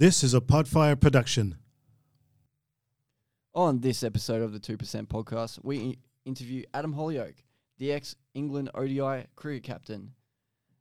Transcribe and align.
This 0.00 0.24
is 0.24 0.32
a 0.32 0.40
Podfire 0.40 0.98
production. 0.98 1.56
On 3.54 3.80
this 3.80 4.02
episode 4.02 4.40
of 4.40 4.54
the 4.54 4.58
2% 4.58 4.78
podcast, 5.08 5.58
we 5.62 5.98
interview 6.24 6.62
Adam 6.72 6.94
Hollioake, 6.94 7.44
the 7.76 7.92
ex 7.92 8.16
England 8.32 8.70
ODI 8.74 9.26
cricket 9.36 9.62
captain. 9.62 10.12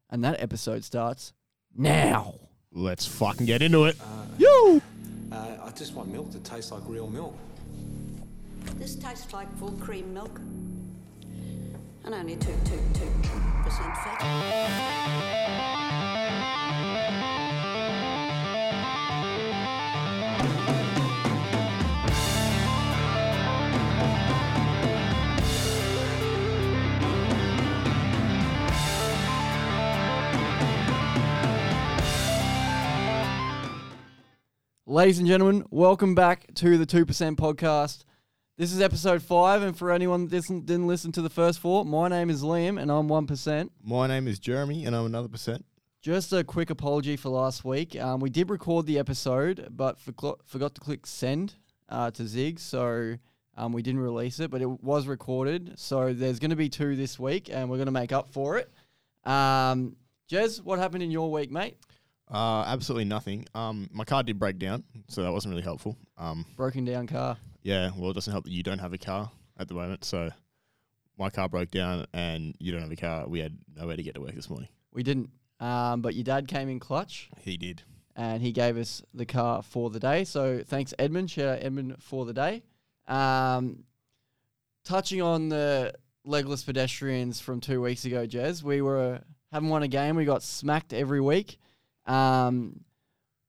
And 0.10 0.24
that 0.24 0.42
episode 0.42 0.86
starts 0.86 1.34
now. 1.76 2.36
Let's 2.72 3.06
fucking 3.06 3.46
get 3.46 3.62
into 3.62 3.84
it. 3.84 3.98
Yo! 4.38 4.82
Uh, 5.34 5.58
I 5.66 5.70
just 5.76 5.94
want 5.96 6.14
milk 6.14 6.32
that 6.32 6.46
tastes 6.46 6.72
like 6.72 6.84
real 6.88 7.10
milk. 7.10 7.36
This 8.76 8.96
tastes 8.96 9.34
like 9.34 9.54
full 9.58 9.74
cream 9.82 10.14
milk. 10.14 10.40
And 12.06 12.14
only 12.14 12.38
two, 12.38 12.56
two, 12.64 12.80
two 12.94 13.12
percent 13.66 13.94
fat. 13.98 15.79
Ladies 34.90 35.20
and 35.20 35.28
gentlemen, 35.28 35.68
welcome 35.70 36.16
back 36.16 36.52
to 36.56 36.76
the 36.76 36.86
2% 36.88 37.36
podcast. 37.36 38.06
This 38.58 38.74
is 38.74 38.82
episode 38.82 39.22
five, 39.22 39.62
and 39.62 39.78
for 39.78 39.92
anyone 39.92 40.28
that 40.28 40.48
didn't 40.66 40.88
listen 40.88 41.12
to 41.12 41.22
the 41.22 41.30
first 41.30 41.60
four, 41.60 41.86
my 41.86 42.08
name 42.08 42.32
is 42.32 42.42
Liam 42.42 42.82
and 42.82 42.92
I'm 42.92 43.08
1%. 43.08 43.70
My 43.84 44.08
name 44.08 44.28
is 44.28 44.40
Jeremy, 44.40 44.86
and 44.86 44.96
I'm 44.96 45.06
another 45.06 45.28
percent. 45.28 45.64
Just 46.02 46.34
a 46.34 46.44
quick 46.44 46.72
apology 46.72 47.18
for 47.18 47.30
last 47.30 47.64
week. 47.64 48.02
Um, 48.02 48.20
we 48.20 48.32
did 48.32 48.50
record 48.50 48.88
the 48.88 48.98
episode, 48.98 49.68
but 49.70 50.00
forgot, 50.00 50.40
forgot 50.48 50.74
to 50.74 50.82
click 50.82 51.06
send 51.06 51.54
uh, 51.88 52.10
to 52.10 52.26
Zig, 52.26 52.60
so 52.60 53.16
um, 53.58 53.74
we 53.74 53.84
didn't 53.84 54.02
release 54.02 54.40
it, 54.40 54.50
but 54.50 54.60
it 54.60 54.82
was 54.82 55.06
recorded. 55.06 55.78
So 55.78 56.14
there's 56.14 56.40
going 56.40 56.50
to 56.50 56.56
be 56.56 56.68
two 56.68 56.96
this 56.96 57.20
week, 57.20 57.48
and 57.54 57.70
we're 57.70 57.78
going 57.78 57.86
to 57.86 57.92
make 57.92 58.12
up 58.12 58.28
for 58.34 58.58
it. 58.58 58.72
Um, 59.24 59.98
Jez, 60.32 60.64
what 60.64 60.80
happened 60.80 61.04
in 61.04 61.12
your 61.12 61.32
week, 61.32 61.52
mate? 61.52 61.78
Uh, 62.32 62.64
absolutely 62.68 63.06
nothing. 63.06 63.46
Um, 63.56 63.90
my 63.92 64.04
car 64.04 64.22
did 64.24 64.38
break 64.40 64.60
down, 64.60 64.84
so 65.08 65.24
that 65.24 65.32
wasn't 65.32 65.52
really 65.54 65.64
helpful. 65.64 65.98
Um, 66.18 66.46
Broken 66.56 66.86
down 66.86 67.08
car. 67.08 67.38
yeah, 67.64 67.90
well, 67.98 68.12
it 68.12 68.14
doesn't 68.14 68.32
help 68.32 68.46
that 68.46 68.52
you 68.52 68.62
don't 68.64 68.80
have 68.80 68.94
a 68.94 68.98
car 69.00 69.32
at 69.58 69.68
the 69.68 69.74
moment. 69.74 70.06
So 70.06 70.30
my 71.18 71.30
car 71.30 71.50
broke 71.50 71.72
down, 71.72 72.06
and 72.14 72.56
you 72.60 72.72
don't 72.72 72.82
have 72.82 72.92
a 72.92 72.96
car. 72.96 73.28
We 73.28 73.40
had 73.40 73.58
nowhere 73.76 73.96
to 73.96 74.04
get 74.04 74.14
to 74.16 74.22
work 74.22 74.36
this 74.36 74.50
morning. 74.50 74.70
We 74.94 75.02
didn't, 75.04 75.30
um, 75.60 76.02
but 76.02 76.14
your 76.16 76.24
dad 76.24 76.48
came 76.48 76.70
in 76.70 76.80
clutch. 76.80 77.30
He 77.42 77.58
did. 77.58 77.82
and 78.16 78.42
he 78.44 78.52
gave 78.52 78.78
us 78.78 79.02
the 79.14 79.26
car 79.26 79.64
for 79.64 79.90
the 79.90 80.00
day. 80.00 80.24
So 80.24 80.62
thanks, 80.66 80.94
Edmund. 81.00 81.32
Shout 81.32 81.48
out 81.48 81.64
Edmund 81.64 81.96
for 82.00 82.26
the 82.26 82.34
day. 82.34 82.64
Um, 83.08 83.86
touching 84.86 85.22
on 85.22 85.50
the 85.50 85.94
legless 86.26 86.64
pedestrians 86.64 87.40
from 87.40 87.60
two 87.60 87.82
weeks 87.82 88.06
ago, 88.06 88.28
Jez, 88.28 88.62
we 88.62 88.82
were 88.82 89.22
haven't 89.52 89.70
won 89.70 89.84
a 89.84 89.88
game. 89.88 90.16
We 90.16 90.26
got 90.26 90.44
smacked 90.44 90.94
every 90.94 91.22
week. 91.22 91.58
Um, 92.10 92.82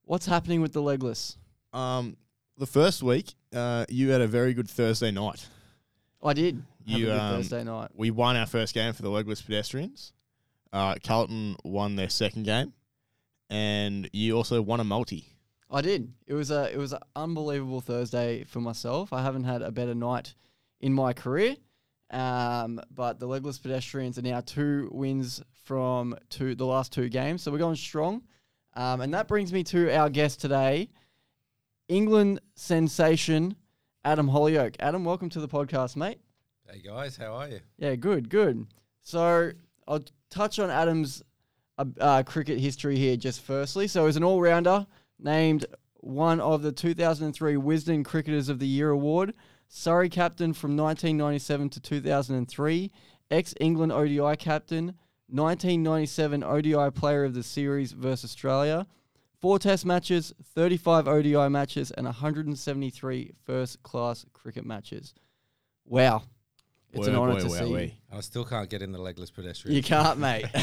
what's 0.04 0.26
happening 0.26 0.60
with 0.60 0.72
the 0.72 0.82
legless? 0.82 1.36
Um, 1.72 2.16
the 2.58 2.66
first 2.66 3.02
week, 3.02 3.34
uh, 3.54 3.86
you 3.88 4.10
had 4.10 4.20
a 4.20 4.26
very 4.26 4.54
good 4.54 4.68
Thursday 4.68 5.10
night. 5.10 5.46
I 6.22 6.34
did. 6.34 6.62
Have 6.88 6.98
You, 6.98 7.06
a 7.06 7.10
good 7.10 7.20
um, 7.20 7.34
Thursday 7.36 7.64
night. 7.64 7.90
We 7.94 8.10
won 8.10 8.36
our 8.36 8.46
first 8.46 8.74
game 8.74 8.92
for 8.92 9.02
the 9.02 9.08
legless 9.08 9.40
pedestrians. 9.40 10.12
Uh, 10.72 10.96
Carlton 11.02 11.56
won 11.64 11.96
their 11.96 12.10
second 12.10 12.44
game, 12.44 12.72
and 13.48 14.08
you 14.12 14.36
also 14.36 14.60
won 14.62 14.80
a 14.80 14.84
multi. 14.84 15.24
I 15.70 15.80
did. 15.80 16.12
It 16.26 16.34
was 16.34 16.50
a 16.50 16.72
it 16.72 16.76
was 16.76 16.92
an 16.92 17.00
unbelievable 17.16 17.80
Thursday 17.80 18.44
for 18.44 18.60
myself. 18.60 19.12
I 19.12 19.22
haven't 19.22 19.44
had 19.44 19.62
a 19.62 19.70
better 19.70 19.94
night 19.94 20.34
in 20.80 20.92
my 20.92 21.12
career. 21.12 21.56
Um, 22.10 22.80
but 22.92 23.20
the 23.20 23.26
legless 23.26 23.58
pedestrians 23.58 24.18
are 24.18 24.22
now 24.22 24.40
two 24.40 24.90
wins 24.92 25.40
from 25.64 26.16
two 26.28 26.56
the 26.56 26.66
last 26.66 26.92
two 26.92 27.08
games, 27.08 27.42
so 27.42 27.52
we're 27.52 27.58
going 27.58 27.76
strong. 27.76 28.22
Um, 28.74 29.00
and 29.00 29.12
that 29.14 29.28
brings 29.28 29.52
me 29.52 29.64
to 29.64 29.94
our 29.94 30.08
guest 30.08 30.40
today, 30.40 30.90
England 31.88 32.40
sensation 32.54 33.56
Adam 34.04 34.28
Hollioake. 34.28 34.76
Adam, 34.80 35.04
welcome 35.04 35.28
to 35.30 35.40
the 35.40 35.48
podcast, 35.48 35.96
mate. 35.96 36.18
Hey 36.70 36.80
guys, 36.80 37.16
how 37.16 37.34
are 37.34 37.48
you? 37.48 37.60
Yeah, 37.78 37.96
good, 37.96 38.30
good. 38.30 38.66
So 39.02 39.50
I'll 39.86 40.04
touch 40.30 40.58
on 40.58 40.70
Adam's 40.70 41.22
uh, 41.76 41.84
uh, 42.00 42.22
cricket 42.22 42.60
history 42.60 42.96
here 42.96 43.16
just 43.16 43.42
firstly. 43.42 43.88
So 43.88 44.06
as 44.06 44.16
an 44.16 44.24
all-rounder, 44.24 44.86
named 45.18 45.66
one 45.96 46.40
of 46.40 46.62
the 46.62 46.72
2003 46.72 47.54
Wisden 47.56 48.04
Cricketers 48.04 48.48
of 48.48 48.58
the 48.58 48.66
Year 48.66 48.90
award, 48.90 49.34
Surrey 49.68 50.08
captain 50.08 50.52
from 50.52 50.76
1997 50.76 51.70
to 51.70 51.80
2003, 51.80 52.90
ex-England 53.30 53.92
ODI 53.92 54.36
captain, 54.36 54.94
1997 55.32 56.42
ODI 56.42 56.90
Player 56.90 57.24
of 57.24 57.34
the 57.34 57.42
Series 57.42 57.92
versus 57.92 58.30
Australia, 58.30 58.86
four 59.40 59.58
Test 59.58 59.86
matches, 59.86 60.32
35 60.54 61.08
ODI 61.08 61.48
matches, 61.48 61.90
and 61.90 62.06
173 62.06 63.32
first-class 63.44 64.26
cricket 64.32 64.64
matches. 64.64 65.14
Wow. 65.84 66.22
It's 66.92 67.06
an 67.06 67.14
honour 67.14 67.34
boy, 67.34 67.40
to 67.40 67.48
wow, 67.48 67.58
see. 67.58 67.72
wee. 67.72 67.82
you. 67.82 67.92
I 68.12 68.20
still 68.20 68.44
can't 68.44 68.68
get 68.68 68.82
in 68.82 68.90
the 68.92 69.00
legless 69.00 69.30
pedestrian. 69.30 69.76
You 69.76 69.82
can't, 69.82 70.18
mate. 70.18 70.46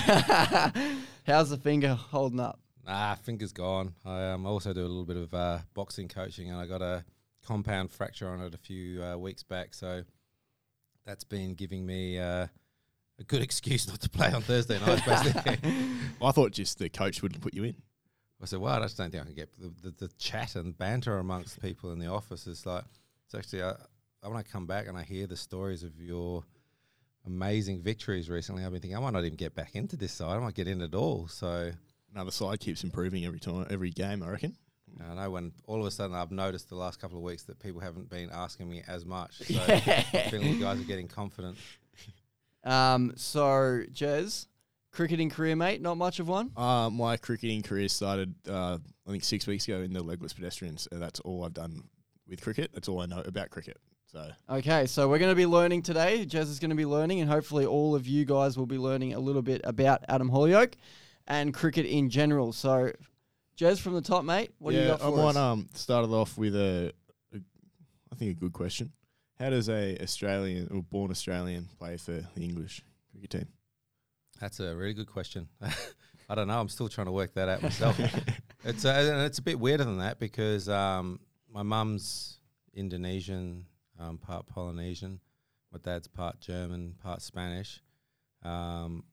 How's 1.25 1.49
the 1.49 1.57
finger 1.57 1.95
holding 1.95 2.39
up? 2.39 2.59
Ah, 2.85 3.17
finger's 3.21 3.53
gone. 3.53 3.93
I 4.05 4.31
um, 4.31 4.45
also 4.45 4.73
do 4.73 4.81
a 4.81 4.87
little 4.87 5.05
bit 5.05 5.17
of 5.17 5.33
uh, 5.33 5.59
boxing 5.73 6.07
coaching, 6.07 6.49
and 6.49 6.59
I 6.59 6.65
got 6.65 6.81
a 6.81 7.03
compound 7.45 7.91
fracture 7.91 8.27
on 8.29 8.41
it 8.41 8.53
a 8.53 8.57
few 8.57 9.03
uh, 9.03 9.17
weeks 9.17 9.43
back. 9.43 9.73
So 9.73 10.03
that's 11.05 11.23
been 11.23 11.53
giving 11.53 11.85
me 11.85 12.19
uh, 12.19 12.47
a 13.19 13.23
good 13.23 13.41
excuse 13.41 13.87
not 13.87 13.99
to 14.01 14.09
play 14.09 14.31
on 14.31 14.41
Thursday 14.41 14.79
night. 14.79 15.03
Basically, 15.05 15.57
I 16.21 16.31
thought 16.31 16.51
just 16.51 16.79
the 16.79 16.89
coach 16.89 17.21
wouldn't 17.21 17.41
put 17.41 17.53
you 17.53 17.63
in. 17.63 17.75
I 18.41 18.45
said, 18.45 18.59
"Well, 18.59 18.73
I 18.73 18.79
just 18.81 18.97
don't 18.97 19.11
think 19.11 19.23
I 19.23 19.25
can 19.25 19.35
get 19.35 19.49
the, 19.59 19.73
the, 19.81 20.07
the 20.07 20.13
chat 20.17 20.55
and 20.55 20.77
banter 20.77 21.17
amongst 21.17 21.61
people 21.61 21.91
in 21.91 21.99
the 21.99 22.07
office." 22.07 22.47
Is 22.47 22.65
like 22.65 22.85
it's 23.25 23.35
actually. 23.35 23.63
Uh, 23.63 23.73
when 24.23 24.35
I 24.35 24.41
come 24.41 24.65
back 24.65 24.87
and 24.87 24.97
I 24.97 25.03
hear 25.03 25.25
the 25.25 25.37
stories 25.37 25.83
of 25.83 26.01
your 26.01 26.43
amazing 27.25 27.81
victories 27.81 28.29
recently, 28.29 28.65
I've 28.65 28.71
been 28.71 28.81
thinking 28.81 28.97
I 28.97 28.99
might 28.99 29.13
not 29.13 29.23
even 29.23 29.37
get 29.37 29.55
back 29.55 29.75
into 29.75 29.95
this 29.95 30.11
side. 30.11 30.35
I 30.35 30.39
might 30.39 30.55
get 30.55 30.67
in 30.67 30.81
at 30.81 30.93
all. 30.93 31.27
So 31.27 31.71
Another 32.13 32.31
side 32.31 32.59
keeps 32.59 32.83
improving 32.83 33.25
every 33.25 33.39
time, 33.39 33.67
every 33.69 33.91
game. 33.91 34.23
I 34.23 34.29
reckon. 34.29 34.55
I 35.07 35.13
know 35.13 35.29
when 35.29 35.51
all 35.67 35.79
of 35.79 35.85
a 35.85 35.91
sudden 35.91 36.15
I've 36.15 36.31
noticed 36.31 36.69
the 36.69 36.75
last 36.75 36.99
couple 36.99 37.17
of 37.17 37.23
weeks 37.23 37.43
that 37.43 37.59
people 37.59 37.81
haven't 37.81 38.09
been 38.09 38.29
asking 38.31 38.69
me 38.69 38.81
as 38.87 39.05
much. 39.05 39.37
So 39.39 39.59
I 39.67 39.79
feel 40.31 40.41
like 40.41 40.51
you 40.51 40.59
guys 40.59 40.79
are 40.79 40.85
getting 40.85 41.07
confident. 41.07 41.57
Um, 42.67 43.13
so, 43.15 43.83
Jez, 43.93 44.47
cricketing 44.91 45.29
career, 45.29 45.55
mate, 45.55 45.81
not 45.81 45.95
much 45.97 46.19
of 46.19 46.27
one. 46.27 46.51
Uh, 46.55 46.89
my 46.89 47.17
cricketing 47.17 47.61
career 47.61 47.87
started, 47.87 48.35
uh, 48.49 48.77
I 49.07 49.11
think, 49.11 49.23
six 49.23 49.47
weeks 49.47 49.67
ago 49.67 49.81
in 49.81 49.93
the 49.93 50.03
legless 50.03 50.33
pedestrians. 50.33 50.87
And 50.91 51.01
that's 51.01 51.19
all 51.21 51.45
I've 51.45 51.53
done 51.53 51.83
with 52.27 52.41
cricket. 52.41 52.71
That's 52.73 52.89
all 52.89 52.99
I 52.99 53.05
know 53.05 53.21
about 53.25 53.49
cricket. 53.49 53.77
So 54.11 54.25
Okay, 54.49 54.85
so 54.85 55.09
we're 55.09 55.19
going 55.19 55.31
to 55.31 55.35
be 55.35 55.45
learning 55.45 55.81
today. 55.81 56.25
Jez 56.25 56.43
is 56.43 56.59
going 56.59 56.69
to 56.69 56.75
be 56.75 56.85
learning, 56.85 57.19
and 57.19 57.29
hopefully, 57.29 57.65
all 57.65 57.93
of 57.93 58.07
you 58.07 58.23
guys 58.23 58.57
will 58.57 58.65
be 58.65 58.77
learning 58.77 59.13
a 59.13 59.19
little 59.19 59.41
bit 59.41 59.59
about 59.65 60.03
Adam 60.07 60.29
Hollioake 60.29 60.75
and 61.27 61.53
cricket 61.53 61.85
in 61.85 62.09
general. 62.09 62.53
So, 62.53 62.91
Jez, 63.59 63.79
from 63.79 63.95
the 63.95 64.01
top, 64.01 64.23
mate, 64.23 64.51
what 64.59 64.71
do 64.71 64.77
you 64.77 64.87
got 64.87 65.01
for 65.01 65.07
I 65.07 65.09
might 65.09 65.29
us? 65.31 65.35
um 65.35 65.67
started 65.73 66.11
off 66.11 66.37
with 66.37 66.55
a, 66.55 66.93
a, 67.33 67.39
I 68.11 68.15
think 68.15 68.31
a 68.31 68.39
good 68.39 68.53
question. 68.53 68.93
How 69.39 69.51
does 69.51 69.69
a 69.69 69.97
Australian 70.01 70.67
or 70.71 70.81
born 70.81 71.11
Australian 71.11 71.67
play 71.77 71.97
for 71.97 72.25
the 72.35 72.41
English 72.41 72.81
cricket 73.11 73.29
team? 73.29 73.47
That's 74.39 74.59
a 74.59 74.75
really 74.75 74.93
good 74.93 75.07
question. 75.07 75.47
I 76.29 76.35
don't 76.35 76.47
know. 76.47 76.59
I'm 76.59 76.69
still 76.69 76.89
trying 76.89 77.05
to 77.05 77.11
work 77.11 77.33
that 77.35 77.47
out 77.47 77.61
myself. 77.61 77.99
it's 78.63 78.83
uh, 78.83 78.89
and 78.89 79.21
it's 79.21 79.37
a 79.37 79.43
bit 79.43 79.59
weirder 79.59 79.83
than 79.83 79.99
that 79.99 80.19
because 80.19 80.67
um, 80.67 81.19
my 81.51 81.63
mum's 81.63 82.39
Indonesian, 82.73 83.65
um, 83.99 84.17
part 84.17 84.47
Polynesian. 84.47 85.19
My 85.71 85.79
dad's 85.83 86.07
part 86.07 86.39
German, 86.39 86.95
part 87.01 87.21
Spanish. 87.21 87.81
Um, 88.43 89.03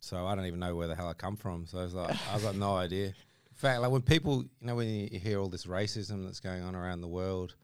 so 0.00 0.26
I 0.26 0.34
don't 0.34 0.46
even 0.46 0.60
know 0.60 0.76
where 0.76 0.88
the 0.88 0.94
hell 0.94 1.08
I 1.08 1.12
come 1.12 1.36
from. 1.36 1.66
So 1.66 1.78
I 1.78 1.82
was 1.82 1.94
like, 1.94 2.16
I've 2.32 2.42
got 2.42 2.54
no 2.54 2.74
idea. 2.74 3.06
In 3.06 3.56
fact, 3.56 3.82
like 3.82 3.90
when 3.90 4.02
people, 4.02 4.44
you 4.60 4.66
know, 4.66 4.76
when 4.76 4.88
you 4.88 5.18
hear 5.18 5.38
all 5.38 5.48
this 5.48 5.66
racism 5.66 6.24
that's 6.24 6.40
going 6.40 6.62
on 6.62 6.74
around 6.74 7.02
the 7.02 7.08
world 7.08 7.56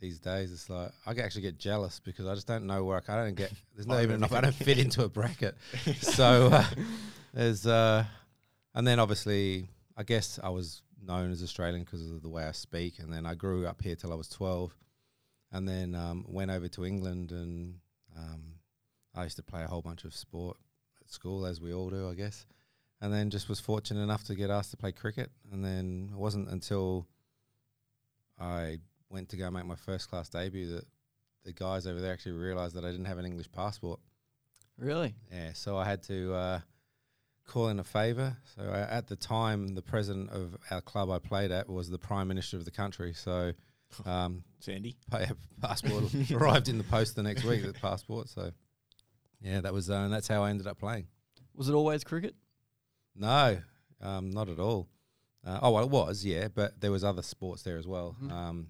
these 0.00 0.18
days, 0.18 0.52
it's 0.52 0.70
like 0.70 0.90
I 1.06 1.10
actually 1.20 1.42
get 1.42 1.58
jealous 1.58 2.00
because 2.00 2.26
I 2.26 2.34
just 2.34 2.46
don't 2.46 2.66
know 2.66 2.84
where 2.84 3.02
I, 3.08 3.12
I 3.12 3.24
don't 3.24 3.34
get. 3.34 3.52
There's 3.74 3.86
not 3.86 4.02
even 4.02 4.16
enough. 4.16 4.32
I 4.32 4.40
don't 4.40 4.54
fit 4.54 4.78
into 4.78 5.04
a 5.04 5.08
bracket. 5.08 5.56
so 6.00 6.48
uh, 6.52 6.64
there's, 7.34 7.66
uh, 7.66 8.04
and 8.74 8.86
then 8.86 8.98
obviously, 9.00 9.68
I 9.96 10.02
guess 10.04 10.38
I 10.42 10.50
was 10.50 10.82
known 11.04 11.30
as 11.30 11.42
Australian 11.42 11.84
because 11.84 12.10
of 12.10 12.22
the 12.22 12.28
way 12.28 12.44
I 12.44 12.52
speak, 12.52 12.98
and 12.98 13.12
then 13.12 13.26
I 13.26 13.34
grew 13.34 13.66
up 13.66 13.82
here 13.82 13.96
till 13.96 14.12
I 14.12 14.16
was 14.16 14.28
12, 14.28 14.74
and 15.52 15.68
then 15.68 15.94
um, 15.94 16.24
went 16.28 16.50
over 16.50 16.68
to 16.68 16.84
England, 16.84 17.32
and 17.32 17.74
um, 18.16 18.42
I 19.14 19.24
used 19.24 19.36
to 19.36 19.42
play 19.42 19.62
a 19.62 19.66
whole 19.68 19.82
bunch 19.82 20.04
of 20.04 20.14
sport 20.14 20.56
at 21.00 21.10
school, 21.10 21.46
as 21.46 21.60
we 21.60 21.72
all 21.72 21.90
do, 21.90 22.08
I 22.08 22.14
guess. 22.14 22.46
and 23.00 23.12
then 23.12 23.30
just 23.30 23.48
was 23.48 23.60
fortunate 23.60 24.02
enough 24.02 24.24
to 24.24 24.34
get 24.34 24.50
asked 24.50 24.70
to 24.72 24.76
play 24.76 24.92
cricket. 24.92 25.30
And 25.52 25.64
then 25.64 26.10
it 26.12 26.18
wasn't 26.18 26.48
until 26.48 27.06
I 28.38 28.78
went 29.10 29.28
to 29.30 29.36
go 29.36 29.50
make 29.50 29.64
my 29.66 29.76
first 29.76 30.08
class 30.10 30.28
debut 30.28 30.66
that 30.74 30.84
the 31.44 31.52
guys 31.52 31.86
over 31.86 32.00
there 32.00 32.12
actually 32.12 32.32
realised 32.32 32.74
that 32.74 32.84
I 32.84 32.90
didn't 32.90 33.06
have 33.06 33.18
an 33.18 33.24
English 33.24 33.50
passport. 33.52 34.00
Really? 34.78 35.14
Yeah, 35.32 35.52
so 35.54 35.76
I 35.76 35.84
had 35.84 36.02
to 36.04 36.34
uh, 36.34 36.60
call 37.46 37.68
in 37.68 37.80
a 37.80 37.84
favour. 37.84 38.36
So 38.54 38.62
I, 38.62 38.80
at 38.80 39.06
the 39.08 39.16
time, 39.16 39.68
the 39.74 39.82
president 39.82 40.30
of 40.30 40.56
our 40.70 40.80
club 40.80 41.10
I 41.10 41.18
played 41.18 41.50
at 41.50 41.68
was 41.68 41.88
the 41.88 41.98
prime 41.98 42.28
minister 42.28 42.56
of 42.56 42.64
the 42.64 42.70
country. 42.70 43.12
So 43.14 43.52
um, 44.06 44.44
Sandy. 44.60 44.96
pa- 45.10 45.26
passport 45.60 46.04
arrived 46.30 46.68
in 46.68 46.78
the 46.78 46.84
post 46.84 47.16
the 47.16 47.22
next 47.22 47.44
week. 47.44 47.64
The 47.64 47.72
passport. 47.72 48.28
So 48.28 48.52
yeah, 49.40 49.60
that 49.62 49.72
was 49.72 49.90
uh, 49.90 49.94
and 49.94 50.12
that's 50.12 50.28
how 50.28 50.42
I 50.44 50.50
ended 50.50 50.66
up 50.66 50.78
playing. 50.78 51.06
Was 51.54 51.68
it 51.68 51.72
always 51.74 52.04
cricket? 52.04 52.34
No, 53.16 53.58
um, 54.00 54.30
not 54.30 54.48
at 54.48 54.60
all. 54.60 54.88
Uh, 55.44 55.58
oh, 55.62 55.70
well, 55.72 55.84
it 55.84 55.90
was, 55.90 56.24
yeah, 56.24 56.48
but 56.48 56.80
there 56.80 56.92
was 56.92 57.02
other 57.02 57.22
sports 57.22 57.62
there 57.62 57.78
as 57.78 57.86
well. 57.86 58.14
Mhm. 58.22 58.30
Um, 58.30 58.66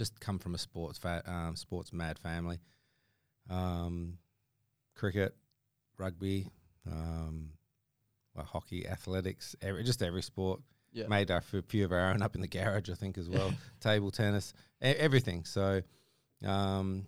just 0.00 0.18
come 0.18 0.38
from 0.38 0.54
a 0.54 0.58
sports 0.58 0.96
fa- 0.96 1.22
um, 1.26 1.54
sports 1.54 1.92
mad 1.92 2.18
family. 2.18 2.58
Um, 3.50 4.16
cricket, 4.94 5.36
rugby, 5.98 6.46
um, 6.90 7.50
well, 8.34 8.46
hockey, 8.46 8.88
athletics, 8.88 9.54
every, 9.60 9.84
just 9.84 10.02
every 10.02 10.22
sport. 10.22 10.62
Yeah. 10.94 11.06
Made 11.06 11.28
a 11.28 11.42
few 11.42 11.84
of 11.84 11.92
our 11.92 12.12
own 12.12 12.22
up 12.22 12.34
in 12.34 12.40
the 12.40 12.48
garage, 12.48 12.88
I 12.88 12.94
think, 12.94 13.18
as 13.18 13.28
well. 13.28 13.52
Table 13.80 14.10
tennis, 14.10 14.54
e- 14.82 14.86
everything. 14.86 15.44
So, 15.44 15.82
um, 16.46 17.06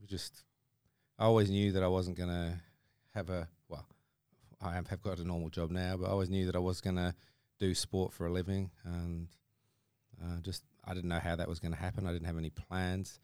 we 0.00 0.06
just, 0.06 0.44
I 1.18 1.24
always 1.24 1.50
knew 1.50 1.72
that 1.72 1.82
I 1.82 1.88
wasn't 1.88 2.16
going 2.16 2.28
to 2.28 2.54
have 3.16 3.30
a, 3.30 3.48
well, 3.68 3.84
I 4.60 4.74
have 4.74 4.86
have 4.86 5.02
got 5.02 5.18
a 5.18 5.24
normal 5.24 5.48
job 5.48 5.72
now, 5.72 5.96
but 5.96 6.06
I 6.06 6.10
always 6.10 6.30
knew 6.30 6.46
that 6.46 6.54
I 6.54 6.60
was 6.60 6.80
going 6.80 6.96
to 6.96 7.16
do 7.58 7.74
sport 7.74 8.12
for 8.12 8.26
a 8.28 8.32
living. 8.32 8.70
And 8.84 9.26
uh, 10.22 10.40
just, 10.40 10.62
I 10.84 10.94
didn't 10.94 11.08
know 11.10 11.18
how 11.20 11.36
that 11.36 11.48
was 11.48 11.60
going 11.60 11.72
to 11.72 11.78
happen. 11.78 12.06
I 12.06 12.12
didn't 12.12 12.26
have 12.26 12.38
any 12.38 12.50
plans. 12.50 13.20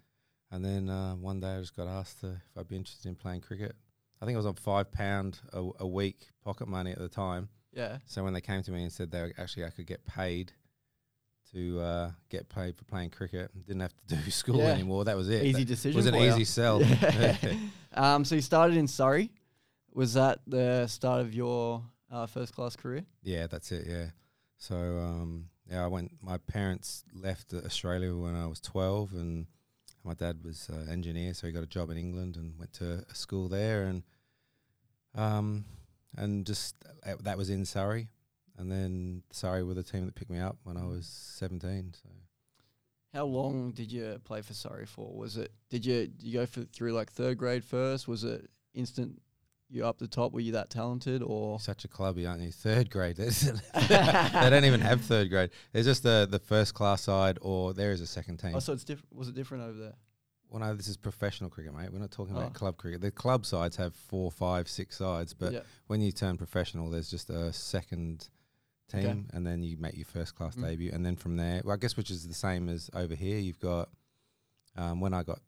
And 0.51 0.65
then 0.65 0.89
uh, 0.89 1.15
one 1.15 1.41
day 1.41 1.57
I 1.57 1.61
just 1.61 1.77
got 1.77 1.89
asked 1.89 2.21
to, 2.21 2.29
if 2.29 2.57
I'd 2.59 2.69
be 2.69 2.77
interested 2.77 3.09
in 3.09 3.17
playing 3.17 3.41
cricket. 3.43 3.75
I 4.21 4.25
think 4.25 4.35
I 4.35 4.39
was 4.39 4.47
on 4.47 4.55
five 4.55 4.91
pound 4.91 5.39
a, 5.53 5.69
a 5.81 5.87
week 5.87 6.29
pocket 6.45 6.69
money 6.69 6.91
at 6.93 6.99
the 6.99 7.09
time. 7.09 7.49
Yeah. 7.73 7.99
So 8.07 8.25
when 8.25 8.33
they 8.33 8.41
came 8.41 8.63
to 8.63 8.71
me 8.71 8.83
and 8.83 8.93
said 8.93 9.11
they 9.11 9.21
were- 9.21 9.35
actually 9.39 9.65
I 9.67 9.71
could 9.71 9.87
get 9.87 10.05
paid 10.07 10.53
to 11.53 11.81
uh, 11.81 12.11
get 12.29 12.49
paid 12.49 12.77
for 12.77 12.85
playing 12.85 13.11
cricket, 13.11 13.51
didn't 13.67 13.81
have 13.81 13.95
to 14.09 14.17
do 14.17 14.31
school 14.31 14.59
Yeah. 14.59 14.67
anymore. 14.73 15.05
That 15.05 15.17
was 15.17 15.29
it. 15.29 15.45
Easy 15.45 15.65
That 15.65 15.69
decision. 15.69 15.97
was 15.97 16.07
an 16.07 16.15
easy 16.17 16.45
sell. 16.45 16.83
Yeah. 16.85 17.37
um, 17.95 18.25
so 18.25 18.35
you 18.35 18.41
started 18.43 18.77
in 18.77 18.87
Surrey. 18.89 19.31
Was 19.95 20.15
that 20.15 20.41
the 20.47 20.87
start 20.87 21.21
of 21.23 21.35
your 21.35 21.83
uh, 22.11 22.27
first 22.27 22.55
class 22.55 22.77
career? 22.77 23.05
Yeah, 23.23 23.47
that's 23.47 23.73
it. 23.73 23.87
Yeah. 23.89 24.07
So 24.59 24.77
um, 24.77 25.47
yeah, 25.71 25.85
I 25.85 25.87
went. 25.87 26.13
My 26.23 26.39
parents 26.39 27.05
left 27.15 27.53
uh, 27.53 27.59
Australia 27.59 28.15
when 28.15 28.35
I 28.35 28.47
was 28.47 28.61
twelve, 28.61 29.13
and 29.13 29.47
my 30.05 30.15
dad 30.15 30.39
was 30.45 30.69
an 30.71 30.89
engineer, 30.89 31.35
so 31.35 31.47
he 31.47 31.53
got 31.53 31.63
a 31.63 31.67
job 31.67 31.91
in 31.91 31.99
England 31.99 32.37
and 32.37 32.59
went 32.59 32.73
to 32.75 33.05
a 33.11 33.15
school 33.15 33.49
there, 33.49 33.85
and 33.85 34.03
um, 35.15 35.65
and 36.17 36.47
just 36.47 36.77
uh, 37.07 37.15
that 37.21 37.37
was 37.37 37.51
in 37.51 37.65
Surrey, 37.65 38.09
and 38.57 38.71
then 38.73 39.23
Surrey 39.31 39.63
were 39.63 39.75
the 39.75 39.83
team 39.83 40.07
that 40.07 40.15
picked 40.15 40.31
me 40.31 40.39
up 40.39 40.57
when 40.65 40.77
I 40.77 40.87
was 40.87 41.07
seventeen. 41.07 41.93
So 42.03 42.09
How 43.13 43.27
long 43.27 43.73
did 43.73 43.93
you 43.93 44.21
play 44.25 44.41
for 44.41 44.55
Surrey 44.55 44.87
for? 44.87 45.15
Was 45.15 45.37
it 45.37 45.53
did 45.69 45.85
you 45.85 46.07
did 46.07 46.23
you 46.23 46.33
go 46.41 46.47
for, 46.47 46.63
through 46.63 46.93
like 46.93 47.13
third 47.13 47.37
grade 47.37 47.65
first? 47.65 48.09
Was 48.09 48.25
it 48.25 48.49
instant? 48.75 49.21
You 49.71 49.85
up 49.85 49.99
the 49.99 50.09
top? 50.09 50.33
Were 50.33 50.41
you 50.41 50.53
that 50.53 50.71
talented 50.71 51.23
or? 51.23 51.61
Such 51.61 51.85
a 51.85 51.89
clubby, 51.89 52.25
aren't 52.27 52.41
you? 52.43 52.51
Third 52.51 52.91
grade. 52.91 53.17
They 53.19 54.51
don't 54.51 54.65
even 54.65 54.81
have 54.81 55.03
third 55.03 55.29
grade. 55.31 55.51
There's 55.73 55.85
just 55.87 56.03
the 56.03 56.27
the 56.31 56.39
first 56.39 56.73
class 56.75 57.03
side, 57.03 57.39
or 57.43 57.75
there 57.75 57.93
is 57.93 58.01
a 58.01 58.07
second 58.07 58.39
team. 58.39 58.53
Oh, 58.55 58.61
so 58.61 58.73
it's 58.73 58.85
different. 58.85 59.15
Was 59.15 59.29
it 59.29 59.35
different 59.35 59.65
over 59.65 59.79
there? 59.79 59.95
Well, 60.49 60.61
no, 60.61 60.75
this 60.75 60.89
is 60.89 60.97
professional 60.97 61.51
cricket, 61.51 61.75
mate. 61.77 61.93
We're 61.93 61.99
not 61.99 62.11
talking 62.11 62.35
Oh. 62.35 62.39
about 62.39 62.55
club 62.55 62.79
cricket. 62.79 63.03
The 63.03 63.11
club 63.11 63.45
sides 63.45 63.77
have 63.77 63.95
four, 63.95 64.31
five, 64.31 64.67
six 64.69 64.97
sides, 64.97 65.35
but 65.35 65.53
yeah. 65.53 65.61
when 65.89 66.01
you 66.01 66.11
turn 66.13 66.39
professional, 66.39 66.89
there's 66.89 67.11
just 67.11 67.29
a 67.29 67.53
second 67.53 68.31
team, 68.91 69.01
Okay. 69.01 69.21
and 69.35 69.47
then 69.47 69.63
you 69.63 69.77
make 69.77 69.95
your 69.97 70.07
first 70.07 70.35
class 70.35 70.57
Mm. 70.57 70.63
debut, 70.63 70.91
and 70.95 71.05
then 71.05 71.17
from 71.17 71.37
there, 71.37 71.61
well, 71.63 71.75
I 71.75 71.77
guess 71.77 71.99
which 71.99 72.11
is 72.11 72.27
the 72.27 72.33
same 72.33 72.71
as 72.71 72.89
over 72.95 73.15
here. 73.15 73.39
You've 73.39 73.61
got 73.61 73.91
um, 74.77 75.01
when 75.01 75.13
I 75.13 75.23
got 75.25 75.41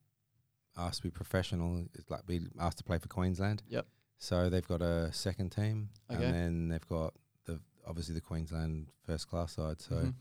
asked 0.76 0.98
to 0.98 1.02
be 1.04 1.10
professional, 1.10 1.86
it's 1.94 2.10
like 2.10 2.26
being 2.26 2.50
asked 2.58 2.76
to 2.78 2.84
play 2.84 2.98
for 2.98 3.08
Queensland. 3.08 3.62
Yep. 3.68 3.86
So 4.22 4.50
they've 4.50 4.66
got 4.68 4.82
a 4.82 5.10
second 5.12 5.50
team, 5.50 5.88
Okay. 6.10 6.22
and 6.24 6.34
then 6.34 6.68
they've 6.68 6.86
got 6.88 7.14
the 7.46 7.58
obviously 7.86 8.14
the 8.14 8.20
Queensland 8.20 8.86
first 9.06 9.28
class 9.28 9.52
side. 9.54 9.80
So, 9.80 9.94
Mhm. 9.96 10.14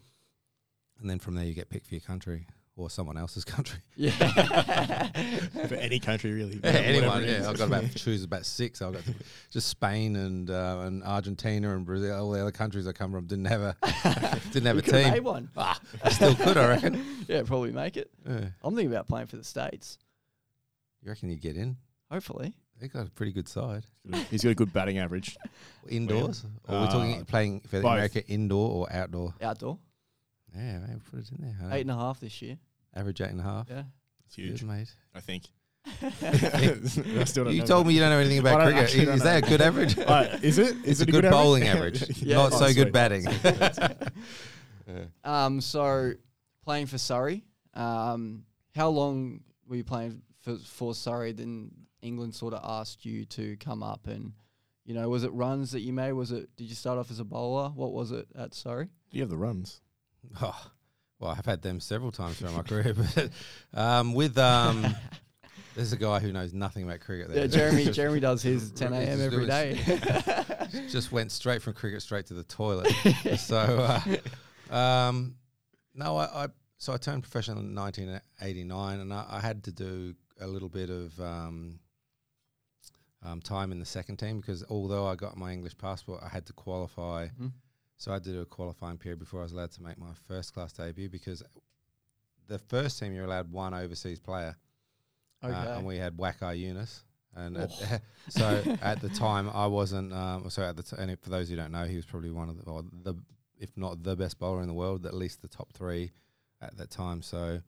and 1.01 1.09
then 1.09 1.19
from 1.19 1.35
there 1.35 1.43
you 1.45 1.53
get 1.53 1.69
picked 1.69 1.85
for 1.87 1.95
your 1.95 2.01
country 2.01 2.47
or 2.77 2.89
someone 2.89 3.17
else's 3.17 3.43
country. 3.43 3.81
Yeah. 3.97 4.13
For 5.67 5.75
any 5.75 5.99
country, 5.99 6.31
really. 6.31 6.61
Yeah, 6.63 6.69
anyone, 6.69 7.07
Whatever 7.09 7.25
it 7.25 7.29
is. 7.29 7.43
yeah. 7.43 7.49
I've 7.49 7.57
got 7.57 7.67
about 7.67 7.91
choose 7.95 8.23
about 8.23 8.45
six. 8.45 8.81
I've 8.81 8.93
got 8.93 9.03
just 9.51 9.67
Spain 9.67 10.15
and 10.15 10.49
uh, 10.49 10.83
and 10.85 11.03
Argentina 11.03 11.75
and 11.75 11.85
Brazil. 11.85 12.15
All 12.17 12.31
the 12.31 12.39
other 12.39 12.51
countries 12.53 12.87
I 12.87 12.93
come 12.93 13.11
from 13.11 13.25
didn't 13.27 13.45
have 13.45 13.61
a 13.61 13.75
didn't 14.53 14.65
have 14.67 14.77
You 14.77 14.79
a 14.79 15.03
team. 15.03 15.11
made 15.11 15.23
one. 15.25 15.49
Ah, 15.57 15.77
I 16.01 16.09
still 16.13 16.33
could, 16.35 16.55
I 16.55 16.69
reckon. 16.69 17.25
Yeah, 17.27 17.43
probably 17.43 17.73
make 17.73 17.97
it. 17.97 18.09
Yeah. 18.25 18.45
I'm 18.63 18.73
thinking 18.75 18.93
about 18.93 19.07
playing 19.07 19.27
for 19.27 19.35
the 19.35 19.43
states. 19.43 19.97
You 21.01 21.09
reckon 21.09 21.29
you'd 21.29 21.41
get 21.41 21.57
in? 21.57 21.75
Hopefully. 22.09 22.53
They 22.79 22.87
got 22.87 23.07
a 23.07 23.11
pretty 23.11 23.31
good 23.33 23.47
side. 23.49 23.85
He's 24.31 24.43
got 24.43 24.51
a 24.51 24.55
good 24.55 24.71
batting 24.71 24.97
average. 24.99 25.37
Indoors? 25.89 26.45
or 26.67 26.75
are 26.75 26.81
we 26.81 26.87
talking 26.87 27.21
Uh, 27.21 27.25
playing 27.25 27.59
for 27.61 27.81
both. 27.81 27.91
America 27.91 28.25
indoor 28.27 28.69
or 28.71 28.93
outdoor? 28.93 29.33
Outdoor. 29.41 29.77
Yeah, 30.55 30.79
mate, 30.79 31.03
put 31.11 31.19
it 31.19 31.29
in 31.31 31.37
there. 31.43 31.57
huh? 31.61 31.75
Eight 31.75 31.81
and 31.81 31.91
a 31.91 31.95
half 31.95 32.19
this 32.19 32.41
year. 32.41 32.57
Average 32.95 33.21
eight 33.21 33.29
and 33.31 33.39
a 33.41 33.43
half. 33.43 33.69
Yeah. 33.69 33.83
It's 34.25 34.35
huge, 34.35 34.61
Good, 34.61 34.67
mate. 34.69 34.93
I 35.13 35.19
think. 35.19 35.43
I 36.01 37.23
still 37.25 37.45
don't 37.45 37.53
You 37.53 37.59
know 37.61 37.65
told 37.65 37.85
that. 37.85 37.87
me 37.89 37.93
you 37.95 37.99
don't 37.99 38.09
know 38.11 38.19
anything 38.19 38.37
I 38.37 38.51
about 38.51 38.57
don't 38.59 38.67
cricket. 38.73 38.83
actually 38.83 39.01
Is, 39.01 39.07
don't 39.07 39.15
is 39.17 39.23
that 39.23 39.37
a 39.37 39.41
know. 39.41 39.47
good 39.49 39.61
average? 39.61 39.97
Uh, 40.07 40.37
is 40.41 40.57
it? 40.57 40.67
Is 40.77 40.83
it's 40.85 40.99
a 41.01 41.03
it 41.03 41.11
good 41.11 41.29
bowling 41.31 41.63
average, 41.67 42.21
Yeah. 42.21 42.37
not 42.37 42.53
Oh, 42.53 42.57
so 42.59 42.65
good 42.67 42.75
sweet. 42.75 42.93
batting. 42.93 43.25
Um, 45.23 45.61
so 45.61 46.13
playing 46.63 46.87
for 46.87 46.97
Surrey, 46.97 47.43
um, 47.73 48.43
how 48.75 48.89
long 48.89 49.41
were 49.67 49.75
you 49.75 49.83
playing 49.83 50.21
for, 50.41 50.55
for 50.57 50.95
Surrey? 50.95 51.31
Then 51.31 51.71
England 52.01 52.35
sort 52.35 52.53
of 52.53 52.61
asked 52.63 53.05
you 53.05 53.25
to 53.25 53.57
come 53.57 53.83
up 53.83 54.07
and, 54.07 54.33
you 54.85 54.93
know, 54.93 55.07
was 55.09 55.23
it 55.23 55.31
runs 55.33 55.71
that 55.71 55.81
you 55.81 55.93
made? 55.93 56.13
Was 56.13 56.31
it, 56.31 56.49
did 56.55 56.65
you 56.65 56.75
start 56.75 56.97
off 56.97 57.11
as 57.11 57.19
a 57.19 57.23
bowler? 57.25 57.69
What 57.69 57.91
was 57.93 58.11
it 58.11 58.27
at 58.37 58.53
Surrey? 58.53 58.89
You 59.11 59.21
have 59.21 59.29
the 59.29 59.37
runs. 59.37 59.81
Oh, 60.41 60.71
well, 61.19 61.31
I've 61.31 61.45
had 61.45 61.61
them 61.61 61.79
several 61.79 62.11
times 62.11 62.37
throughout 62.39 62.55
my 62.55 62.61
career, 62.63 62.93
but 62.93 63.29
um, 63.73 64.13
with 64.13 64.37
um, 64.37 64.85
there's 65.75 65.93
a 65.93 65.97
guy 65.97 66.19
who 66.19 66.31
knows 66.33 66.53
nothing 66.53 66.83
about 66.83 66.99
cricket. 66.99 67.29
There. 67.29 67.39
Yeah, 67.39 67.47
Jeremy, 67.47 67.85
Jeremy 67.91 68.19
does 68.19 68.41
his 68.41 68.71
10 68.71 68.93
a.m. 68.93 69.05
just 69.05 69.21
every 69.21 69.37
doing 69.37 69.47
day. 69.47 70.87
just 70.89 71.11
went 71.11 71.31
straight 71.31 71.61
from 71.61 71.73
cricket 71.73 72.01
straight 72.01 72.25
to 72.27 72.33
the 72.33 72.43
toilet. 72.43 72.91
so, 73.37 73.99
uh, 74.69 74.73
um, 74.75 75.35
no, 75.95 76.17
I, 76.17 76.43
I 76.43 76.47
so 76.77 76.93
I 76.93 76.97
turned 76.97 77.23
professional 77.23 77.59
in 77.59 77.75
1989, 77.75 78.99
and 78.99 79.13
I, 79.13 79.25
I 79.29 79.39
had 79.41 79.63
to 79.65 79.71
do 79.71 80.15
a 80.39 80.47
little 80.47 80.69
bit 80.69 80.89
of 80.89 81.19
um, 81.19 81.79
um, 83.23 83.41
time 83.41 83.71
in 83.71 83.79
the 83.79 83.85
second 83.85 84.17
team 84.17 84.39
because 84.39 84.63
although 84.69 85.05
I 85.07 85.15
got 85.15 85.35
my 85.37 85.51
English 85.51 85.77
passport, 85.77 86.21
I 86.23 86.29
had 86.29 86.45
to 86.47 86.53
qualify. 86.53 87.27
Mhm. 87.39 87.51
So 87.97 88.11
I 88.11 88.15
had 88.15 88.23
to 88.23 88.31
do 88.31 88.41
a 88.41 88.45
qualifying 88.45 88.97
period 88.97 89.19
before 89.19 89.41
I 89.41 89.43
was 89.43 89.51
allowed 89.51 89.71
to 89.71 89.83
make 89.83 89.97
my 89.97 90.13
first 90.27 90.53
class 90.53 90.71
debut 90.71 91.09
because 91.09 91.43
the 92.47 92.57
first 92.59 92.97
team 92.99 93.13
you're 93.13 93.25
allowed 93.25 93.51
one 93.51 93.73
overseas 93.73 94.19
player. 94.19 94.55
Okay. 95.43 95.53
Uh, 95.53 95.77
and 95.77 95.85
we 95.85 95.97
had 95.97 96.17
Waqar 96.17 96.57
Younis. 96.57 97.01
And 97.35 97.57
at- 97.57 97.71
Oh. 97.71 97.97
so 98.29 98.77
at 98.81 99.01
the 99.01 99.09
time, 99.09 99.49
I 99.49 99.67
wasn't. 99.67 100.13
Um, 100.13 100.49
so 100.49 100.63
at 100.63 100.75
the 100.77 100.83
t- 100.83 100.95
and 100.97 101.19
for 101.19 101.29
those 101.29 101.49
who 101.49 101.55
don't 101.55 101.71
know, 101.71 101.85
he 101.85 101.95
was 101.97 102.05
probably 102.05 102.31
one 102.31 102.49
of 102.49 102.57
the, 102.63 102.69
or 102.71 102.83
the, 103.03 103.15
if 103.59 103.75
not 103.77 104.01
the 104.03 104.15
best 104.15 104.39
bowler 104.39 104.61
in 104.61 104.67
the 104.67 104.73
world, 104.73 105.05
at 105.05 105.13
least 105.13 105.41
the 105.41 105.47
top 105.47 105.71
three 105.73 106.11
at 106.61 106.75
that 106.77 106.89
time. 106.89 107.21
So 107.21 107.59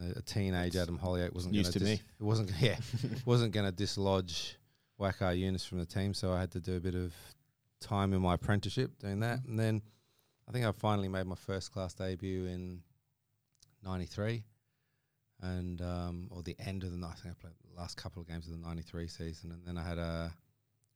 uh, 0.00 0.04
a 0.16 0.22
teenage 0.22 0.76
Adam 0.76 0.98
Hollioake 0.98 1.32
wasn't 1.32 1.54
gonna 1.54 1.70
to 1.72 1.78
dis- 1.78 1.88
me. 1.88 1.94
It 1.94 2.02
wasn't. 2.24 2.50
Yeah, 2.60 2.76
wasn't 3.24 3.52
going 3.52 3.66
to 3.66 3.72
dislodge 3.72 4.56
Waqar 5.00 5.36
Younis 5.36 5.66
from 5.66 5.78
the 5.78 5.86
team. 5.86 6.12
So 6.12 6.32
I 6.32 6.40
had 6.40 6.50
to 6.52 6.60
do 6.60 6.76
a 6.76 6.80
bit 6.80 6.94
of 6.94 7.14
time 7.80 8.12
in 8.12 8.20
my 8.20 8.34
apprenticeship 8.34 8.98
doing 8.98 9.20
that, 9.20 9.40
and 9.46 9.58
then 9.58 9.82
I 10.48 10.52
think 10.52 10.66
I 10.66 10.72
finally 10.72 11.08
made 11.08 11.26
my 11.26 11.36
first 11.36 11.72
class 11.72 11.94
debut 11.94 12.46
in 12.46 12.82
'93 13.82 14.44
and 15.42 15.80
um, 15.80 16.28
or 16.30 16.42
the 16.42 16.56
end 16.58 16.84
of 16.84 16.90
the 16.90 16.98
night. 16.98 17.14
I 17.18 17.22
think 17.22 17.36
I 17.38 17.40
played 17.40 17.54
the 17.72 17.80
last 17.80 17.96
couple 17.96 18.20
of 18.20 18.28
games 18.28 18.46
of 18.46 18.52
the 18.52 18.58
'93 18.58 19.08
season, 19.08 19.52
and 19.52 19.66
then 19.66 19.78
I 19.78 19.88
had 19.88 19.98
a 19.98 20.32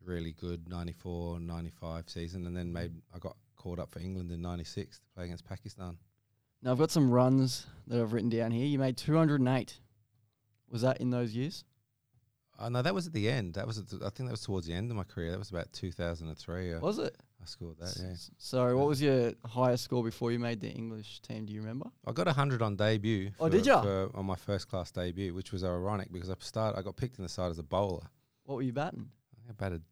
really 0.04 0.32
good 0.32 0.68
'94, 0.68 1.40
'95 1.40 2.10
season, 2.10 2.46
and 2.46 2.56
then 2.56 2.72
made 2.72 2.92
I 3.14 3.18
got 3.18 3.36
called 3.56 3.80
up 3.80 3.90
for 3.90 4.00
England 4.00 4.30
in 4.30 4.42
'96 4.42 4.98
to 4.98 5.02
play 5.14 5.24
against 5.24 5.44
Pakistan. 5.46 5.96
now, 6.62 6.72
I've 6.72 6.78
got 6.78 6.90
some 6.90 7.10
runs 7.10 7.66
that 7.86 8.00
I've 8.00 8.12
written 8.12 8.28
down 8.28 8.50
here. 8.50 8.66
You 8.66 8.78
made 8.78 8.96
208. 8.96 9.80
Was 10.68 10.82
that 10.82 11.00
in 11.00 11.10
those 11.10 11.34
years? 11.34 11.64
Uh, 12.58 12.68
no, 12.68 12.82
that 12.82 12.94
was 12.94 13.06
at 13.06 13.12
the 13.12 13.28
end. 13.28 13.54
That 13.54 13.66
was 13.66 13.78
at 13.78 13.88
the, 13.88 13.96
I 14.06 14.10
think 14.10 14.28
that 14.28 14.32
was 14.32 14.42
towards 14.42 14.66
the 14.66 14.72
end 14.74 14.90
of 14.90 14.96
my 14.96 15.02
career. 15.04 15.30
That 15.32 15.38
was 15.38 15.50
about 15.50 15.72
2003. 15.72 16.74
Was 16.78 16.98
it? 16.98 17.16
I 17.42 17.46
scored 17.46 17.78
that. 17.78 17.96
Yeah, 18.00 18.12
S- 18.12 18.30
So, 18.38 18.76
what 18.76 18.86
was 18.86 19.02
your 19.02 19.32
highest 19.44 19.84
score 19.84 20.02
before 20.02 20.32
you 20.32 20.38
made 20.38 20.60
the 20.60 20.70
English 20.70 21.20
team? 21.20 21.44
Do 21.46 21.52
you 21.52 21.60
remember? 21.60 21.86
I 22.06 22.12
got 22.12 22.26
hundred 22.28 22.62
on 22.62 22.76
debut. 22.76 23.32
Oh, 23.40 23.48
did 23.48 23.66
you? 23.66 23.74
for- 23.82 24.10
on 24.14 24.24
my 24.24 24.36
first 24.36 24.68
class 24.70 24.90
debut, 24.90 25.34
which 25.34 25.52
was 25.52 25.62
ironic 25.64 26.10
because 26.12 26.30
I 26.30 26.34
started. 26.38 26.78
I 26.78 26.82
got 26.82 26.96
picked 26.96 27.18
in 27.18 27.22
the 27.24 27.28
side 27.28 27.50
as 27.50 27.58
a 27.58 27.62
bowler. 27.62 28.06
What 28.44 28.54
were 28.56 28.62
you 28.62 28.72
batting? 28.72 29.08
I 29.32 29.36
think 29.36 29.50
I 29.50 29.52
batted. 29.62 29.82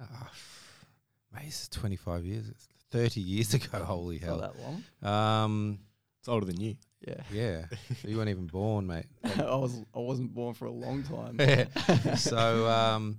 I 0.00 0.06
think, 0.06 0.10
oh, 0.22 0.30
mate, 1.34 1.44
this 1.46 1.62
is 1.62 1.68
twenty 1.68 1.96
five 1.96 2.24
years. 2.24 2.48
It's 2.48 2.68
thirty 2.90 3.20
years 3.20 3.52
ago. 3.58 3.84
Holy 3.84 4.18
Not 4.20 4.24
hell! 4.26 4.38
that 4.38 4.54
long. 5.02 5.44
Um, 5.44 5.78
It's 6.20 6.28
older 6.28 6.46
than 6.46 6.58
you. 6.60 6.76
Yeah. 7.06 7.22
yeah, 7.32 7.64
you 8.04 8.16
weren't 8.16 8.28
even 8.28 8.46
born, 8.48 8.86
mate. 8.86 9.06
I 9.24 9.54
was 9.54 9.80
I 9.94 9.98
wasn't 10.00 10.34
born 10.34 10.54
for 10.54 10.64
a 10.66 10.70
long 10.70 11.02
time. 11.04 11.38
so 12.16 12.66
um, 12.68 13.18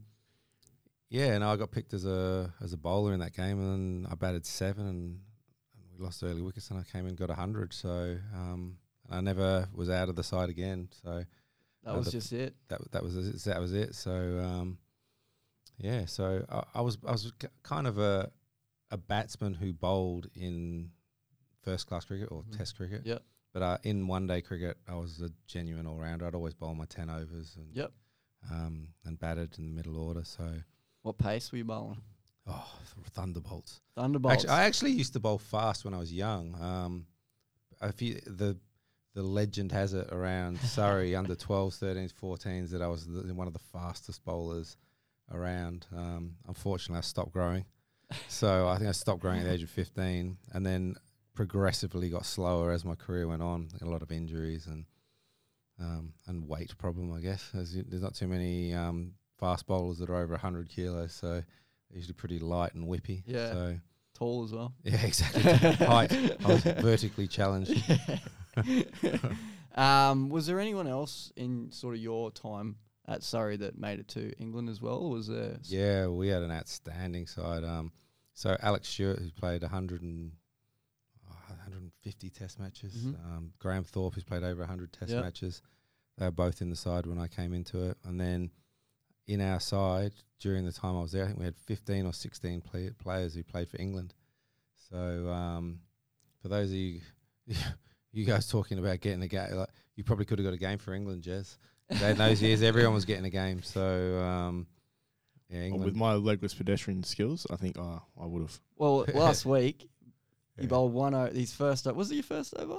yeah, 1.10 1.28
and 1.28 1.44
I 1.44 1.56
got 1.56 1.72
picked 1.72 1.94
as 1.94 2.06
a 2.06 2.54
as 2.62 2.74
a 2.74 2.78
bowler 2.78 3.14
in 3.14 3.20
that 3.22 3.34
game, 3.34 3.60
and 3.60 4.04
then 4.06 4.12
I 4.12 4.16
batted 4.16 4.46
seven, 4.46 4.86
and, 4.86 5.20
and 5.74 5.84
we 5.98 6.04
lost 6.04 6.22
early 6.24 6.42
wickets, 6.42 6.70
and 6.72 6.80
I 6.80 6.84
came 6.84 7.06
in 7.06 7.10
and 7.10 7.18
got 7.18 7.30
hundred. 7.30 7.74
So 7.74 8.18
um, 8.36 8.78
I 9.10 9.22
never 9.22 9.68
was 9.74 9.90
out 9.90 10.10
of 10.10 10.16
the 10.16 10.24
side 10.24 10.50
again. 10.50 10.90
So 11.02 11.24
that 11.86 11.96
was 11.96 12.12
just 12.12 12.34
it. 12.34 12.56
that 12.68 12.92
that 12.92 13.02
was 13.04 13.16
it, 13.16 13.42
that 13.46 13.60
was 13.62 13.74
it. 13.74 13.96
So 13.96 14.12
um, 14.12 14.78
yeah, 15.78 16.06
so 16.06 16.46
I, 16.50 16.64
I 16.76 16.82
was 16.82 16.98
I 17.08 17.12
was 17.12 17.32
kind 17.64 17.88
of 17.88 17.98
a 17.98 18.30
a 18.92 18.98
batsman 18.98 19.54
who 19.54 19.72
bowled 19.72 20.28
in 20.36 20.92
first 21.64 21.88
class 21.88 22.06
cricket 22.06 22.28
or 22.32 22.44
Mhm. 22.44 22.58
Test 22.58 22.76
cricket. 22.76 23.06
Yep. 23.06 23.24
But 23.54 23.62
uh, 23.64 23.78
in 23.84 24.08
one 24.08 24.28
day 24.28 24.42
cricket, 24.42 24.78
I 24.88 24.96
was 24.96 25.22
a 25.22 25.30
genuine 25.48 25.88
all 25.88 25.98
rounder. 25.98 26.26
I'd 26.28 26.36
always 26.36 26.54
bowl 26.54 26.76
my 26.76 26.86
ten 26.86 27.10
overs 27.10 27.56
and 27.58 27.76
Yep. 27.76 27.92
um, 28.52 28.90
and 29.06 29.18
batted 29.20 29.58
in 29.58 29.66
the 29.66 29.72
middle 29.72 29.98
order. 29.98 30.24
So 30.24 30.62
What 31.02 31.18
pace 31.18 31.52
were 31.52 31.58
you 31.58 31.66
bowling? 31.66 32.02
oh, 32.48 32.72
thunderbolts. 33.12 33.82
Thunderbolts. 33.96 34.44
Actually, 34.44 34.50
I 34.52 34.64
actually 34.64 34.92
used 34.92 35.14
to 35.14 35.20
bowl 35.20 35.38
fast 35.40 35.84
when 35.86 35.94
I 35.94 35.98
was 35.98 36.12
young. 36.14 36.56
Um, 36.62 37.06
if 37.82 38.02
you, 38.02 38.20
the 38.26 38.58
the 39.16 39.24
legend 39.24 39.72
has 39.72 39.94
it 39.94 40.08
around 40.12 40.60
Surrey 40.62 41.16
under 41.16 41.36
12s, 41.36 41.80
13s, 41.80 42.14
14s 42.14 42.70
that 42.70 42.82
I 42.82 42.88
was 42.88 43.06
the, 43.08 43.34
one 43.34 43.48
of 43.48 43.54
the 43.54 43.60
fastest 43.60 44.24
bowlers 44.24 44.78
around. 45.32 45.88
Um, 45.96 46.36
unfortunately, 46.48 47.00
I 47.00 47.02
stopped 47.02 47.32
growing, 47.34 47.66
so 48.28 48.68
I 48.68 48.78
think 48.78 48.90
I 48.90 48.94
stopped 48.94 49.22
growing 49.22 49.40
at 49.40 49.46
the 49.46 49.54
age 49.54 49.64
of 49.64 49.70
15, 49.72 50.38
and 50.54 50.66
then 50.66 50.96
progressively 51.40 52.10
got 52.10 52.26
slower 52.26 52.74
as 52.74 52.84
my 52.84 52.96
career 52.96 53.26
went 53.26 53.42
on. 53.42 53.70
A 53.82 53.86
lot 53.86 54.02
of 54.02 54.12
injuries 54.12 54.68
and 54.68 54.84
um, 55.80 56.12
and 56.28 56.46
weight 56.50 56.78
problem, 56.78 57.14
I 57.14 57.22
guess. 57.22 57.52
There's, 57.54 57.78
there's 57.88 58.02
not 58.02 58.14
too 58.14 58.28
many 58.28 58.74
um, 58.74 59.14
fast 59.40 59.66
bowlers 59.66 60.00
that 60.00 60.10
are 60.10 60.18
over 60.18 60.34
100 60.34 60.68
kilos, 60.68 61.14
so 61.14 61.36
they're 61.36 61.46
usually 61.94 62.16
pretty 62.16 62.40
light 62.40 62.74
and 62.74 62.86
whippy. 62.86 63.24
Yeah. 63.26 63.54
So 63.54 63.80
Tall 64.16 64.44
as 64.44 64.52
well. 64.52 64.74
yeah, 64.84 65.02
exactly. 65.02 65.42
Height. 65.86 66.12
I 66.12 66.46
was 66.46 66.64
vertically 66.82 67.30
challenged. 67.30 67.82
um, 69.76 70.28
was 70.28 70.46
there 70.46 70.60
anyone 70.60 70.88
else 70.88 71.32
in 71.38 71.72
sort 71.72 71.96
of 71.96 72.02
your 72.02 72.32
time 72.32 72.76
at 73.08 73.24
Surrey 73.24 73.56
that 73.56 73.80
made 73.80 74.00
it 74.00 74.10
to 74.10 74.34
England 74.42 74.68
as 74.68 74.82
well? 74.82 75.10
Was 75.10 75.28
there? 75.28 75.56
Yeah, 75.64 76.08
we 76.08 76.28
had 76.28 76.44
an 76.44 76.52
outstanding 76.52 77.28
side. 77.28 77.64
Um, 77.64 77.94
so 78.34 78.58
Alec 78.62 78.84
Stewart, 78.84 79.20
who 79.20 79.32
played 79.32 79.62
100 79.62 80.02
and, 80.02 80.34
150 82.04 82.30
Test 82.30 82.60
matches. 82.60 82.94
Mhm. 83.06 83.26
Um, 83.26 83.54
Graham 83.60 83.84
Thorpe, 83.84 84.16
who's 84.16 84.24
played 84.24 84.44
over 84.44 84.62
100 84.62 84.94
Test 84.94 85.12
Yep. 85.12 85.24
matches. 85.24 85.62
They 86.18 86.26
were 86.26 86.32
both 86.32 86.62
in 86.62 86.70
the 86.70 86.76
side 86.76 87.06
when 87.06 87.18
I 87.18 87.28
came 87.28 87.54
into 87.54 87.84
it. 87.90 87.98
And 88.04 88.20
then 88.20 88.52
in 89.28 89.42
our 89.42 89.60
side, 89.60 90.14
during 90.40 90.66
the 90.66 90.72
time 90.72 90.96
I 90.96 91.02
was 91.02 91.12
there, 91.12 91.24
I 91.24 91.28
think 91.28 91.40
we 91.40 91.46
had 91.46 91.58
15 91.58 92.06
or 92.06 92.14
16 92.14 92.62
play- 92.62 92.92
players 92.92 93.34
who 93.36 93.44
played 93.44 93.70
for 93.70 93.80
England. 93.80 94.14
So 94.90 95.30
um, 95.30 95.82
for 96.42 96.48
those 96.48 96.70
of 96.72 96.76
you, 96.76 97.02
you 98.12 98.26
guys 98.26 98.48
talking 98.48 98.80
about 98.80 99.00
getting 99.02 99.22
a 99.22 99.28
game, 99.28 99.52
like, 99.56 99.70
you 99.96 100.04
probably 100.04 100.26
could 100.26 100.40
have 100.40 100.46
got 100.46 100.54
a 100.54 100.58
game 100.58 100.78
for 100.78 100.94
England, 100.94 101.24
Jez. 101.24 101.58
In 101.90 102.18
those 102.18 102.42
years, 102.42 102.62
everyone 102.62 102.94
was 102.94 103.06
getting 103.06 103.26
a 103.26 103.30
game. 103.32 103.62
So 103.64 104.20
um, 104.20 104.68
yeah, 105.50 105.70
Well, 105.72 105.80
with 105.80 105.96
my 105.96 106.14
legless 106.14 106.54
pedestrian 106.54 107.04
skills, 107.04 107.46
I 107.50 107.56
think 107.56 107.78
uh, 107.78 108.00
I 108.20 108.26
would 108.26 108.42
have. 108.44 108.60
Well, 108.78 109.06
last 109.14 109.46
week 109.46 109.90
he 110.60 110.66
Yeah. 110.66 110.70
bowled 110.70 110.94
one 110.94 111.14
o- 111.14 111.32
his 111.32 111.54
first. 111.54 111.88
o- 111.88 111.94
Was 111.94 112.12
it 112.12 112.16
your 112.16 112.24
first 112.24 112.54
over? 112.58 112.78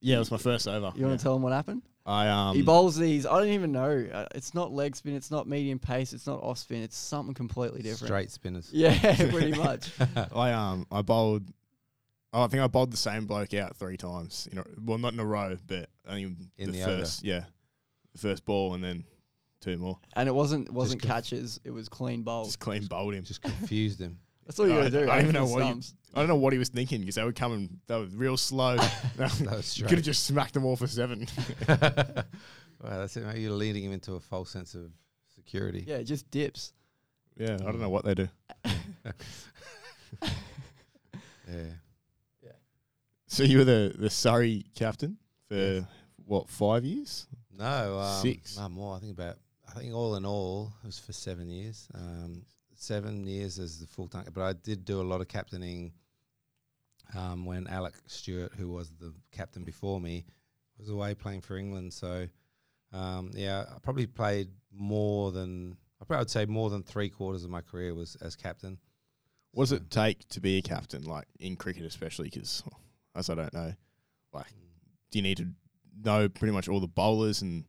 Yeah, 0.00 0.16
it 0.16 0.18
was 0.20 0.30
my 0.30 0.36
first 0.38 0.68
over. 0.68 0.92
You 0.96 1.06
want 1.06 1.18
to 1.18 1.22
tell 1.22 1.34
him 1.36 1.42
what 1.42 1.52
happened? 1.52 1.82
I 2.06 2.28
um. 2.28 2.54
he 2.56 2.60
bowls 2.62 2.96
these. 2.96 3.24
I 3.24 3.38
don't 3.38 3.48
even 3.52 3.72
know. 3.72 4.06
Uh, 4.12 4.26
it's 4.34 4.52
not 4.52 4.70
leg 4.72 4.94
spin. 4.94 5.14
It's 5.14 5.30
not 5.30 5.48
medium 5.48 5.78
pace. 5.78 6.12
It's 6.12 6.26
not 6.26 6.42
off 6.42 6.58
spin. 6.58 6.82
It's 6.82 6.96
something 6.98 7.32
completely 7.34 7.80
different. 7.80 8.08
Straight 8.08 8.30
spinners. 8.30 8.68
Yeah, 8.72 8.98
pretty 9.30 9.52
much. 9.58 9.90
I 10.34 10.52
um 10.52 10.86
I 10.92 11.00
bowled. 11.00 11.44
Oh, 12.34 12.42
I 12.42 12.48
think 12.48 12.62
I 12.62 12.66
bowled 12.66 12.90
the 12.92 12.96
same 12.98 13.24
bloke 13.26 13.54
out 13.54 13.76
three 13.76 13.96
times. 13.96 14.46
You 14.50 14.56
know, 14.58 14.64
well, 14.84 14.98
not 14.98 15.12
in 15.14 15.20
a 15.20 15.24
row, 15.24 15.56
but 15.66 15.88
I 16.06 16.14
think 16.14 16.36
In 16.58 16.72
the, 16.72 16.78
the 16.78 16.82
over. 16.82 16.96
first, 16.98 17.22
yeah, 17.24 17.44
the 18.12 18.18
first 18.18 18.44
ball 18.44 18.74
and 18.74 18.84
then 18.84 19.04
two 19.62 19.78
more. 19.78 19.98
And 20.14 20.28
it 20.28 20.34
wasn't 20.34 20.70
wasn't 20.70 21.00
conf- 21.00 21.10
catches. 21.14 21.58
It 21.64 21.70
was 21.70 21.88
clean 21.88 22.22
bowls. 22.22 22.48
Just 22.48 22.58
clean 22.60 22.84
bowled 22.84 23.14
him. 23.14 23.24
Just 23.24 23.40
confused 23.40 24.00
him. 24.00 24.18
That's 24.46 24.58
all 24.60 24.66
you 24.68 24.74
I- 24.74 24.88
gotta 24.88 24.90
do. 24.90 25.10
I 25.10 25.16
aim 25.18 25.22
even 25.24 25.34
know 25.34 25.46
what 25.46 25.76
you- 25.76 25.82
I 26.14 26.18
don't 26.20 26.28
know 26.28 26.36
what 26.36 26.52
he 26.52 26.58
was 26.60 26.68
thinking 26.68 27.00
because 27.00 27.16
they 27.16 27.24
were 27.24 27.32
coming. 27.32 27.80
They 27.88 27.96
were 27.98 28.04
real 28.06 28.36
slow. 28.36 28.76
That 29.16 29.72
you 29.76 29.84
could 29.84 29.98
have 29.98 30.04
just 30.04 30.24
smacked 30.24 30.54
them 30.54 30.64
all 30.64 30.76
for 30.76 30.86
seven. 30.86 31.26
well, 31.68 32.24
that's 32.80 33.16
it. 33.16 33.24
mate. 33.26 33.38
You're 33.38 33.50
leading 33.52 33.84
him 33.84 33.92
into 33.92 34.14
a 34.14 34.20
false 34.20 34.50
sense 34.50 34.74
of 34.74 34.90
security. 35.34 35.84
Yeah, 35.86 35.96
it 35.96 36.04
just 36.04 36.30
dips. 36.30 36.72
yeah, 37.36 37.54
I 37.54 37.64
don't 37.64 37.80
know 37.80 37.88
what 37.90 38.04
they 38.04 38.14
do. 38.14 38.28
Yeah. 41.48 41.64
So 43.26 43.42
you 43.42 43.58
were 43.58 43.64
the 43.64 43.94
the 43.98 44.10
Surrey 44.10 44.64
captain 44.74 45.16
for 45.48 45.54
Yes. 45.56 45.84
what 46.24 46.48
five 46.48 46.84
years? 46.84 47.26
No, 47.56 47.98
um, 47.98 48.22
Six. 48.22 48.56
No 48.56 48.68
more. 48.68 48.96
I 48.96 49.00
think 49.00 49.12
about. 49.12 49.38
I 49.68 49.72
think 49.80 49.92
all 49.94 50.14
in 50.16 50.24
all, 50.24 50.72
it 50.82 50.86
was 50.86 50.98
for 50.98 51.12
seven 51.12 51.48
years. 51.48 51.88
Um, 51.94 52.44
seven 52.86 53.26
years 53.26 53.58
as 53.58 53.80
the 53.80 53.86
full 53.86 54.08
time. 54.08 54.26
But 54.32 54.42
I 54.42 54.52
did 54.52 54.84
do 54.84 55.00
a 55.00 55.02
lot 55.02 55.20
of 55.20 55.28
captaining. 55.28 55.92
Um, 57.14 57.44
when 57.44 57.66
Alec 57.66 57.94
Stewart, 58.06 58.52
who 58.56 58.68
was 58.68 58.88
the 58.98 59.12
captain 59.30 59.62
before 59.62 60.00
me, 60.00 60.24
was 60.78 60.88
away 60.88 61.14
playing 61.14 61.42
for 61.42 61.56
England. 61.56 61.92
So, 61.92 62.26
um, 62.92 63.30
yeah, 63.34 63.66
I 63.74 63.78
probably 63.78 64.06
played 64.06 64.48
more 64.72 65.30
than 65.30 65.76
I 66.00 66.04
probably 66.04 66.22
would 66.22 66.30
say 66.30 66.46
more 66.46 66.70
than 66.70 66.82
three 66.82 67.08
quarters 67.08 67.44
of 67.44 67.50
my 67.50 67.60
career 67.60 67.94
was 67.94 68.16
as 68.16 68.36
captain. 68.36 68.78
What 69.52 69.64
does 69.64 69.72
it 69.72 69.90
take 69.90 70.28
to 70.30 70.40
be 70.40 70.58
a 70.58 70.62
captain, 70.62 71.04
like 71.04 71.26
in 71.38 71.56
cricket, 71.56 71.84
especially? 71.84 72.28
Because 72.28 72.62
as 73.14 73.30
I 73.30 73.34
don't 73.34 73.54
know, 73.54 73.72
like, 74.32 74.52
do 75.10 75.18
you 75.18 75.22
need 75.22 75.36
to 75.36 75.48
know 76.02 76.28
pretty 76.28 76.52
much 76.52 76.68
all 76.68 76.80
the 76.80 76.88
bowlers 76.88 77.42
and 77.42 77.64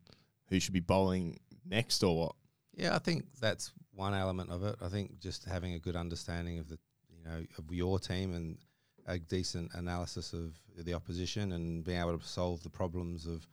who 0.48 0.58
should 0.60 0.74
be 0.74 0.80
bowling 0.80 1.38
next, 1.64 2.02
or 2.02 2.18
what? 2.18 2.34
Yeah, 2.74 2.94
I 2.94 2.98
think 2.98 3.24
that's 3.40 3.72
one 3.96 4.14
element 4.14 4.50
of 4.50 4.62
it. 4.62 4.76
I 4.80 4.88
think 4.88 5.18
just 5.18 5.44
having 5.44 5.72
a 5.74 5.78
good 5.78 5.96
understanding 5.96 6.58
of 6.58 6.68
the, 6.68 6.78
you 7.08 7.24
know, 7.24 7.42
of 7.58 7.72
your 7.72 7.98
team 7.98 8.34
and 8.34 8.58
a 9.06 9.18
decent 9.18 9.72
analysis 9.74 10.32
of 10.32 10.54
the 10.84 10.94
opposition 10.94 11.52
and 11.52 11.84
being 11.84 12.00
able 12.00 12.18
to 12.18 12.24
solve 12.26 12.62
the 12.62 12.70
problems 12.70 13.26
of 13.26 13.48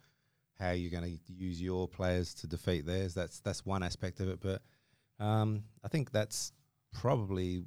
how 0.59 0.71
you're 0.71 0.91
going 0.91 1.19
to 1.27 1.33
use 1.33 1.61
your 1.61 1.87
players 1.87 2.33
to 2.35 2.47
defeat 2.47 2.85
theirs. 2.85 3.13
That's 3.13 3.39
that's 3.39 3.65
one 3.65 3.83
aspect 3.83 4.19
of 4.19 4.29
it, 4.29 4.39
but 4.39 4.61
um, 5.19 5.63
I 5.83 5.87
think 5.87 6.11
that's 6.11 6.51
probably 6.91 7.63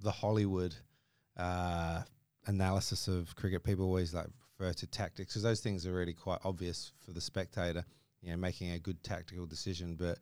the 0.00 0.10
Hollywood 0.10 0.74
uh, 1.36 2.02
analysis 2.46 3.08
of 3.08 3.34
cricket. 3.36 3.64
People 3.64 3.86
always 3.86 4.14
like 4.14 4.28
refer 4.58 4.72
to 4.72 4.86
tactics 4.86 5.32
because 5.32 5.42
those 5.42 5.60
things 5.60 5.86
are 5.86 5.92
really 5.92 6.14
quite 6.14 6.38
obvious 6.44 6.92
for 7.04 7.12
the 7.12 7.20
spectator. 7.20 7.84
You 8.22 8.30
know, 8.30 8.36
making 8.38 8.70
a 8.70 8.78
good 8.78 9.02
tactical 9.02 9.44
decision, 9.44 9.96
but 9.96 10.18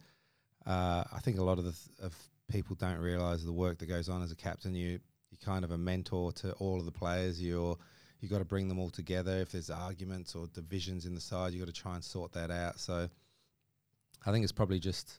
uh, 0.67 1.05
I 1.13 1.19
think 1.21 1.39
a 1.39 1.43
lot 1.45 1.59
of 1.59 1.65
the 1.65 1.73
th- 1.73 1.99
of 2.03 2.15
people 2.49 2.77
don't 2.77 2.99
realise 2.99 3.43
the 3.45 3.53
work 3.53 3.79
that 3.79 3.87
goes 3.87 4.09
on 4.09 4.23
as 4.23 4.31
a 4.33 4.37
captain. 4.37 4.75
You 4.75 5.01
you're 5.31 5.39
kind 5.45 5.65
of 5.65 5.71
a 5.71 5.79
mentor 5.79 6.31
to 6.33 6.53
all 6.55 6.79
of 6.79 6.85
the 6.85 6.93
players. 6.93 7.41
You're 7.43 7.77
you 8.21 8.29
got 8.29 8.39
to 8.39 8.45
bring 8.45 8.69
them 8.69 8.79
all 8.79 8.91
together. 8.91 9.39
If 9.39 9.53
there's 9.53 9.71
arguments 9.71 10.35
or 10.35 10.47
divisions 10.49 11.07
in 11.07 11.15
the 11.15 11.21
side, 11.21 11.53
you 11.53 11.59
got 11.59 11.67
to 11.75 11.81
try 11.81 11.95
and 11.95 12.05
sort 12.05 12.33
that 12.33 12.51
out. 12.51 12.79
So 12.79 13.09
I 14.25 14.31
think 14.31 14.45
it's 14.45 14.53
probably 14.53 14.79
just 14.79 15.19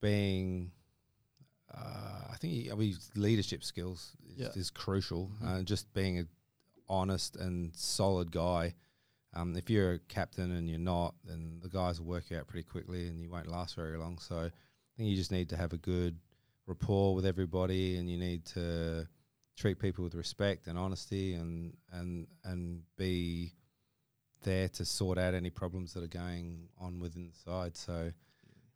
being. 0.00 0.70
Uh, 1.72 2.28
I 2.30 2.36
think 2.38 2.70
I 2.70 2.74
mean, 2.74 2.96
leadership 3.16 3.64
skills 3.64 4.12
is, 4.28 4.38
Yeah. 4.38 4.48
is 4.54 4.70
crucial. 4.70 5.30
Mhm. 5.40 5.46
Uh, 5.60 5.62
just 5.62 5.92
being 5.94 6.18
a 6.20 6.26
honest 6.88 7.36
and 7.36 7.74
solid 7.76 8.30
guy. 8.30 8.74
Um, 9.34 9.56
if 9.56 9.68
you're 9.68 9.92
a 9.94 9.98
captain 9.98 10.52
and 10.52 10.68
you're 10.68 10.78
not, 10.78 11.14
then 11.24 11.60
the 11.62 11.68
guys 11.68 12.00
will 12.00 12.06
work 12.06 12.30
you 12.30 12.38
out 12.38 12.46
pretty 12.46 12.64
quickly, 12.64 13.08
and 13.08 13.20
you 13.20 13.30
won't 13.30 13.48
last 13.48 13.74
very 13.76 13.96
long. 13.98 14.18
So 14.18 14.36
I 14.36 14.50
think 14.96 15.08
you 15.10 15.16
just 15.16 15.32
need 15.32 15.48
to 15.50 15.56
have 15.56 15.72
a 15.72 15.78
good 15.78 16.16
rapport 16.66 17.14
with 17.14 17.26
everybody, 17.26 17.96
and 17.96 18.08
you 18.10 18.16
need 18.16 18.44
to 18.46 19.06
treat 19.56 19.78
people 19.78 20.04
with 20.04 20.14
respect 20.14 20.66
and 20.66 20.78
honesty, 20.78 21.34
and 21.34 21.76
and 21.92 22.26
and 22.44 22.82
be 22.96 23.52
there 24.42 24.68
to 24.68 24.84
sort 24.84 25.16
out 25.18 25.34
any 25.34 25.50
problems 25.50 25.94
that 25.94 26.04
are 26.04 26.06
going 26.06 26.68
on 26.78 27.00
within 27.00 27.26
the 27.28 27.50
side. 27.50 27.76
So 27.76 28.12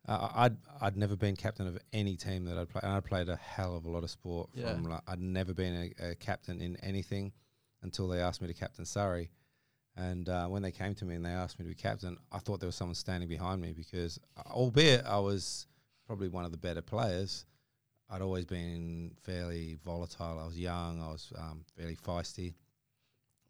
Uh, 0.07 0.29
I'd 0.33 0.57
I'd 0.81 0.97
never 0.97 1.15
been 1.15 1.35
captain 1.35 1.67
of 1.67 1.77
any 1.93 2.15
team 2.15 2.45
that 2.45 2.57
I'd 2.57 2.69
played. 2.69 2.83
And 2.83 2.93
I 2.93 2.99
played 3.01 3.29
a 3.29 3.35
hell 3.35 3.75
of 3.75 3.85
a 3.85 3.89
lot 3.89 4.03
of 4.03 4.09
sport. 4.09 4.49
Yeah. 4.53 4.73
From 4.73 4.85
like, 4.85 5.01
I'd 5.07 5.19
never 5.21 5.53
been 5.53 5.93
a, 5.99 6.11
a 6.11 6.15
captain 6.15 6.61
in 6.61 6.77
anything 6.77 7.31
until 7.83 8.07
they 8.07 8.19
asked 8.19 8.41
me 8.41 8.47
to 8.47 8.53
captain 8.53 8.85
Surrey. 8.85 9.29
And 9.99 10.29
uh, 10.29 10.47
when 10.47 10.61
they 10.61 10.71
came 10.71 10.95
to 10.95 11.05
me 11.05 11.15
and 11.15 11.25
they 11.25 11.29
asked 11.29 11.59
me 11.59 11.65
to 11.65 11.69
be 11.69 11.75
captain, 11.75 12.17
I 12.31 12.39
thought 12.39 12.61
there 12.61 12.67
was 12.67 12.75
someone 12.75 12.95
standing 12.95 13.27
behind 13.27 13.61
me 13.61 13.73
because, 13.73 14.17
uh, 14.37 14.49
albeit 14.49 15.05
I 15.05 15.19
was 15.19 15.67
probably 16.07 16.29
one 16.29 16.45
of 16.45 16.51
the 16.51 16.57
better 16.57 16.81
players, 16.81 17.45
I'd 18.09 18.21
always 18.21 18.45
been 18.45 19.11
fairly 19.23 19.77
volatile. 19.83 20.39
I 20.41 20.45
was 20.45 20.57
young. 20.57 21.01
I 21.01 21.07
was 21.07 21.33
um, 21.37 21.65
fairly 21.77 21.97
feisty. 21.97 22.53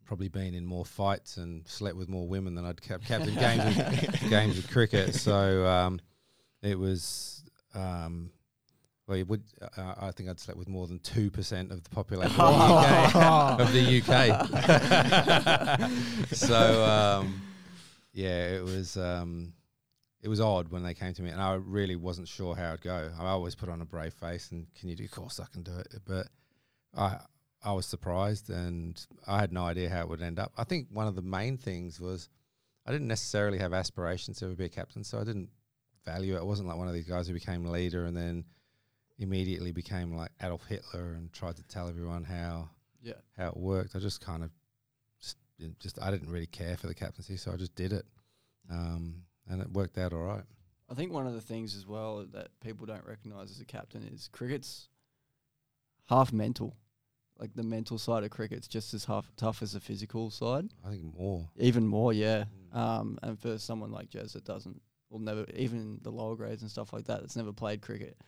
Probably 0.04 0.28
been 0.28 0.54
in 0.54 0.66
more 0.66 0.84
fights 0.84 1.36
and 1.36 1.66
slept 1.68 1.96
with 1.96 2.08
more 2.08 2.26
women 2.26 2.56
than 2.56 2.64
I'd 2.64 2.82
cap- 2.82 3.04
captain 3.06 3.34
games 3.36 3.78
of, 3.78 4.28
games 4.28 4.58
of 4.58 4.68
cricket. 4.70 5.14
So 5.14 5.66
um, 5.66 6.00
it 6.62 6.76
was. 6.76 7.44
Um, 7.74 8.32
well, 9.10 9.18
you 9.18 9.24
would. 9.24 9.42
Uh, 9.60 9.94
I 10.00 10.12
think 10.12 10.28
I'd 10.28 10.38
slept 10.38 10.56
with 10.56 10.68
more 10.68 10.86
than 10.86 11.00
two 11.00 11.32
percent 11.32 11.72
of 11.72 11.82
the 11.82 11.90
population 11.90 12.40
of 12.40 13.72
the 13.72 13.98
UK. 13.98 14.30
Of 14.40 14.52
the 14.52 14.60
UK. 15.80 16.28
so 16.32 16.84
um, 16.84 17.42
yeah, 18.12 18.50
it 18.50 18.62
was. 18.62 18.96
Um, 18.96 19.52
it 20.22 20.28
was 20.28 20.40
odd 20.40 20.68
when 20.68 20.84
they 20.84 20.94
came 20.94 21.12
to 21.14 21.22
me, 21.22 21.30
and 21.30 21.40
I 21.40 21.54
really 21.54 21.96
wasn't 21.96 22.28
sure 22.28 22.54
how 22.54 22.68
it'd 22.68 22.82
go. 22.82 23.10
I 23.18 23.26
always 23.26 23.56
put 23.56 23.68
on 23.68 23.80
a 23.80 23.84
brave 23.84 24.12
face, 24.14 24.52
and 24.52 24.66
can 24.78 24.88
you 24.88 24.94
do? 24.94 25.04
Of 25.04 25.10
course, 25.10 25.40
I 25.40 25.46
can 25.52 25.62
do 25.62 25.76
it. 25.76 25.88
But 26.06 26.28
I 26.96 27.18
I 27.64 27.72
was 27.72 27.86
surprised, 27.86 28.48
and 28.48 29.04
I 29.26 29.40
had 29.40 29.52
no 29.52 29.64
idea 29.64 29.90
how 29.90 30.02
it 30.02 30.08
would 30.08 30.22
end 30.22 30.38
up. 30.38 30.52
I 30.56 30.62
think 30.62 30.86
one 30.92 31.08
of 31.08 31.16
the 31.16 31.22
main 31.22 31.58
things 31.58 31.98
was 31.98 32.28
I 32.86 32.92
didn't 32.92 33.08
necessarily 33.08 33.58
have 33.58 33.72
aspirations 33.72 34.38
to 34.38 34.44
ever 34.44 34.54
be 34.54 34.66
a 34.66 34.68
captain, 34.68 35.02
so 35.02 35.18
I 35.18 35.24
didn't 35.24 35.48
value 36.04 36.36
it. 36.36 36.40
I 36.40 36.44
wasn't 36.44 36.68
like 36.68 36.78
one 36.78 36.86
of 36.86 36.94
these 36.94 37.08
guys 37.08 37.26
who 37.26 37.34
became 37.34 37.64
leader 37.64 38.04
and 38.04 38.16
then 38.16 38.44
immediately 39.20 39.70
became 39.72 40.14
like 40.16 40.32
Adolf 40.42 40.66
Hitler 40.66 41.12
and 41.14 41.32
tried 41.32 41.56
to 41.56 41.62
tell 41.64 41.88
everyone 41.88 42.24
how 42.24 42.70
Yeah. 43.02 43.14
how 43.36 43.48
it 43.48 43.56
worked. 43.56 43.94
I 43.94 43.98
just 44.00 44.20
kind 44.20 44.42
of 44.42 44.50
just, 45.20 45.36
just 45.78 46.00
I 46.02 46.10
didn't 46.10 46.30
really 46.30 46.46
care 46.46 46.76
for 46.76 46.86
the 46.88 46.94
captaincy, 46.94 47.36
so 47.36 47.52
I 47.52 47.56
just 47.56 47.74
did 47.74 47.92
it, 47.92 48.06
um, 48.70 49.22
and 49.48 49.60
it 49.62 49.70
worked 49.72 49.98
out 49.98 50.12
all 50.12 50.22
right. 50.22 50.44
I 50.88 50.94
think 50.94 51.12
one 51.12 51.26
of 51.26 51.34
the 51.34 51.40
things 51.40 51.76
as 51.76 51.86
well 51.86 52.24
that 52.32 52.48
people 52.60 52.84
don't 52.86 53.06
recognise 53.06 53.50
as 53.52 53.60
a 53.60 53.64
captain 53.64 54.02
is 54.12 54.28
cricket's 54.32 54.88
half 56.06 56.32
mental. 56.32 56.76
Like 57.38 57.54
the 57.54 57.62
mental 57.62 57.96
side 57.96 58.22
of 58.24 58.30
cricket's 58.30 58.68
just 58.68 58.92
as 58.92 59.04
half 59.06 59.30
tough 59.36 59.62
as 59.62 59.72
the 59.72 59.80
physical 59.80 60.30
side. 60.30 60.68
I 60.84 60.90
think 60.90 61.04
more. 61.16 61.48
Even 61.56 61.86
more, 61.86 62.12
yeah. 62.12 62.44
Mm. 62.74 62.76
Um, 62.76 63.18
and 63.22 63.38
for 63.40 63.56
someone 63.56 63.90
like 63.92 64.10
Jez 64.10 64.32
that 64.32 64.44
doesn't, 64.44 64.82
will 65.08 65.20
never, 65.20 65.46
even 65.54 66.00
the 66.02 66.10
lower 66.10 66.36
grades 66.36 66.60
and 66.62 66.70
stuff 66.70 66.92
like 66.92 67.06
that, 67.06 67.20
that's 67.20 67.36
never 67.36 67.52
played 67.52 67.80
cricket, 67.80 68.18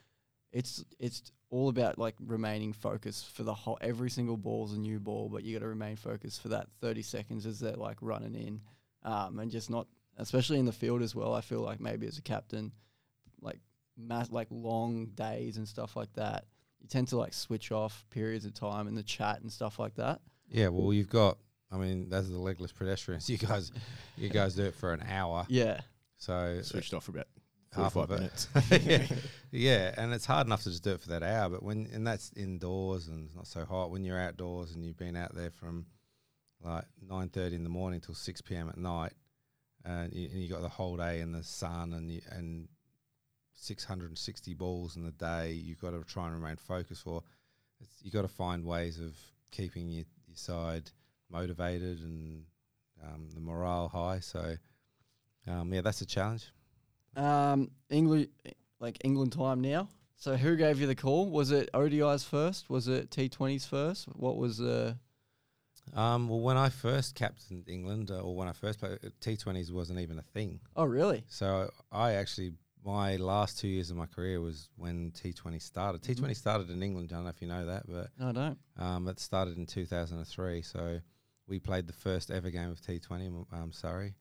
it's 0.53 0.85
it's 0.99 1.33
all 1.51 1.69
about 1.69 1.99
like 1.99 2.15
remaining 2.25 2.73
focused 2.73 3.31
for 3.35 3.43
the 3.43 3.55
whole. 3.55 3.79
Every 3.81 4.11
single 4.11 4.37
ball's 4.37 4.75
a 4.75 4.79
new 4.79 5.01
ball, 5.01 5.29
but 5.29 5.45
you 5.45 5.55
got 5.55 5.63
to 5.63 5.69
remain 5.69 5.97
focused 5.97 6.41
for 6.43 6.49
that 6.49 6.69
thirty 6.81 7.03
seconds 7.03 7.47
as 7.47 7.61
they're 7.61 7.73
like 7.73 7.99
running 8.01 8.35
in, 8.35 8.61
um, 9.03 9.39
and 9.39 9.51
just 9.51 9.71
not, 9.71 9.87
especially 10.19 10.59
in 10.59 10.67
the 10.67 10.73
field 10.73 11.03
as 11.03 11.15
well. 11.15 11.35
I 11.35 11.41
feel 11.41 11.61
like 11.61 11.81
maybe 11.81 12.07
as 12.07 12.19
a 12.19 12.23
captain, 12.23 12.73
like 13.41 13.61
mass, 13.97 14.31
like 14.31 14.49
long 14.51 15.07
days 15.15 15.57
and 15.57 15.67
stuff 15.67 15.97
like 15.97 16.13
that, 16.15 16.45
you 16.81 16.89
tend 16.89 17.09
to 17.09 17.17
like 17.17 17.33
switch 17.35 17.73
off 17.73 18.05
periods 18.11 18.45
of 18.45 18.55
time 18.55 18.89
in 18.89 18.95
the 18.95 19.03
chat 19.03 19.41
and 19.41 19.51
stuff 19.51 19.79
like 19.79 19.95
that. 19.97 20.21
Yeah, 20.49 20.69
well, 20.69 20.93
you've 20.93 21.11
got. 21.11 21.39
I 21.71 21.79
mean, 21.79 22.11
those 22.11 22.29
are 22.29 22.33
the 22.33 22.39
legless 22.39 22.73
pedestrians. 22.73 23.29
You 23.31 23.39
guys, 23.39 23.73
you 24.19 24.29
guys 24.29 24.55
do 24.55 24.65
it 24.65 24.75
for 24.75 24.93
an 24.93 25.03
hour. 25.09 25.47
Yeah, 25.49 25.81
So 26.19 26.61
Switched 26.61 26.93
off 26.93 27.05
for 27.05 27.13
about 27.13 27.29
half 27.35 27.42
45 27.73 27.97
of 27.97 28.11
it. 28.11 28.15
minutes. 28.15 28.49
yeah. 28.87 29.17
yeah, 29.51 29.95
and 29.97 30.13
it's 30.13 30.27
hard 30.27 30.47
enough 30.47 30.63
to 30.65 30.71
just 30.71 30.85
do 30.85 30.91
it 30.91 31.01
for 31.01 31.09
that 31.09 31.23
hour. 31.23 31.49
But 31.49 31.63
when 31.63 31.89
and 31.93 32.07
that's 32.07 32.31
indoors 32.37 33.09
and 33.09 33.27
it's 33.27 33.35
not 33.35 33.47
so 33.47 33.65
hot. 33.65 33.91
When 33.91 34.05
you're 34.05 34.21
outdoors 34.21 34.75
and 34.75 34.85
you've 34.85 34.99
been 34.99 35.17
out 35.17 35.35
there 35.35 35.51
from 35.51 35.87
like 36.63 36.85
nine 37.07 37.29
thirty 37.29 37.57
in 37.57 37.65
the 37.65 37.71
morning 37.71 38.01
till 38.01 38.15
six 38.15 38.41
p.m. 38.41 38.69
at 38.69 38.79
night, 38.79 39.13
and 39.85 40.13
you, 40.13 40.29
and 40.33 40.43
you 40.43 40.49
got 40.49 40.63
the 40.63 40.69
whole 40.69 40.97
day 40.97 41.21
in 41.21 41.33
the 41.33 41.43
sun 41.43 41.93
and 41.95 42.11
you, 42.11 42.21
and 42.31 42.69
six 43.55 43.85
hundred 43.85 44.11
and 44.11 44.19
sixty 44.19 44.55
balls 44.55 44.97
in 44.97 45.05
the 45.05 45.13
day, 45.13 45.53
you've 45.53 45.81
got 45.81 45.91
to 45.91 46.03
try 46.05 46.27
and 46.27 46.35
remain 46.35 46.57
focused 46.57 47.03
for. 47.03 47.23
It's, 47.81 48.03
you 48.03 48.11
got 48.11 48.23
to 48.23 48.29
find 48.29 48.65
ways 48.65 49.01
of 49.01 49.17
keeping 49.51 49.89
your, 49.89 50.05
your 50.27 50.37
side 50.37 50.91
motivated 51.31 52.01
and 52.01 52.45
um, 53.03 53.29
the 53.35 53.41
morale 53.41 53.89
high. 53.89 54.21
So, 54.21 54.57
um, 55.49 55.73
yeah, 55.73 55.81
that's 55.81 56.01
a 56.01 56.07
challenge. 56.07 56.53
Um, 57.17 57.71
England, 57.91 58.29
like 58.81 58.99
England 59.05 59.33
time 59.33 59.61
now. 59.61 59.89
So 60.17 60.37
who 60.37 60.57
gave 60.57 60.81
you 60.81 60.87
the 60.87 60.95
call? 60.95 61.29
Was 61.31 61.51
it 61.51 61.69
ODIs 61.75 62.25
first? 62.25 62.71
Was 62.71 62.87
it 62.89 63.11
T20s 63.11 63.67
first? 63.67 64.07
What 64.15 64.37
was 64.37 64.59
the? 64.59 64.97
Um, 65.95 66.29
well, 66.29 66.41
when 66.41 66.57
I 66.57 66.69
first 66.69 67.15
captained 67.17 67.69
England, 67.69 68.11
uh, 68.11 68.21
or 68.21 68.37
when 68.37 68.47
I 68.49 68.53
first 68.53 68.79
played, 68.79 68.99
T 69.21 69.37
Twenties 69.37 69.73
wasn't 69.73 69.99
even 69.99 70.19
a 70.19 70.23
thing. 70.23 70.61
Oh, 70.77 70.85
really? 70.85 71.25
So 71.29 71.71
I 71.91 72.13
actually, 72.13 72.53
my 72.85 73.17
last 73.17 73.59
two 73.59 73.67
years 73.69 73.91
of 73.91 73.97
my 73.97 74.07
career 74.07 74.41
was 74.41 74.69
when 74.77 75.11
T 75.11 75.33
Twenty 75.33 75.59
started. 75.59 76.03
T 76.03 76.15
Twenty 76.15 76.35
started 76.35 76.71
in 76.71 76.83
England. 76.83 77.11
I 77.13 77.17
don't 77.17 77.25
know 77.25 77.31
if 77.31 77.43
you 77.43 77.49
know 77.49 77.67
that, 77.67 77.83
but 77.89 78.09
No, 78.19 78.29
I 78.29 78.33
don't. 78.33 78.59
um, 78.79 79.09
it 79.09 79.19
started 79.19 79.57
in 79.59 79.67
two 79.67 79.85
thousand 79.85 80.19
and 80.19 80.27
three. 80.27 80.63
So 80.63 81.01
we 81.49 81.59
played 81.59 81.89
the 81.89 81.93
first 81.93 82.31
ever 82.31 82.51
game 82.51 82.71
of 82.71 82.81
T 82.81 83.01
Twenty. 83.01 83.27
Um, 83.53 83.73
Surrey. 83.73 84.15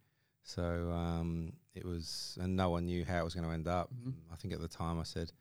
So 0.44 0.92
um, 0.92 1.54
it 1.74 1.86
was, 1.86 2.38
and 2.42 2.56
no 2.56 2.70
one 2.70 2.86
knew 2.86 3.06
how 3.06 3.20
it 3.22 3.24
was 3.24 3.34
going 3.36 3.48
to 3.48 3.54
end 3.54 3.68
up. 3.68 3.90
Mhm. 3.94 4.14
I 4.32 4.36
think 4.36 4.54
at 4.54 4.60
the 4.62 4.68
time 4.68 5.00
I 5.00 5.04
said, 5.04 5.32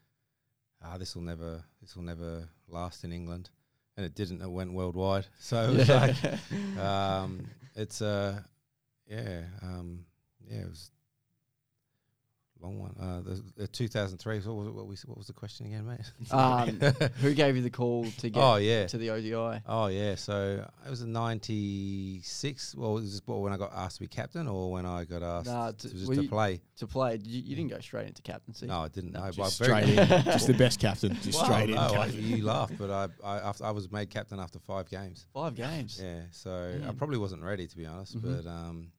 "Ah, 0.82 0.98
this 0.98 1.14
will 1.14 1.22
never, 1.22 1.64
this 1.80 1.96
will 1.96 2.02
never 2.04 2.48
last 2.68 3.04
in 3.04 3.12
England," 3.12 3.50
and 3.96 4.04
it 4.06 4.14
didn't. 4.14 4.42
It 4.42 4.50
went 4.50 4.72
worldwide. 4.72 5.26
So 5.38 5.70
it 5.70 5.76
was 5.76 5.88
like 5.88 6.16
um, 6.78 7.48
it's 7.74 8.02
uh, 8.02 8.42
yeah, 9.06 9.44
um, 9.62 10.04
yeah, 10.46 10.60
it 10.62 10.68
was 10.68 10.90
a 10.92 10.99
long 12.62 12.78
one. 12.78 12.94
Uh, 13.00 13.20
the, 13.20 13.42
the 13.56 13.66
2003. 13.68 14.38
What 14.40 14.54
was, 14.56 14.66
it, 14.66 14.74
what, 14.74 14.86
we, 14.86 14.96
what 15.06 15.16
was 15.18 15.26
the 15.26 15.32
question 15.32 15.66
again, 15.66 15.86
mate? 15.86 16.00
um, 16.32 16.68
who 17.20 17.34
gave 17.34 17.56
you 17.56 17.62
the 17.62 17.70
call 17.70 18.04
to 18.18 18.30
get 18.30 18.40
oh 18.42 18.56
yeah, 18.56 18.86
to 18.86 18.98
the 18.98 19.10
ODI? 19.10 19.62
oh 19.66 19.86
yeah. 19.86 20.14
So 20.14 20.64
it 20.86 20.90
was 20.90 21.02
a 21.02 21.06
96. 21.06 22.74
Well, 22.74 22.94
was 22.94 23.12
this 23.12 23.22
when 23.26 23.52
I 23.52 23.56
got 23.56 23.72
asked 23.74 23.96
to 23.96 24.00
be 24.00 24.08
captain, 24.08 24.46
or 24.48 24.70
when 24.70 24.86
I 24.86 25.04
got 25.04 25.22
asked 25.22 25.46
Nah, 25.46 25.72
to, 25.72 25.88
t- 25.88 25.98
just 25.98 26.12
to 26.12 26.28
play? 26.28 26.60
To 26.78 26.86
play, 26.86 27.18
you, 27.22 27.42
you 27.42 27.56
didn't 27.56 27.70
go 27.70 27.80
straight 27.80 28.06
into 28.06 28.22
captaincy. 28.22 28.66
No, 28.66 28.80
I 28.80 28.88
didn't. 28.88 29.12
No, 29.12 29.24
know. 29.24 29.30
Just 29.30 29.60
I 29.60 29.64
straight 29.64 29.88
in. 29.88 30.24
Just 30.24 30.46
the 30.46 30.54
best 30.54 30.80
captain. 30.80 31.14
Just 31.22 31.34
Well, 31.38 31.44
straight 31.44 31.70
in. 31.70 31.78
I, 31.78 32.06
you 32.06 32.44
laugh, 32.44 32.70
but 32.78 32.90
I, 32.90 33.08
I, 33.24 33.38
after, 33.38 33.64
I 33.64 33.70
was 33.70 33.90
made 33.90 34.10
captain 34.10 34.38
after 34.38 34.58
five 34.58 34.88
games. 34.88 35.26
Five 35.32 35.54
games. 35.54 36.00
Yeah, 36.02 36.22
so 36.30 36.74
I 36.86 36.92
probably 36.92 37.18
wasn't 37.18 37.42
ready 37.42 37.66
to 37.66 37.76
be 37.76 37.86
honest, 37.86 38.16
Mhm. 38.18 38.22
but 38.44 38.48
um, 38.50 38.92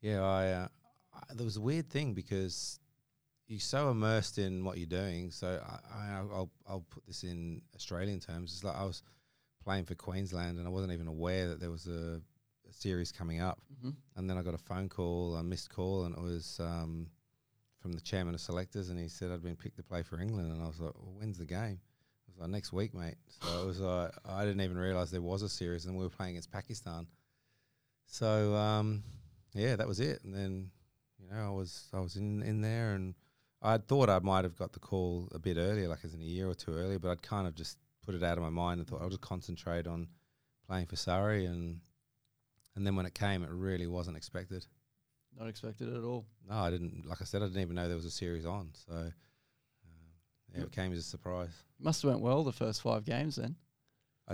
yeah, 0.00 0.20
I, 0.22 0.52
uh, 0.52 0.66
I 0.66 0.68
there 1.34 1.44
was 1.44 1.56
a 1.56 1.60
weird 1.60 1.88
thing 1.90 2.14
because 2.14 2.78
you're 3.46 3.60
so 3.60 3.90
immersed 3.90 4.38
in 4.38 4.64
what 4.64 4.78
you're 4.78 4.86
doing. 4.86 5.30
So 5.30 5.60
I, 5.64 5.96
I 5.96 6.16
I'll 6.18 6.50
I'll 6.66 6.86
put 6.90 7.06
this 7.06 7.24
in 7.24 7.62
Australian 7.74 8.20
terms. 8.20 8.52
It's 8.52 8.64
like 8.64 8.76
I 8.76 8.84
was 8.84 9.02
playing 9.62 9.84
for 9.84 9.94
Queensland 9.94 10.58
and 10.58 10.66
I 10.66 10.70
wasn't 10.70 10.92
even 10.92 11.06
aware 11.06 11.48
that 11.48 11.60
there 11.60 11.70
was 11.70 11.86
a, 11.86 12.20
a 12.68 12.72
series 12.72 13.12
coming 13.12 13.40
up, 13.40 13.60
hmm 13.80 13.90
and 14.16 14.28
then 14.28 14.36
I 14.36 14.42
got 14.42 14.54
a 14.54 14.58
phone 14.58 14.88
call, 14.88 15.36
a 15.36 15.42
missed 15.42 15.70
call, 15.70 16.04
and 16.04 16.14
it 16.14 16.20
was 16.20 16.58
um, 16.60 17.06
from 17.80 17.92
the 17.92 18.00
chairman 18.00 18.34
of 18.34 18.40
selectors, 18.40 18.88
and 18.90 18.98
he 18.98 19.08
said 19.08 19.30
I'd 19.30 19.42
been 19.42 19.56
picked 19.56 19.76
to 19.76 19.82
play 19.82 20.02
for 20.02 20.20
England, 20.20 20.52
and 20.52 20.62
I 20.62 20.66
was 20.66 20.80
like, 20.80 20.94
well, 20.98 21.14
when's 21.18 21.38
the 21.38 21.46
game? 21.46 21.80
I 21.80 22.30
was 22.30 22.38
like, 22.38 22.50
next 22.50 22.72
week, 22.72 22.94
mate. 22.94 23.16
So 23.28 23.62
it 23.62 23.66
was 23.66 23.80
like, 23.80 24.10
I 24.24 24.44
didn't 24.44 24.60
even 24.60 24.76
realise 24.76 25.10
there 25.10 25.22
was 25.22 25.42
a 25.42 25.48
series, 25.48 25.86
and 25.86 25.96
we 25.96 26.04
were 26.04 26.10
playing 26.10 26.32
against 26.32 26.52
Pakistan. 26.52 27.06
So 28.06 28.54
um, 28.54 29.02
yeah, 29.54 29.76
that 29.76 29.88
was 29.88 30.00
it. 30.00 30.22
And 30.24 30.34
then 30.34 30.70
you 31.22 31.34
know, 31.34 31.46
I 31.46 31.50
was 31.50 31.88
I 31.92 32.00
was 32.00 32.16
in 32.16 32.42
in 32.42 32.60
there, 32.60 32.94
and 32.94 33.14
I 33.60 33.78
thought 33.78 34.10
I 34.10 34.18
might 34.18 34.44
have 34.44 34.56
got 34.56 34.72
the 34.72 34.80
call 34.80 35.28
a 35.32 35.38
bit 35.38 35.56
earlier, 35.56 35.88
like 35.88 36.04
as 36.04 36.14
in 36.14 36.20
a 36.20 36.24
year 36.24 36.48
or 36.48 36.54
two 36.54 36.74
earlier, 36.74 36.98
but 36.98 37.10
I'd 37.10 37.22
kind 37.22 37.46
of 37.46 37.54
just 37.54 37.78
put 38.04 38.14
it 38.14 38.22
out 38.22 38.36
of 38.36 38.42
my 38.42 38.50
mind 38.50 38.80
and 38.80 38.88
thought 38.88 39.00
I'll 39.00 39.08
just 39.08 39.20
concentrate 39.20 39.86
on 39.86 40.08
playing 40.66 40.86
for 40.86 40.96
Surrey, 40.96 41.46
and 41.46 41.80
and 42.74 42.86
then 42.86 42.96
when 42.96 43.06
it 43.06 43.14
came, 43.14 43.42
it 43.42 43.50
really 43.50 43.86
wasn't 43.86 44.16
expected. 44.16 44.66
Not 45.38 45.48
expected 45.48 45.94
at 45.94 46.02
all. 46.02 46.26
No, 46.48 46.56
I 46.56 46.70
didn't. 46.70 47.06
Like 47.06 47.22
I 47.22 47.24
said, 47.24 47.42
I 47.42 47.46
didn't 47.46 47.62
even 47.62 47.76
know 47.76 47.86
there 47.86 47.96
was 47.96 48.04
a 48.04 48.10
series 48.10 48.44
on. 48.44 48.70
So 48.86 48.92
um, 48.94 49.12
yeah, 50.54 50.62
it 50.62 50.72
came 50.72 50.92
as 50.92 50.98
a 50.98 51.02
surprise. 51.02 51.54
Must 51.80 52.02
have 52.02 52.10
went 52.10 52.22
well 52.22 52.44
the 52.44 52.52
first 52.52 52.82
five 52.82 53.04
games 53.04 53.36
then. 53.36 53.56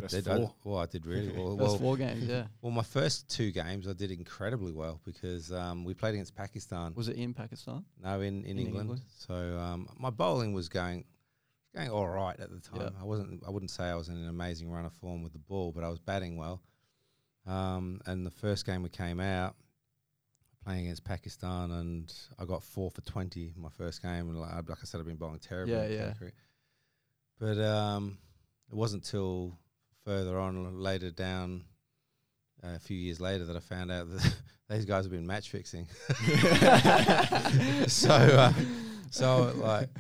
I 0.05 0.07
did. 0.07 0.29
I, 0.29 0.47
well, 0.65 0.79
I 0.79 0.87
did 0.87 1.07
really 1.07 1.31
well. 1.31 1.57
Well, 1.57 1.79
four 1.79 1.97
games, 1.97 2.25
yeah. 2.25 2.47
well, 2.63 2.73
my 2.73 2.83
first 2.83 3.29
two 3.29 3.51
games 3.51 3.87
I 3.87 3.93
did 3.93 4.11
incredibly 4.11 4.73
well 4.73 5.01
because 5.05 5.53
um, 5.53 5.85
we 5.85 5.95
played 5.95 6.15
against 6.15 6.35
Pakistan. 6.35 6.93
Was 6.95 7.09
it 7.09 7.17
in 7.17 7.35
Pakistan? 7.35 7.85
No, 8.03 8.21
in, 8.21 8.45
in, 8.45 8.59
In 8.59 8.59
England. 8.59 8.81
England. 8.81 9.03
So 9.17 9.35
um, 9.35 9.89
my 9.99 10.11
bowling 10.11 10.53
was 10.53 10.69
going 10.69 11.05
going 11.75 11.91
all 11.91 12.09
right 12.09 12.39
at 12.39 12.51
the 12.51 12.61
time. 12.61 12.81
Yeah. 12.81 13.01
I 13.01 13.05
wasn't. 13.05 13.43
I 13.47 13.51
wouldn't 13.51 13.71
say 13.71 13.85
I 13.85 13.95
was 13.95 14.09
in 14.09 14.17
an 14.17 14.29
amazing 14.29 14.71
run 14.71 14.85
of 14.85 14.93
form 14.95 15.23
with 15.23 15.33
the 15.33 15.39
ball, 15.39 15.73
but 15.73 15.85
I 15.85 15.89
was 15.89 15.99
batting 15.99 16.37
well. 16.37 16.63
Um, 17.47 18.01
and 18.07 18.27
the 18.27 18.31
first 18.31 18.67
game 18.67 18.83
we 18.83 18.91
came 18.91 19.21
out 19.21 19.57
playing 20.65 20.85
against 20.85 21.05
Pakistan, 21.05 21.71
and 21.71 22.13
I 22.39 22.45
got 22.45 22.63
four 22.63 22.91
for 22.91 23.01
twenty 23.03 23.53
my 23.57 23.71
first 23.71 24.03
game, 24.03 24.29
and 24.29 24.39
like, 24.39 24.69
like 24.69 24.79
I 24.83 24.85
said, 24.85 25.01
I've 25.01 25.07
been 25.07 25.17
bowling 25.17 25.39
terribly. 25.39 25.75
Yeah, 25.75 25.87
yeah. 25.87 26.13
But 27.39 27.59
um, 27.59 28.19
it 28.71 28.75
wasn't 28.75 29.05
till 29.05 29.57
further 30.09 30.39
on, 30.39 30.81
later 30.81 31.11
down, 31.11 31.65
uh, 32.65 32.77
a 32.77 32.79
few 32.79 32.97
years 32.97 33.21
later, 33.21 33.45
that 33.45 33.57
I 33.57 33.61
found 33.61 33.93
out 33.93 34.11
that 34.11 34.37
these 34.71 34.87
guys 34.87 35.05
have 35.05 35.13
been 35.13 35.27
match 35.27 35.51
fixing. 35.51 35.87
so, 37.89 38.15
uh, 38.15 38.53
so 39.11 39.53
like, 39.57 39.91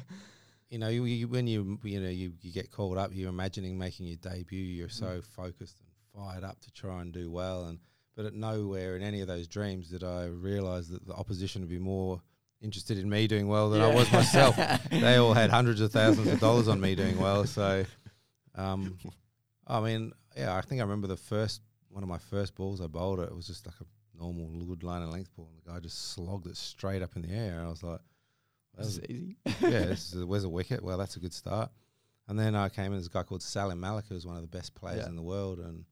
you 0.71 0.79
know, 0.79 0.88
you, 0.88 1.05
you, 1.05 1.29
when 1.29 1.47
you 1.47 1.79
you 1.83 2.01
know 2.01 2.09
you, 2.09 2.33
you 2.40 2.53
get 2.53 2.71
called 2.71 2.97
up, 2.97 3.11
you're 3.12 3.29
imagining 3.29 3.77
making 3.77 4.07
your 4.07 4.16
debut. 4.16 4.59
You're 4.59 4.88
so 4.88 5.21
focused 5.21 5.77
and 5.81 5.88
fired 6.14 6.42
up 6.42 6.59
to 6.61 6.71
try 6.73 7.03
and 7.03 7.12
do 7.12 7.31
well, 7.31 7.66
and 7.66 7.79
but 8.16 8.25
at 8.25 8.33
nowhere 8.33 8.97
in 8.97 9.03
any 9.03 9.21
of 9.21 9.29
those 9.29 9.47
dreams 9.47 9.90
did 9.90 10.05
I 10.05 10.25
realise 10.25 10.88
that 10.88 11.07
the 11.07 11.12
opposition 11.12 11.61
would 11.61 11.71
be 11.71 11.79
more 11.79 12.23
interested 12.62 12.97
in 12.97 13.11
me 13.11 13.27
doing 13.27 13.47
well 13.47 13.68
than 13.68 13.83
I 13.83 13.94
was 13.94 14.11
myself. 14.11 14.57
they 14.90 15.16
all 15.16 15.35
had 15.35 15.51
hundreds 15.51 15.83
of 15.83 15.92
thousands 15.92 16.29
of 16.29 16.40
dollars 16.40 16.66
on 16.66 16.81
me 16.81 16.94
doing 16.94 17.21
well. 17.21 17.44
So, 17.44 17.85
um, 18.55 18.99
I 19.68 19.81
mean, 19.81 20.12
yeah, 20.37 20.54
I 20.57 20.61
think 20.62 20.81
I 20.81 20.85
remember 20.85 21.07
the 21.07 21.16
first 21.16 21.61
one 21.90 22.02
of 22.02 22.09
my 22.09 22.18
first 22.18 22.54
balls 22.54 22.81
I 22.81 22.87
bowled 22.87 23.20
it. 23.20 23.24
It 23.31 23.35
was 23.37 23.46
just 23.46 23.66
like 23.66 23.74
a 23.81 24.18
normal 24.22 24.46
good 24.64 24.83
line 24.83 25.02
and 25.02 25.12
length 25.12 25.35
ball, 25.37 25.48
and 25.50 25.59
the 25.64 25.70
guy 25.70 25.78
just 25.81 26.11
slogged 26.12 26.46
it 26.46 26.57
straight 26.57 27.02
up 27.02 27.16
in 27.16 27.22
the 27.22 27.31
air. 27.33 27.59
And 27.59 27.66
I 27.66 27.70
was 27.70 27.83
like, 27.83 28.00
that 28.76 28.85
This 28.85 28.87
was 28.87 28.98
is 28.98 29.11
easy. 29.11 29.37
yeah, 29.44 29.52
this 29.87 30.12
is, 30.12 30.24
where's 30.24 30.44
a 30.44 30.48
wicket? 30.48 30.83
Well, 30.83 30.98
that's 30.98 31.16
a 31.16 31.20
good 31.20 31.33
start. 31.35 31.70
And 32.28 32.38
then 32.38 32.54
I 32.54 32.68
came 32.68 32.87
in, 32.87 32.92
there's 32.92 33.07
a 33.07 33.11
guy 33.11 33.22
called 33.22 33.42
Salim 33.42 33.81
Malik, 33.81 34.04
who 34.09 34.14
was 34.14 34.26
one 34.26 34.37
of 34.37 34.42
the 34.42 34.48
best 34.48 34.74
players 34.74 34.98
Yeah. 35.02 35.09
in 35.09 35.16
the 35.16 35.22
world. 35.22 35.59
And 35.61 35.85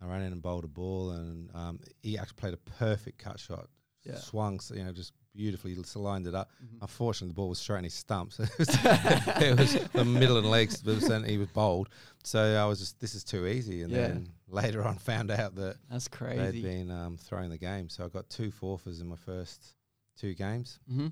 I 0.00 0.06
ran 0.06 0.22
in 0.22 0.32
and 0.32 0.42
bowled 0.42 0.64
a 0.64 0.68
ball, 0.68 1.10
and 1.12 1.48
um, 1.54 1.78
he 2.02 2.18
actually 2.18 2.36
played 2.36 2.54
a 2.54 2.58
perfect 2.58 3.18
cut 3.18 3.38
shot. 3.38 3.68
Yeah. 4.04 4.16
Swung, 4.16 4.60
you 4.74 4.84
know, 4.84 4.92
just 4.92 5.12
beautifully 5.36 5.76
lined 5.94 6.26
it 6.26 6.34
up. 6.34 6.50
Mhm. 6.62 6.78
Unfortunately, 6.82 7.28
the 7.28 7.34
ball 7.34 7.48
was 7.48 7.58
straight 7.58 7.78
in 7.78 7.84
his 7.84 7.94
stumps. 7.94 8.38
it, 8.40 8.50
was, 8.58 8.68
it 9.42 9.58
was 9.58 9.74
the 9.92 10.04
middle 10.04 10.38
and 10.38 10.50
legs, 10.50 10.82
but 10.82 11.00
then 11.00 11.24
he 11.24 11.38
was 11.38 11.48
bowled. 11.48 11.88
So 12.24 12.40
I 12.40 12.64
was 12.66 12.78
just, 12.78 12.98
this 13.00 13.14
is 13.14 13.22
too 13.24 13.46
easy. 13.46 13.82
And 13.82 13.92
Yeah. 13.92 14.08
then 14.08 14.28
later 14.48 14.82
on, 14.84 14.96
found 14.96 15.30
out 15.30 15.54
that 15.56 15.76
That's 15.90 16.08
crazy. 16.08 16.40
They'd 16.40 16.62
been 16.62 16.90
um, 16.90 17.16
throwing 17.16 17.50
the 17.50 17.58
game. 17.58 17.88
So 17.88 18.04
I 18.04 18.08
got 18.08 18.28
two 18.30 18.50
forfers 18.50 19.00
in 19.00 19.06
my 19.08 19.16
first 19.16 19.74
two 20.18 20.34
games. 20.34 20.78
Mm-hmm. 20.90 21.08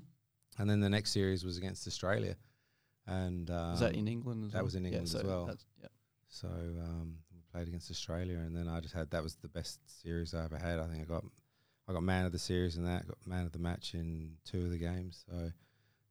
And 0.57 0.69
then 0.69 0.79
the 0.79 0.89
next 0.89 1.11
series 1.11 1.43
was 1.43 1.57
against 1.57 1.87
Australia. 1.87 2.35
And 3.07 3.49
um, 3.51 3.71
was 3.71 3.79
that 3.81 3.95
in 3.95 4.07
England 4.07 4.45
as 4.45 4.51
that 4.51 4.57
well? 4.57 4.63
was 4.65 4.75
in 4.75 4.85
England 4.85 5.09
yeah, 5.13 5.19
as 5.19 5.25
well. 5.25 5.57
Yeah. 5.81 5.87
so 6.27 6.47
um, 6.47 7.17
we 7.33 7.39
played 7.51 7.67
against 7.67 7.91
Australia, 7.91 8.37
and 8.39 8.55
then 8.55 8.67
I 8.67 8.79
just 8.79 8.93
had 8.95 9.11
that 9.11 9.21
was 9.21 9.35
the 9.35 9.47
best 9.47 9.79
series 10.01 10.33
I 10.33 10.43
ever 10.45 10.57
had. 10.57 10.79
I 10.79 10.87
think 10.87 11.01
I 11.01 11.05
got 11.05 11.23
I 11.87 11.93
got 11.93 12.03
man 12.03 12.25
of 12.25 12.31
the 12.31 12.39
series 12.39 12.77
in 12.77 12.85
that, 12.85 13.07
got 13.07 13.17
man 13.27 13.45
of 13.45 13.51
the 13.51 13.59
match 13.59 13.93
in 13.93 14.31
two 14.43 14.63
of 14.65 14.71
the 14.71 14.77
games. 14.77 15.23
So 15.29 15.51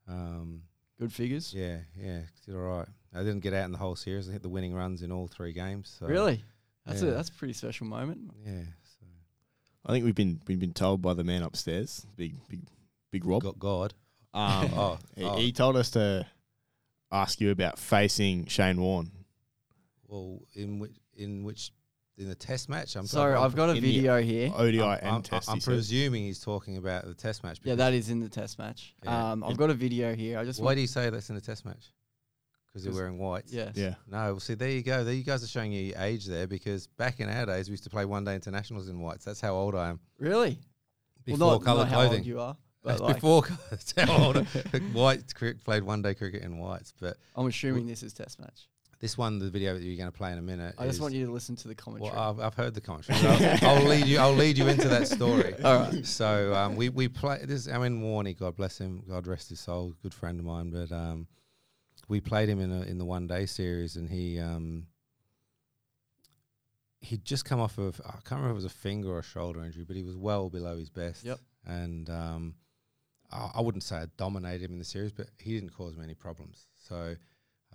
um, 0.09 0.63
Good 0.99 1.13
figures. 1.13 1.53
yeah, 1.53 1.79
yeah, 1.99 2.21
did 2.47 2.55
all 2.55 2.61
right. 2.63 2.89
I 3.15 3.19
didn't 3.19 3.41
get 3.41 3.53
out 3.55 3.65
in 3.65 3.73
the 3.73 3.79
whole 3.79 3.97
series. 3.97 4.29
I 4.29 4.33
hit 4.33 4.43
the 4.43 4.49
winning 4.49 4.75
runs 4.75 5.03
in 5.03 5.11
all 5.11 5.27
three 5.27 5.53
games. 5.53 5.97
So 5.99 6.07
really? 6.07 6.43
That's 6.87 7.03
a 7.03 7.07
that's 7.07 7.31
a 7.31 7.33
pretty 7.33 7.55
special 7.55 7.87
moment. 7.87 8.31
Yeah. 8.45 8.63
So 9.01 9.07
I 9.87 9.93
think 9.93 10.05
we've 10.05 10.15
been 10.15 10.41
we've 10.47 10.61
been 10.61 10.75
told 10.75 11.03
by 11.03 11.15
the 11.15 11.25
man 11.25 11.43
upstairs, 11.43 12.07
big 12.17 12.35
big 12.49 12.61
big 13.11 13.25
Rob. 13.25 13.43
got 13.43 13.59
God. 13.59 13.95
Um, 14.33 14.71
Oh, 14.75 14.99
he, 15.17 15.25
oh. 15.25 15.37
he 15.37 15.53
told 15.53 15.77
us 15.77 15.91
to 15.93 16.27
ask 17.11 17.41
you 17.41 17.51
about 17.51 17.79
facing 17.79 18.47
Shane 18.47 18.81
Warne. 18.81 19.11
Well, 20.07 20.41
in 20.55 20.79
which 20.79 20.97
in 21.17 21.43
which 21.45 21.73
in 22.17 22.29
the 22.29 22.35
test 22.35 22.69
match, 22.69 22.95
I'm 22.97 23.07
So 23.07 23.23
I've 23.23 23.57
got 23.57 23.71
a 23.71 23.75
video 23.75 24.21
here. 24.23 24.53
ODI 24.55 24.81
I'm, 24.81 24.99
and 25.01 25.09
I'm- 25.09 25.23
Test. 25.23 25.49
I'm 25.49 25.57
he 25.57 25.61
said. 25.61 25.71
presuming 25.71 26.25
he's 26.25 26.39
talking 26.41 26.77
about 26.77 27.05
the 27.07 27.15
test 27.15 27.43
match. 27.43 27.59
Yeah, 27.65 27.75
that 27.75 27.93
is 27.93 28.09
in 28.11 28.21
the 28.21 28.29
test 28.29 28.59
match. 28.59 28.95
Yeah. 29.03 29.33
Um, 29.33 29.43
I've 29.45 29.57
got 29.57 29.71
a 29.71 29.75
video 29.75 30.15
here. 30.15 30.39
I 30.39 30.45
just 30.45 30.61
Why 30.63 30.75
do 30.75 30.81
you 30.81 30.87
say 30.87 31.11
that's 31.11 31.29
in 31.29 31.35
the 31.35 31.41
test 31.41 31.65
match? 31.65 31.93
Because 32.69 32.85
you're 32.85 32.93
'Cause- 32.93 32.99
wearing 33.01 33.19
white. 33.19 33.45
yes. 33.49 33.73
yeah. 33.77 33.95
No, 34.09 34.19
well, 34.33 34.41
see, 34.41 34.55
there 34.55 34.71
you 34.71 34.83
go. 34.83 35.03
There 35.05 35.15
you 35.15 35.23
guys 35.25 35.43
are 35.45 35.49
showing 35.49 35.73
your 35.73 35.97
age 35.99 36.27
there 36.27 36.47
because 36.47 36.87
back 36.87 37.21
in 37.21 37.29
our 37.29 37.47
days, 37.47 37.69
we 37.69 37.73
used 37.73 37.85
to 37.85 37.91
play 37.91 38.05
one 38.05 38.25
day 38.25 38.35
internationals 38.35 38.89
in 38.89 38.99
whites. 39.01 39.25
That's 39.25 39.41
how 39.41 39.55
old 39.55 39.75
I 39.75 39.91
am. 39.91 40.01
Really? 40.19 40.59
Before 41.25 41.39
well, 41.49 41.51
not, 41.59 41.65
colour 41.65 41.79
not 41.85 41.89
how 41.89 42.01
old 42.01 42.09
clothing. 42.11 42.25
you 42.25 42.41
are, 42.41 42.57
That's 42.85 43.01
but 43.01 43.07
like, 43.07 43.15
before 43.17 43.43
colour. 43.43 43.59
How 44.07 44.25
old. 44.27 44.37
White 44.93 45.35
cricket 45.35 45.65
played 45.65 45.83
one 45.85 46.03
day 46.03 46.15
cricket 46.15 46.43
in 46.43 46.59
whites, 46.59 46.93
but 47.01 47.17
I'm 47.35 47.47
assuming 47.47 47.87
this 47.87 48.03
is 48.03 48.13
test 48.13 48.39
match. 48.41 48.69
This 49.01 49.19
one, 49.19 49.39
the 49.39 49.51
video 49.51 49.75
that 49.75 49.83
you're 49.83 49.97
going 49.97 50.11
to 50.11 50.17
play 50.17 50.33
in 50.33 50.39
a 50.39 50.43
minute. 50.43 50.75
I 50.79 50.87
just 50.87 51.01
want 51.01 51.15
you 51.15 51.27
to 51.27 51.33
listen 51.33 51.57
to 51.57 51.69
the 51.69 51.75
commentary. 51.75 52.13
Well, 52.13 52.31
I've, 52.31 52.41
I've 52.41 52.55
heard 52.55 52.75
the 52.75 52.81
commentary. 52.81 53.19
I'll, 53.63 53.77
I'll 53.79 53.85
lead 53.85 54.07
you. 54.07 54.19
I'll 54.19 54.33
lead 54.35 54.59
you 54.59 54.69
into 54.69 54.89
that 54.89 55.09
story. 55.09 55.55
All 55.65 55.81
right. 55.81 56.07
So 56.07 56.55
um, 56.55 56.77
we 56.77 56.89
we 56.89 57.09
play 57.09 57.41
this. 57.45 57.69
I 57.69 57.79
mean, 57.79 58.03
Warney, 58.03 58.39
God 58.39 58.57
bless 58.57 58.79
him, 58.79 59.03
God 59.09 59.27
rest 59.27 59.51
his 59.51 59.61
soul, 59.61 59.95
good 60.03 60.15
friend 60.15 60.39
of 60.39 60.47
mine. 60.47 60.71
But 60.71 60.93
um, 60.93 61.27
we 62.09 62.21
played 62.21 62.49
him 62.49 62.61
in 62.61 62.71
a, 62.71 62.83
in 62.83 62.99
the 62.99 63.05
one 63.05 63.27
day 63.27 63.47
series, 63.47 63.97
and 63.97 64.09
he 64.09 64.39
um, 64.39 64.87
he'd 67.01 67.25
just 67.25 67.45
come 67.45 67.61
off 67.61 67.79
of 67.79 68.01
I 68.07 68.13
can't 68.25 68.41
remember 68.41 68.51
if 68.51 68.53
it 68.53 68.55
was 68.55 68.65
a 68.65 68.71
finger 68.71 69.11
or 69.11 69.19
a 69.19 69.23
shoulder 69.23 69.65
injury, 69.65 69.85
but 69.85 69.97
he 69.97 70.03
was 70.03 70.17
well 70.17 70.51
below 70.51 70.79
his 70.79 70.91
best. 70.91 71.25
Yep. 71.25 71.39
And 71.67 72.11
um, 72.11 72.55
I, 73.33 73.53
I 73.57 73.61
wouldn't 73.61 73.83
say 73.83 73.97
I 73.97 74.07
dominated 74.17 74.65
him 74.65 74.73
in 74.73 74.79
the 74.79 74.85
series, 74.85 75.13
but 75.13 75.27
he 75.39 75.55
didn't 75.55 75.71
cause 75.71 75.97
me 75.97 76.05
any 76.05 76.15
problems. 76.15 76.67
So. 76.77 77.17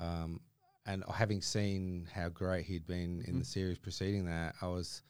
Um, 0.02 0.40
and 0.90 1.04
having 1.14 1.42
seen 1.42 2.08
how 2.14 2.30
great 2.30 2.66
he'd 2.66 2.86
been 2.88 3.22
in 3.28 3.36
Mhm. 3.36 3.40
the 3.40 3.46
series 3.46 3.78
preceding 3.78 4.26
that, 4.26 4.56
I 4.62 4.68
was, 4.68 5.04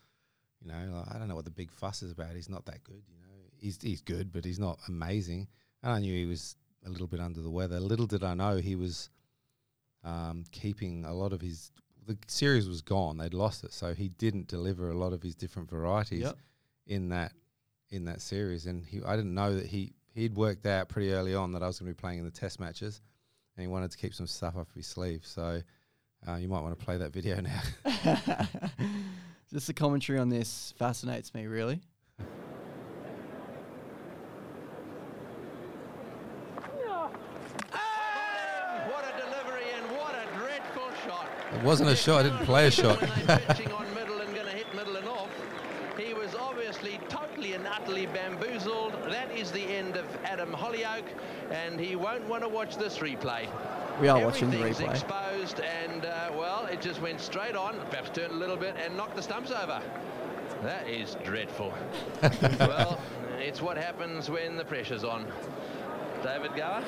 you 0.61 0.67
know, 0.67 0.91
like, 0.97 1.15
I 1.15 1.17
don't 1.17 1.27
know 1.29 1.35
what 1.35 1.45
the 1.45 1.51
big 1.51 1.71
fuss 1.71 2.03
is 2.03 2.11
about. 2.11 2.35
He's 2.35 2.49
not 2.49 2.65
that 2.65 2.83
good, 2.83 3.03
you 3.07 3.17
know. 3.21 3.27
He's 3.57 3.81
he's 3.81 4.01
good, 4.01 4.31
but 4.31 4.43
he's 4.45 4.59
not 4.59 4.79
amazing. 4.87 5.47
And 5.83 5.91
I 5.91 5.99
knew 5.99 6.13
he 6.13 6.25
was 6.25 6.55
a 6.85 6.89
little 6.89 7.07
bit 7.07 7.19
under 7.19 7.41
the 7.41 7.49
weather. 7.51 7.79
Little 7.79 8.07
did 8.07 8.23
I 8.23 8.33
know 8.33 8.57
he 8.57 8.75
was 8.75 9.09
um, 10.03 10.43
keeping 10.51 11.05
a 11.05 11.13
lot 11.13 11.33
of 11.33 11.41
his. 11.41 11.71
The 12.05 12.17
series 12.27 12.67
was 12.67 12.81
gone; 12.81 13.17
they'd 13.17 13.33
lost 13.33 13.63
it, 13.63 13.73
so 13.73 13.93
he 13.93 14.09
didn't 14.09 14.47
deliver 14.47 14.89
a 14.89 14.97
lot 14.97 15.13
of 15.13 15.21
his 15.21 15.35
different 15.35 15.69
varieties 15.69 16.21
Yep. 16.21 16.37
in 16.87 17.09
that 17.09 17.33
in 17.89 18.05
that 18.05 18.21
series. 18.21 18.65
And 18.65 18.85
he, 18.85 19.01
I 19.03 19.15
didn't 19.15 19.33
know 19.33 19.55
that 19.55 19.65
he 19.67 19.93
he'd 20.13 20.35
worked 20.35 20.65
out 20.65 20.89
pretty 20.89 21.11
early 21.11 21.35
on 21.35 21.51
that 21.53 21.61
I 21.63 21.67
was 21.67 21.79
going 21.79 21.91
to 21.91 21.95
be 21.95 21.99
playing 21.99 22.19
in 22.19 22.25
the 22.25 22.31
test 22.31 22.59
matches, 22.59 23.01
and 23.59 23.67
he 23.67 23.67
wanted 23.67 23.91
to 23.91 23.97
keep 23.97 24.13
some 24.13 24.25
stuff 24.25 24.55
up 24.55 24.69
his 24.73 24.87
sleeve. 24.87 25.19
So 25.25 25.61
uh, 26.25 26.35
you 26.35 26.47
might 26.47 26.61
want 26.61 26.79
to 26.79 26.85
play 26.85 26.95
that 26.95 27.11
video 27.11 27.41
now. 27.41 27.61
Just 29.51 29.67
the 29.67 29.73
commentary 29.73 30.17
on 30.17 30.29
this 30.29 30.73
fascinates 30.77 31.33
me, 31.33 31.45
really. 31.45 31.81
What 38.87 39.03
a 39.03 39.11
delivery 39.19 39.65
and 39.75 39.91
what 39.97 40.15
a 40.15 40.37
dreadful 40.37 40.89
shot. 41.05 41.27
It 41.53 41.61
wasn't 41.61 41.89
a 41.89 41.97
shot; 41.97 42.21
I 42.21 42.29
didn't 42.29 42.45
play 42.45 42.67
a 42.67 42.71
shot. 42.71 43.01
When 43.01 43.27
they're 43.27 43.39
pitching 43.39 43.73
on 43.73 43.93
middle 43.93 44.21
and 44.21 44.33
going 44.33 44.45
to 44.45 44.53
hit 44.53 44.73
middle 44.73 44.95
and 44.95 45.07
off. 45.09 45.29
He 45.97 46.13
was 46.13 46.33
obviously 46.33 46.97
totally 47.09 47.53
and 47.53 47.67
utterly 47.67 48.05
bamboozled. 48.05 48.93
That 49.09 49.29
is 49.35 49.51
the 49.51 49.63
end 49.63 49.97
of 49.97 50.05
Adam 50.23 50.53
Hollioake, 50.53 51.09
and 51.51 51.79
he 51.79 51.95
won't 51.95 52.27
want 52.27 52.43
to 52.43 52.49
watch 52.49 52.77
this 52.77 52.99
replay. 52.99 53.47
We 53.99 54.07
are 54.07 54.23
watching 54.23 54.49
the 54.49 54.57
Everything's 54.57 54.89
replay. 54.89 54.91
exposed, 54.91 55.59
and 55.59 56.05
uh, 56.05 56.31
well, 56.33 56.65
it 56.67 56.81
just 56.81 57.01
went 57.01 57.19
straight 57.19 57.55
on, 57.55 57.79
perhaps 57.89 58.09
turned 58.11 58.31
a 58.31 58.35
little 58.35 58.55
bit, 58.57 58.75
and 58.83 58.95
knocked 58.95 59.15
the 59.15 59.21
stumps 59.21 59.51
over. 59.51 59.81
That 60.63 60.87
is 60.87 61.15
dreadful. 61.23 61.73
well, 62.59 62.99
it's 63.39 63.61
what 63.61 63.77
happens 63.77 64.29
when 64.29 64.57
the 64.57 64.65
pressure's 64.65 65.03
on. 65.03 65.25
David 66.23 66.55
Gower? 66.55 66.83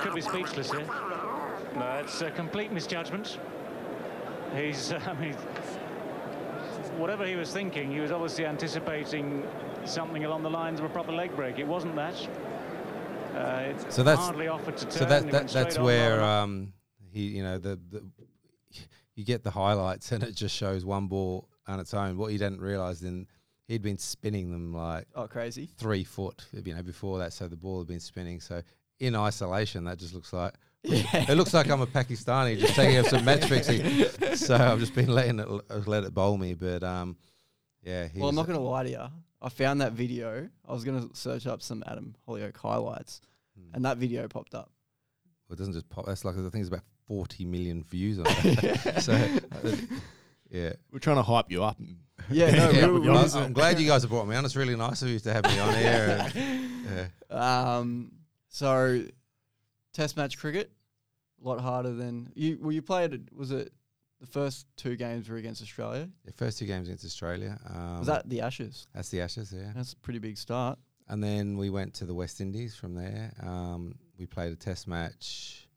Could 0.00 0.14
be 0.14 0.20
speechless 0.20 0.70
here. 0.72 0.86
No, 1.76 2.00
it's 2.02 2.20
a 2.20 2.30
complete 2.30 2.72
misjudgment. 2.72 3.38
He's, 4.54 4.92
I 5.06 5.14
mean, 5.14 5.34
whatever 6.96 7.26
he 7.26 7.36
was 7.36 7.52
thinking, 7.52 7.90
he 7.90 8.00
was 8.00 8.10
obviously 8.10 8.44
anticipating 8.44 9.44
something 9.84 10.24
along 10.24 10.42
the 10.42 10.50
lines 10.50 10.78
of 10.80 10.86
a 10.86 10.88
proper 10.88 11.12
leg 11.12 11.34
break. 11.36 11.58
It 11.58 11.66
wasn't 11.66 11.96
that. 11.96 12.14
Uh, 13.34 13.62
it 13.70 13.92
So 13.92 14.02
that's- 14.02 14.24
hardly 14.24 14.48
offered 14.48 14.76
to 14.78 14.84
turn. 14.84 14.92
so 14.92 15.04
that, 15.06 15.30
that 15.30 15.48
that's 15.48 15.78
where 15.78 16.22
um, 16.22 16.72
he, 17.12 17.22
you 17.28 17.42
know, 17.42 17.58
the, 17.58 17.78
the 17.90 18.02
you 19.14 19.24
get 19.24 19.42
the 19.44 19.50
highlights 19.50 20.12
and 20.12 20.22
it 20.22 20.34
just 20.34 20.54
shows 20.56 20.84
one 20.84 21.06
ball 21.06 21.48
on 21.66 21.80
its 21.80 21.94
own. 21.94 22.16
What 22.16 22.32
you 22.32 22.38
didn't 22.38 22.60
realise 22.60 23.00
then 23.00 23.26
he'd 23.68 23.82
been 23.82 23.98
spinning 23.98 24.50
them 24.50 24.74
like 24.74 25.06
Oh, 25.14 25.26
crazy. 25.26 25.68
three 25.78 26.04
foot, 26.04 26.44
you 26.52 26.74
know, 26.74 26.82
before 26.82 27.18
that. 27.18 27.32
So 27.32 27.48
the 27.48 27.56
ball 27.56 27.78
had 27.78 27.88
been 27.88 28.00
spinning. 28.00 28.40
So 28.40 28.62
in 29.00 29.14
isolation, 29.16 29.84
that 29.84 29.98
just 29.98 30.14
looks 30.14 30.32
like 30.32 30.54
Yeah. 30.82 31.30
it 31.30 31.36
looks 31.36 31.54
like 31.54 31.70
I'm 31.70 31.80
a 31.80 31.86
Pakistani 31.86 32.58
just 32.58 32.74
taking 32.74 32.98
up 32.98 33.06
some 33.06 33.24
match 33.24 33.44
fixing. 33.48 34.04
So 34.36 34.56
I've 34.56 34.78
just 34.80 34.94
been 34.94 35.08
letting 35.08 35.38
it 35.38 35.48
let 35.86 36.04
it 36.04 36.12
bowl 36.12 36.36
me. 36.36 36.54
But 36.54 36.82
um, 36.82 37.16
yeah. 37.82 38.08
he 38.08 38.18
Well, 38.20 38.28
I'm 38.28 38.34
not 38.34 38.46
going 38.46 38.58
to 38.58 38.64
lie 38.64 38.82
to 38.84 38.90
you. 38.90 39.04
I 39.42 39.48
found 39.48 39.80
that 39.80 39.92
video. 39.92 40.48
I 40.68 40.72
was 40.72 40.84
going 40.84 41.08
to 41.08 41.14
search 41.16 41.46
up 41.46 41.60
some 41.62 41.82
Adam 41.86 42.14
Hollioake 42.28 42.56
highlights, 42.56 43.20
Hmm. 43.58 43.74
and 43.74 43.84
that 43.84 43.98
video 43.98 44.28
popped 44.28 44.54
up. 44.54 44.70
Well, 45.48 45.54
it 45.54 45.58
doesn't 45.58 45.74
just 45.74 45.88
pop. 45.90 46.06
That's 46.06 46.24
like 46.24 46.36
I 46.36 46.38
think 46.38 46.54
it's 46.56 46.68
about 46.68 46.84
40 47.08 47.44
million 47.44 47.82
views 47.82 48.18
on 48.20 48.26
it. 48.28 49.02
so 49.02 49.12
uh, 49.12 49.76
yeah. 50.50 50.72
We're 50.92 50.98
trying 51.00 51.16
to 51.16 51.22
hype 51.22 51.50
you 51.50 51.62
up. 51.64 51.76
Yeah, 52.30 52.50
no, 52.52 52.70
Yeah, 52.70 52.86
we- 52.86 53.00
we- 53.00 53.08
well, 53.10 53.36
I'm 53.36 53.52
glad 53.52 53.80
you 53.80 53.86
guys 53.86 54.02
have 54.02 54.10
brought 54.10 54.28
me 54.28 54.36
on. 54.36 54.44
It's 54.44 54.54
really 54.56 54.76
nice 54.76 55.02
of 55.02 55.08
you 55.08 55.18
to 55.18 55.32
have 55.32 55.44
me 55.44 55.58
on 55.58 55.74
here. 55.74 56.30
and, 56.34 57.10
yeah. 57.30 57.76
Um, 57.76 58.12
so 58.48 59.02
test 59.92 60.16
match 60.16 60.38
cricket, 60.38 60.70
a 61.44 61.48
lot 61.48 61.60
harder 61.60 61.92
than 61.92 62.30
you. 62.36 62.58
Well, 62.62 62.70
you 62.72 62.80
played. 62.82 63.12
It, 63.14 63.22
was 63.34 63.50
it 63.50 63.72
the 64.22 64.28
first 64.28 64.66
two 64.76 64.94
games 64.94 65.28
were 65.28 65.36
against 65.36 65.60
Australia? 65.62 66.08
The 66.24 66.32
first 66.32 66.56
two 66.58 66.66
games 66.66 66.86
against 66.86 67.04
Australia. 67.04 67.58
Um, 67.68 67.98
Was 67.98 68.06
that 68.06 68.28
the 68.28 68.40
Ashes? 68.40 68.86
That's 68.94 69.08
the 69.08 69.20
Ashes, 69.20 69.52
yeah. 69.52 69.72
That's 69.74 69.94
a 69.94 69.96
pretty 69.96 70.20
big 70.20 70.38
start. 70.38 70.78
And 71.08 71.22
then 71.22 71.58
we 71.58 71.70
went 71.70 71.92
to 71.94 72.04
the 72.06 72.14
West 72.14 72.40
Indies 72.40 72.76
from 72.76 72.94
there. 72.94 73.32
Um, 73.42 73.96
we 74.16 74.26
played 74.26 74.52
a 74.52 74.56
test 74.56 74.86
match. 74.86 75.68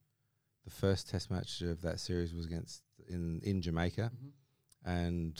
The 0.63 0.69
first 0.69 1.09
test 1.09 1.31
match 1.31 1.61
of 1.61 1.81
that 1.81 1.99
series 1.99 2.33
was 2.35 2.45
against 2.45 2.83
in 3.09 3.41
in 3.43 3.61
Jamaica, 3.61 4.11
and 4.83 5.39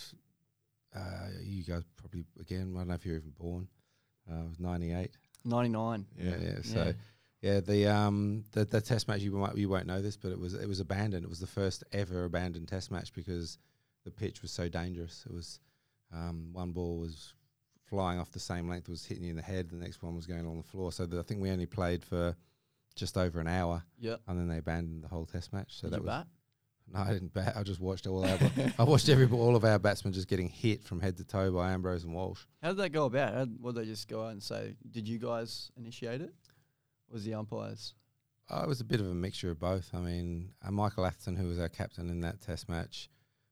uh, 0.95 1.27
you 1.43 1.63
guys 1.63 1.83
probably 1.97 2.25
again. 2.39 2.73
I 2.75 2.79
don't 2.79 2.87
know 2.89 2.93
if 2.95 3.05
you 3.05 3.13
were 3.13 3.17
even 3.17 3.31
born. 3.31 3.67
Uh, 4.29 4.45
it 4.45 4.49
was 4.49 4.59
ninety 4.59 4.93
eight. 4.93 5.11
Ninety 5.43 5.69
nine. 5.69 6.05
Yeah, 6.17 6.35
yeah. 6.41 6.61
So 6.61 6.83
yeah, 6.83 6.91
the 7.45 7.87
um 7.87 8.43
the, 8.51 8.65
the 8.65 8.81
test 8.81 9.07
match 9.07 9.21
you 9.21 9.31
might 9.31 9.55
you 9.55 9.69
won't 9.69 9.87
know 9.87 10.01
this, 10.01 10.17
but 10.17 10.31
it 10.31 10.39
was 10.39 10.53
it 10.53 10.67
was 10.67 10.79
abandoned. 10.79 11.23
It 11.23 11.29
was 11.29 11.39
the 11.39 11.47
first 11.47 11.83
ever 11.93 12.25
abandoned 12.25 12.67
test 12.67 12.91
match 12.91 13.13
because 13.13 13.57
the 14.03 14.11
pitch 14.11 14.41
was 14.41 14.51
so 14.51 14.67
dangerous. 14.69 15.23
It 15.27 15.33
was 15.33 15.59
um, 16.13 16.49
one 16.53 16.71
ball 16.71 16.97
was 16.97 17.33
flying 17.89 18.19
off 18.19 18.31
the 18.31 18.39
same 18.39 18.67
length, 18.67 18.89
was 18.89 19.05
hitting 19.05 19.23
you 19.23 19.29
in 19.31 19.35
the 19.35 19.41
head. 19.41 19.69
The 19.69 19.75
next 19.75 20.01
one 20.01 20.15
was 20.15 20.25
going 20.25 20.45
on 20.45 20.57
the 20.57 20.63
floor. 20.63 20.91
So 20.91 21.05
the, 21.05 21.19
I 21.19 21.21
think 21.21 21.41
we 21.41 21.51
only 21.51 21.65
played 21.65 22.03
for 22.03 22.35
just 22.95 23.17
over 23.17 23.39
an 23.39 23.47
hour. 23.47 23.83
Yep. 23.99 24.21
And 24.27 24.39
then 24.39 24.47
they 24.47 24.57
abandoned 24.57 25.03
the 25.03 25.07
whole 25.07 25.25
test 25.25 25.53
match. 25.53 25.79
So 25.79 25.87
Did 25.87 25.93
that 25.93 25.97
you 25.97 26.03
was 26.03 26.13
bat? 26.13 26.27
no, 26.93 26.99
I 26.99 27.13
didn't 27.13 27.33
bat. 27.33 27.53
I 27.55 27.63
just 27.63 27.79
watched 27.79 28.07
all 28.07 28.25
our 28.25 28.37
I 28.79 28.83
watched 28.83 29.09
every 29.09 29.27
all 29.27 29.55
of 29.55 29.63
our 29.63 29.79
batsmen 29.79 30.13
just 30.13 30.27
getting 30.27 30.49
hit 30.49 30.83
from 30.83 30.99
head 30.99 31.17
to 31.17 31.23
toe 31.23 31.51
by 31.51 31.71
Ambrose 31.71 32.03
and 32.03 32.13
Walsh. 32.13 32.41
How 32.61 32.69
did 32.69 32.77
that 32.77 32.89
go 32.89 33.05
about? 33.05 33.33
How, 33.33 33.45
would 33.61 33.75
they 33.75 33.85
just 33.85 34.07
go 34.07 34.23
out 34.23 34.31
and 34.31 34.41
say, 34.41 34.75
"Did 34.91 35.07
you 35.07 35.19
guys 35.19 35.71
initiate 35.77 36.21
it?" 36.21 36.33
Was 37.11 37.23
the 37.23 37.33
umpires? 37.33 37.93
Oh, 38.49 38.61
it 38.63 38.67
was 38.67 38.81
a 38.81 38.85
bit 38.85 38.99
of 38.99 39.07
a 39.07 39.13
mixture 39.13 39.49
of 39.51 39.59
both. 39.59 39.89
I 39.93 39.99
mean, 39.99 40.51
uh, 40.61 40.71
Michael 40.71 41.05
Atherton, 41.05 41.35
who 41.35 41.47
was 41.47 41.59
our 41.59 41.69
captain 41.69 42.09
in 42.09 42.19
that 42.21 42.41
Test 42.41 42.69
match, 42.69 43.09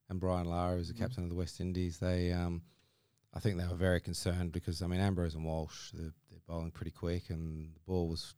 and 0.09 0.19
Brian 0.19 0.45
Lara, 0.47 0.77
who's 0.77 0.89
the 0.89 0.93
Mhm. 0.93 0.97
captain 0.99 1.23
of 1.23 1.29
the 1.29 1.35
West 1.35 1.59
Indies, 1.59 1.97
they, 1.99 2.31
um, 2.31 2.61
I 3.33 3.39
think 3.39 3.57
they 3.57 3.65
were 3.67 3.75
very 3.75 3.99
concerned 3.99 4.51
because 4.51 4.81
I 4.81 4.87
mean 4.87 4.99
Ambrose 4.99 5.33
and 5.35 5.45
Walsh, 5.45 5.91
they're, 5.93 6.13
they're 6.29 6.39
bowling 6.45 6.71
pretty 6.71 6.91
quick, 6.91 7.29
and 7.31 7.73
the 7.73 7.79
ball 7.87 8.07
was 8.09 8.35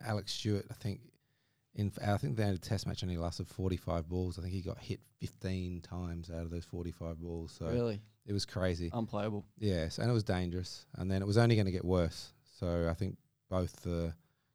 Alec 0.00 0.28
Stewart. 0.28 0.66
I 0.70 0.74
think 0.74 1.00
in 1.74 1.90
I 2.02 2.16
think 2.18 2.36
the 2.36 2.58
Test 2.58 2.86
match 2.86 3.02
only 3.02 3.16
lasted 3.16 3.48
forty 3.48 3.76
five 3.76 4.08
balls. 4.08 4.38
I 4.38 4.42
think 4.42 4.52
he 4.52 4.60
got 4.60 4.78
hit 4.78 5.00
fifteen 5.18 5.80
times 5.80 6.30
out 6.30 6.42
of 6.42 6.50
those 6.50 6.64
forty 6.64 6.92
five 6.92 7.18
balls. 7.20 7.52
So 7.52 7.66
really 7.70 8.00
it 8.26 8.32
was 8.32 8.44
crazy. 8.44 8.90
unplayable. 8.92 9.46
Yes, 9.58 9.98
and 9.98 10.10
it 10.10 10.12
was 10.12 10.24
dangerous. 10.24 10.86
And 10.94 11.10
then 11.10 11.22
it 11.22 11.26
was 11.26 11.38
only 11.38 11.54
going 11.56 11.66
to 11.66 11.72
get 11.72 11.84
worse. 11.84 12.32
So 12.58 12.88
I 12.90 12.94
think 12.94 13.16
both 13.50 13.82
the 13.82 14.14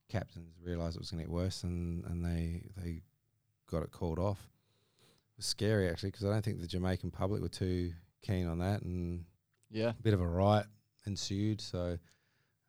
captains 0.10 0.56
realised 0.64 0.96
it 0.96 1.00
was 1.00 1.12
going 1.12 1.20
to 1.24 1.28
get 1.28 1.34
worse, 1.34 1.64
and, 1.64 2.04
and 2.06 2.24
they 2.26 2.64
they 2.78 3.02
got 3.70 3.84
it 3.84 3.92
called 3.92 4.20
off. 4.20 4.40
It 5.02 5.38
was 5.38 5.46
scary 5.46 5.90
actually 5.90 6.12
because 6.12 6.26
I 6.26 6.30
don't 6.32 6.44
think 6.44 6.60
the 6.60 6.68
Jamaican 6.68 7.12
public 7.12 7.42
were 7.42 7.50
too 7.50 7.94
keen 8.22 8.48
on 8.48 8.60
that, 8.60 8.82
and 8.82 9.26
Yeah. 9.70 9.90
a 9.90 10.02
bit 10.02 10.14
of 10.14 10.22
a 10.22 10.28
riot 10.28 10.66
ensued. 11.06 11.62
So 11.62 11.98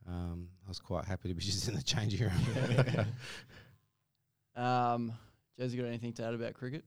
um, 0.06 0.48
I 0.64 0.68
was 0.68 0.78
quite 0.80 1.04
happy 1.04 1.28
to 1.28 1.34
be 1.34 1.40
just 1.44 1.68
in 1.68 1.74
the 1.74 1.82
changing 1.82 2.20
room. 2.20 3.06
Um, 4.56 5.12
Jez, 5.58 5.70
you 5.70 5.80
got 5.80 5.88
anything 5.88 6.12
to 6.14 6.24
add 6.24 6.34
about 6.34 6.54
cricket? 6.54 6.84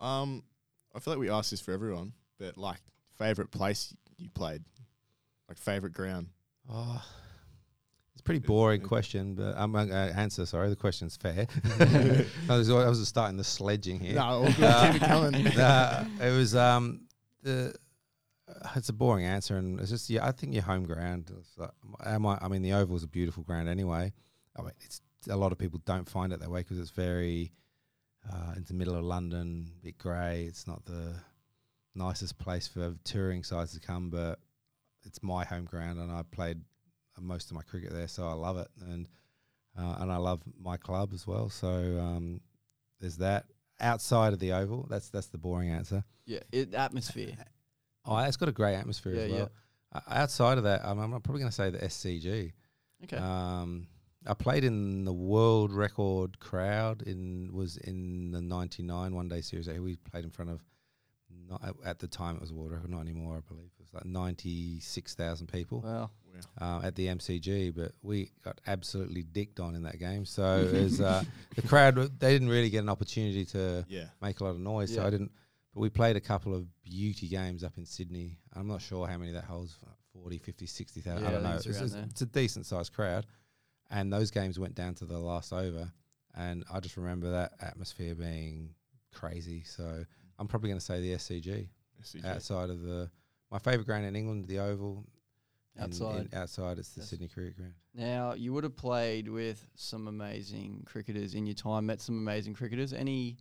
Um, 0.00 0.42
I 0.94 0.98
feel 1.00 1.12
like 1.14 1.20
we 1.20 1.30
asked 1.30 1.50
this 1.50 1.60
for 1.60 1.72
everyone, 1.72 2.12
but 2.38 2.56
like 2.58 2.78
favorite 3.16 3.50
place 3.50 3.94
you 4.18 4.28
played, 4.30 4.62
like 5.48 5.56
favorite 5.58 5.92
ground. 5.92 6.28
Oh, 6.70 7.02
it's 7.02 7.06
a 7.06 7.25
pretty 8.26 8.46
boring 8.46 8.80
question, 8.82 9.34
but 9.34 9.54
I'm 9.56 9.72
going 9.72 9.88
to 9.88 9.94
answer. 9.94 10.44
Sorry, 10.44 10.68
the 10.68 10.76
question's 10.76 11.16
fair. 11.16 11.46
I 12.50 12.56
was, 12.56 12.70
I 12.70 12.88
was 12.88 13.06
starting 13.08 13.36
the 13.38 13.44
sledging 13.44 14.00
here. 14.00 14.16
No, 14.16 14.22
all 14.24 14.44
good. 14.52 14.92
Keep 14.92 15.02
it 15.02 15.08
it 16.20 16.36
was 16.36 16.54
um 16.54 17.06
the. 17.42 17.74
uh, 18.48 18.68
It's 18.76 18.88
a 18.88 18.92
boring 18.92 19.24
answer, 19.24 19.56
and 19.56 19.80
it's 19.80 19.90
just 19.90 20.10
yeah. 20.10 20.26
I 20.26 20.32
think 20.32 20.52
your 20.52 20.62
home 20.64 20.84
ground. 20.84 21.32
Like, 21.56 21.70
am 22.04 22.26
I? 22.26 22.38
I 22.42 22.48
mean, 22.48 22.62
the 22.62 22.72
Oval 22.74 22.96
is 22.96 23.02
a 23.04 23.08
beautiful 23.08 23.42
ground 23.44 23.68
anyway. 23.68 24.12
I 24.56 24.62
mean, 24.62 24.72
it's 24.84 25.00
a 25.28 25.36
lot 25.36 25.52
of 25.52 25.58
people 25.58 25.80
don't 25.84 26.08
find 26.08 26.32
it 26.32 26.40
that 26.40 26.50
way 26.50 26.60
because 26.60 26.78
it's 26.78 26.90
very 26.90 27.52
uh, 28.32 28.52
in 28.56 28.64
the 28.64 28.74
middle 28.74 28.94
of 28.96 29.04
London, 29.04 29.70
a 29.80 29.84
bit 29.84 29.98
grey. 29.98 30.44
It's 30.44 30.66
not 30.66 30.84
the 30.84 31.14
nicest 31.94 32.38
place 32.38 32.66
for 32.68 32.94
touring 33.04 33.42
sides 33.42 33.72
to 33.74 33.80
come, 33.80 34.10
but 34.10 34.38
it's 35.04 35.22
my 35.22 35.44
home 35.44 35.64
ground, 35.64 35.98
and 35.98 36.10
I 36.12 36.22
played 36.22 36.58
uh, 36.58 36.62
most 37.20 37.50
of 37.50 37.56
my 37.56 37.62
cricket 37.62 37.92
there, 37.92 38.08
so 38.08 38.26
I 38.28 38.32
love 38.32 38.58
it, 38.58 38.68
and 38.80 39.08
uh, 39.78 39.96
and 40.00 40.10
I 40.12 40.16
love 40.16 40.42
my 40.60 40.76
club 40.76 41.10
as 41.12 41.26
well. 41.26 41.48
So 41.48 41.68
um, 41.68 42.40
there's 43.00 43.16
that. 43.18 43.46
Outside 43.78 44.32
of 44.32 44.38
the 44.38 44.52
Oval, 44.52 44.86
that's 44.88 45.10
that's 45.10 45.26
the 45.26 45.38
boring 45.38 45.70
answer. 45.70 46.02
Yeah, 46.24 46.40
it, 46.52 46.74
atmosphere. 46.74 47.32
Oh, 48.08 48.16
it's 48.18 48.36
got 48.36 48.48
a 48.48 48.52
great 48.52 48.76
atmosphere 48.76 49.16
as 49.16 49.28
Yeah, 49.28 49.36
well. 49.36 49.50
Uh, 49.92 50.00
outside 50.08 50.58
of 50.58 50.64
that, 50.64 50.84
I'm, 50.84 51.00
I'm 51.00 51.10
probably 51.20 51.40
going 51.40 51.50
to 51.50 51.54
say 51.54 51.70
the 51.70 51.78
SCG. 51.78 52.52
Okay. 53.02 53.16
Um, 53.16 53.88
I 54.24 54.34
played 54.34 54.62
in 54.62 55.04
the 55.04 55.12
world 55.12 55.72
record 55.72 56.38
crowd 56.38 57.02
in 57.02 57.50
was 57.52 57.78
in 57.78 58.30
the 58.30 58.40
'99 58.40 59.12
one 59.12 59.28
day 59.28 59.40
series. 59.40 59.68
We 59.68 59.96
played 59.96 60.22
in 60.22 60.30
front 60.30 60.52
of 60.52 60.62
not, 61.48 61.62
at 61.84 61.98
the 61.98 62.06
time 62.06 62.36
it 62.36 62.40
was 62.40 62.50
a 62.50 62.54
world 62.54 62.72
record, 62.72 62.90
not 62.90 63.00
anymore. 63.00 63.36
I 63.36 63.40
believe 63.48 63.70
it 63.78 63.82
was 63.82 63.92
like 63.94 64.04
96,000 64.04 65.46
people 65.46 65.82
wow. 65.82 66.10
uh, 66.60 66.80
at 66.84 66.94
the 66.94 67.06
MCG, 67.06 67.74
but 67.74 67.92
we 68.02 68.30
got 68.44 68.60
absolutely 68.66 69.22
dicked 69.22 69.60
on 69.60 69.74
in 69.74 69.82
that 69.82 69.98
game. 69.98 70.24
So 70.24 70.58
it 70.72 70.82
was, 70.82 71.00
uh, 71.00 71.24
the 71.54 71.62
crowd 71.62 71.96
they 72.18 72.32
didn't 72.32 72.48
really 72.48 72.70
get 72.70 72.82
an 72.82 72.88
opportunity 72.88 73.44
to 73.46 73.84
Yeah. 73.88 74.06
make 74.20 74.40
a 74.40 74.44
lot 74.44 74.50
of 74.50 74.60
noise. 74.60 74.94
So 74.94 75.04
I 75.04 75.10
didn't. 75.10 75.32
But 75.74 75.80
we 75.80 75.90
played 75.90 76.16
a 76.16 76.20
couple 76.20 76.54
of 76.54 76.66
beauty 76.82 77.28
games 77.28 77.62
up 77.62 77.76
in 77.76 77.84
Sydney. 77.84 78.38
I'm 78.54 78.66
not 78.66 78.80
sure 78.80 79.06
how 79.06 79.18
many 79.18 79.32
that 79.32 79.44
holds 79.44 79.76
40, 80.14 80.38
50, 80.38 80.66
60,000. 80.66 81.22
Yeah, 81.22 81.28
I 81.28 81.32
don't 81.32 81.42
know. 81.42 81.50
It's, 81.56 81.66
it's 81.66 81.76
around 81.76 81.84
it's, 81.84 81.94
there. 81.94 82.04
it's 82.10 82.22
a 82.22 82.26
decent 82.26 82.66
sized 82.66 82.92
crowd. 82.92 83.26
And 83.90 84.12
those 84.12 84.30
games 84.30 84.58
went 84.58 84.74
down 84.74 84.94
to 84.94 85.04
the 85.04 85.18
last 85.18 85.52
over. 85.52 85.92
And 86.34 86.64
I 86.72 86.80
just 86.80 86.96
remember 86.96 87.30
that 87.30 87.52
atmosphere 87.60 88.14
being 88.14 88.70
crazy. 89.12 89.62
So 89.64 90.04
I'm 90.38 90.48
probably 90.48 90.68
going 90.70 90.78
to 90.78 90.84
say 90.84 91.00
the 91.00 91.12
SCG 91.14 91.68
SCG. 92.02 92.24
outside 92.24 92.70
of 92.70 92.82
the. 92.82 93.10
My 93.50 93.58
favourite 93.58 93.86
ground 93.86 94.04
in 94.06 94.16
England, 94.16 94.46
the 94.48 94.58
Oval. 94.58 95.04
In- 95.76 95.82
in- 95.82 95.84
Outside. 95.84 96.34
outside, 96.34 96.78
it's 96.78 96.88
the 96.94 97.00
Yes. 97.00 97.10
Sydney 97.10 97.28
Cricket 97.28 97.56
Ground. 97.56 97.74
Now 97.94 98.32
you 98.32 98.52
would 98.54 98.64
have 98.64 98.76
played 98.76 99.28
with 99.28 99.66
some 99.74 100.08
amazing 100.08 100.84
cricketers 100.86 101.34
in 101.34 101.44
your 101.46 101.54
time. 101.54 101.84
Met 101.86 102.00
some 102.00 102.16
amazing 102.16 102.54
cricketers. 102.54 102.92
Any, 102.94 103.36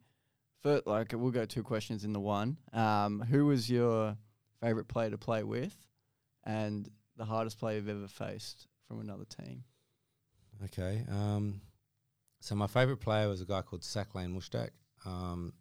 fir- 0.61 0.81
like 0.85 1.13
we'll 1.15 1.31
go 1.31 1.45
two 1.45 1.63
questions 1.63 2.03
in 2.03 2.11
the 2.11 2.19
one. 2.19 2.57
Um, 2.73 3.21
who 3.21 3.45
was 3.45 3.69
your 3.69 4.17
favorite 4.61 4.87
player 4.89 5.09
to 5.11 5.17
play 5.17 5.43
with, 5.43 5.75
and 6.43 6.89
the 7.15 7.23
hardest 7.25 7.57
player 7.57 7.77
you've 7.77 7.87
ever 7.87 8.07
faced 8.09 8.67
from 8.87 8.99
another 8.99 9.25
team? 9.25 9.63
Okay. 10.65 11.05
Um, 11.09 11.61
so 12.41 12.53
my 12.55 12.67
favourite 12.67 12.99
player 12.99 13.29
was 13.29 13.39
a 13.41 13.45
guy 13.45 13.61
called 13.61 13.81
Saqlain 13.81 14.35
Mushtaq. 14.35 14.69
Um, 15.05 15.53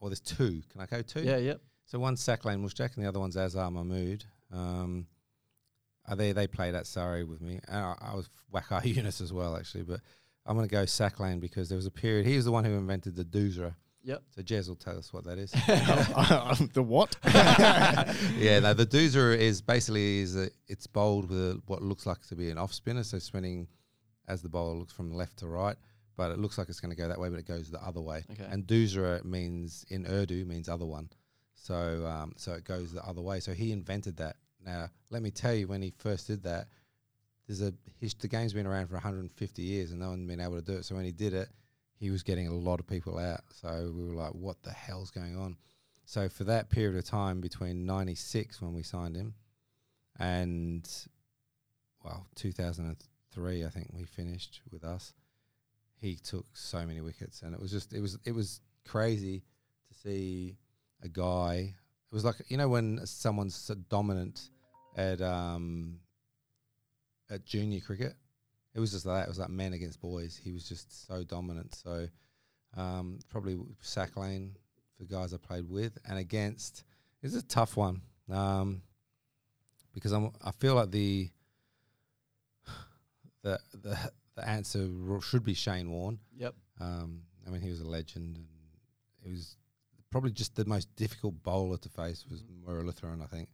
well, 0.00 0.10
there's 0.10 0.20
two. 0.20 0.62
Can 0.70 0.80
I 0.80 0.86
go 0.86 1.02
two? 1.02 1.22
Yeah. 1.22 1.38
Yep. 1.38 1.60
So 1.86 1.98
one's 1.98 2.24
Saqlain 2.24 2.62
Mushtaq 2.62 2.94
and 2.96 3.04
the 3.04 3.08
other 3.08 3.20
one's 3.20 3.36
Azhar 3.36 3.70
Mahmood. 3.70 4.24
Um, 4.52 5.06
uh, 6.06 6.14
they 6.14 6.32
they 6.32 6.46
played 6.46 6.74
at 6.74 6.86
Surrey 6.86 7.24
with 7.24 7.40
me. 7.40 7.60
And 7.68 7.78
I, 7.78 7.94
I 8.00 8.14
was 8.14 8.28
Waqar 8.52 8.82
Younis 8.94 9.20
as 9.20 9.32
well, 9.32 9.56
actually. 9.56 9.84
But 9.84 10.00
I'm 10.46 10.56
going 10.56 10.68
to 10.68 10.72
go 10.72 10.84
Saqlain 10.84 11.40
because 11.40 11.68
there 11.68 11.76
was 11.76 11.86
a 11.86 11.90
period. 11.90 12.26
He 12.26 12.36
was 12.36 12.44
the 12.44 12.52
one 12.52 12.64
who 12.64 12.72
invented 12.72 13.16
the 13.16 13.24
doosra. 13.24 13.74
Yep. 14.04 14.22
So 14.30 14.42
Jez 14.42 14.68
will 14.68 14.76
tell 14.76 14.96
us 14.96 15.12
what 15.12 15.24
that 15.24 15.38
is. 15.38 15.50
the 16.72 16.82
what? 16.82 17.16
yeah, 17.24 18.60
no, 18.60 18.72
the 18.72 18.86
doosra 18.86 19.36
is 19.36 19.60
basically 19.60 20.20
is 20.20 20.36
a, 20.36 20.48
it's 20.66 20.86
bowled 20.86 21.28
with 21.28 21.38
a, 21.38 21.60
what 21.66 21.82
looks 21.82 22.06
like 22.06 22.26
to 22.28 22.36
be 22.36 22.48
an 22.48 22.58
off 22.58 22.72
spinner, 22.72 23.02
so 23.02 23.18
spinning 23.18 23.68
as 24.26 24.40
the 24.40 24.48
bowler 24.48 24.74
looks 24.74 24.92
from 24.92 25.12
left 25.12 25.38
to 25.38 25.46
right, 25.46 25.76
but 26.18 26.32
it 26.32 26.38
looks 26.38 26.58
like 26.58 26.68
it's 26.68 26.80
going 26.80 26.90
to 26.90 27.00
go 27.00 27.06
that 27.06 27.18
way, 27.18 27.30
but 27.30 27.38
it 27.38 27.46
goes 27.46 27.70
the 27.70 27.80
other 27.80 28.00
way. 28.00 28.24
Okay. 28.32 28.44
And 28.50 28.66
doosra 28.66 29.24
means 29.24 29.86
in 29.88 30.04
Urdu 30.04 30.44
means 30.44 30.68
other 30.68 30.84
one, 30.84 31.08
so 31.54 32.04
um, 32.06 32.34
so 32.36 32.52
it 32.52 32.64
goes 32.64 32.92
the 32.92 33.02
other 33.06 33.22
way. 33.22 33.40
So 33.40 33.54
he 33.54 33.72
invented 33.72 34.16
that. 34.18 34.36
Now, 34.66 34.88
let 35.10 35.22
me 35.22 35.30
tell 35.30 35.54
you, 35.54 35.68
when 35.68 35.80
he 35.80 35.94
first 35.96 36.26
did 36.26 36.42
that, 36.42 36.66
there's 37.46 37.62
a 37.62 37.72
his, 38.00 38.14
the 38.14 38.26
game's 38.26 38.52
been 38.52 38.66
around 38.66 38.88
for 38.88 38.94
150 38.94 39.62
years, 39.62 39.92
and 39.92 40.00
no 40.00 40.10
one's 40.10 40.28
been 40.28 40.40
able 40.40 40.56
to 40.56 40.62
do 40.62 40.78
it. 40.78 40.84
So 40.84 40.96
when 40.96 41.04
he 41.04 41.12
did 41.12 41.32
it, 41.32 41.48
he 42.00 42.10
was 42.10 42.24
getting 42.24 42.48
a 42.48 42.54
lot 42.54 42.80
of 42.80 42.86
people 42.88 43.16
out. 43.16 43.42
So 43.52 43.92
we 43.94 44.04
were 44.04 44.14
like, 44.14 44.32
what 44.32 44.60
the 44.64 44.72
hell's 44.72 45.12
going 45.12 45.38
on? 45.38 45.56
So 46.04 46.28
for 46.28 46.44
that 46.44 46.68
period 46.68 46.96
of 46.96 47.04
time 47.04 47.40
between 47.40 47.86
96 47.86 48.60
when 48.60 48.72
we 48.72 48.82
signed 48.82 49.14
him 49.14 49.34
and 50.18 50.88
well 52.02 52.26
2003 52.34 53.64
I 53.64 53.68
think 53.68 53.88
we 53.92 54.04
finished 54.04 54.62
with 54.72 54.84
us 54.84 55.12
he 56.00 56.16
took 56.16 56.46
so 56.54 56.84
many 56.86 57.00
wickets 57.00 57.42
and 57.42 57.54
it 57.54 57.60
was 57.60 57.70
just 57.70 57.92
it 57.92 58.00
was 58.00 58.18
it 58.24 58.32
was 58.32 58.60
crazy 58.86 59.42
to 59.88 59.98
see 59.98 60.56
a 61.02 61.08
guy 61.08 61.74
it 62.10 62.14
was 62.14 62.24
like 62.24 62.36
you 62.48 62.56
know 62.56 62.68
when 62.68 63.04
someone's 63.04 63.54
so 63.54 63.74
dominant 63.74 64.50
at 64.96 65.20
um 65.20 65.98
at 67.30 67.44
junior 67.44 67.80
cricket. 67.80 68.14
It 68.74 68.80
was 68.80 68.92
just 68.92 69.06
like 69.06 69.16
that. 69.16 69.26
It 69.26 69.28
was 69.28 69.38
like 69.38 69.48
men 69.48 69.72
against 69.72 70.00
boys. 70.00 70.38
He 70.42 70.52
was 70.52 70.68
just 70.68 71.06
so 71.06 71.24
dominant. 71.24 71.74
So 71.74 72.08
um, 72.76 73.18
probably 73.28 73.58
Saqlain 73.82 74.52
for 74.96 75.04
guys 75.04 75.34
I 75.34 75.38
played 75.38 75.68
with 75.68 75.98
and 76.08 76.18
against. 76.18 76.84
It's 77.22 77.34
a 77.34 77.42
tough 77.42 77.76
one 77.76 78.02
um, 78.30 78.82
because 79.94 80.12
I'm. 80.12 80.30
I 80.44 80.52
feel 80.52 80.74
like 80.74 80.90
the 80.90 81.28
the 83.42 83.58
the 83.74 83.98
the 84.38 84.48
answer 84.48 84.88
should 85.20 85.44
be 85.44 85.54
Shane 85.54 85.90
Warne. 85.90 86.18
Yep. 86.36 86.54
Um, 86.80 87.22
I 87.46 87.50
mean, 87.50 87.60
he 87.60 87.70
was 87.70 87.80
a 87.80 87.88
legend, 87.88 88.36
and 88.36 88.46
it 89.24 89.30
was 89.30 89.56
probably 90.10 90.30
just 90.30 90.54
the 90.54 90.64
most 90.64 90.94
difficult 90.96 91.42
bowler 91.42 91.76
to 91.78 91.88
face 91.88 92.24
was 92.30 92.42
Muralitharan, 92.42 93.22
I 93.22 93.26
think. 93.26 93.48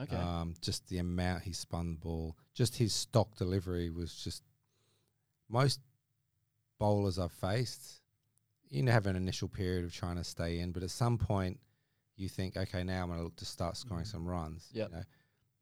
Okay. 0.00 0.16
Um, 0.16 0.54
just 0.60 0.86
the 0.88 0.98
amount 0.98 1.42
he 1.42 1.52
spun 1.52 1.92
the 1.92 1.98
ball, 1.98 2.36
just 2.54 2.76
his 2.76 2.92
stock 2.92 3.36
delivery 3.36 3.90
was 3.90 4.14
just 4.14 4.42
most 5.48 5.80
bowlers 6.78 7.18
I've 7.18 7.32
faced. 7.32 8.00
You 8.68 8.82
know, 8.82 8.92
have 8.92 9.06
an 9.06 9.16
initial 9.16 9.48
period 9.48 9.84
of 9.84 9.94
trying 9.94 10.16
to 10.16 10.24
stay 10.24 10.58
in, 10.58 10.72
but 10.72 10.82
at 10.82 10.90
some 10.90 11.16
point, 11.16 11.58
you 12.16 12.28
think, 12.28 12.56
okay, 12.56 12.84
now 12.84 13.02
I'm 13.02 13.08
going 13.08 13.18
to 13.18 13.24
look 13.24 13.36
to 13.36 13.46
start 13.46 13.76
scoring 13.76 14.04
some 14.04 14.26
runs. 14.26 14.68
Yep. 14.72 14.90
You 14.90 14.96
know? 14.96 15.02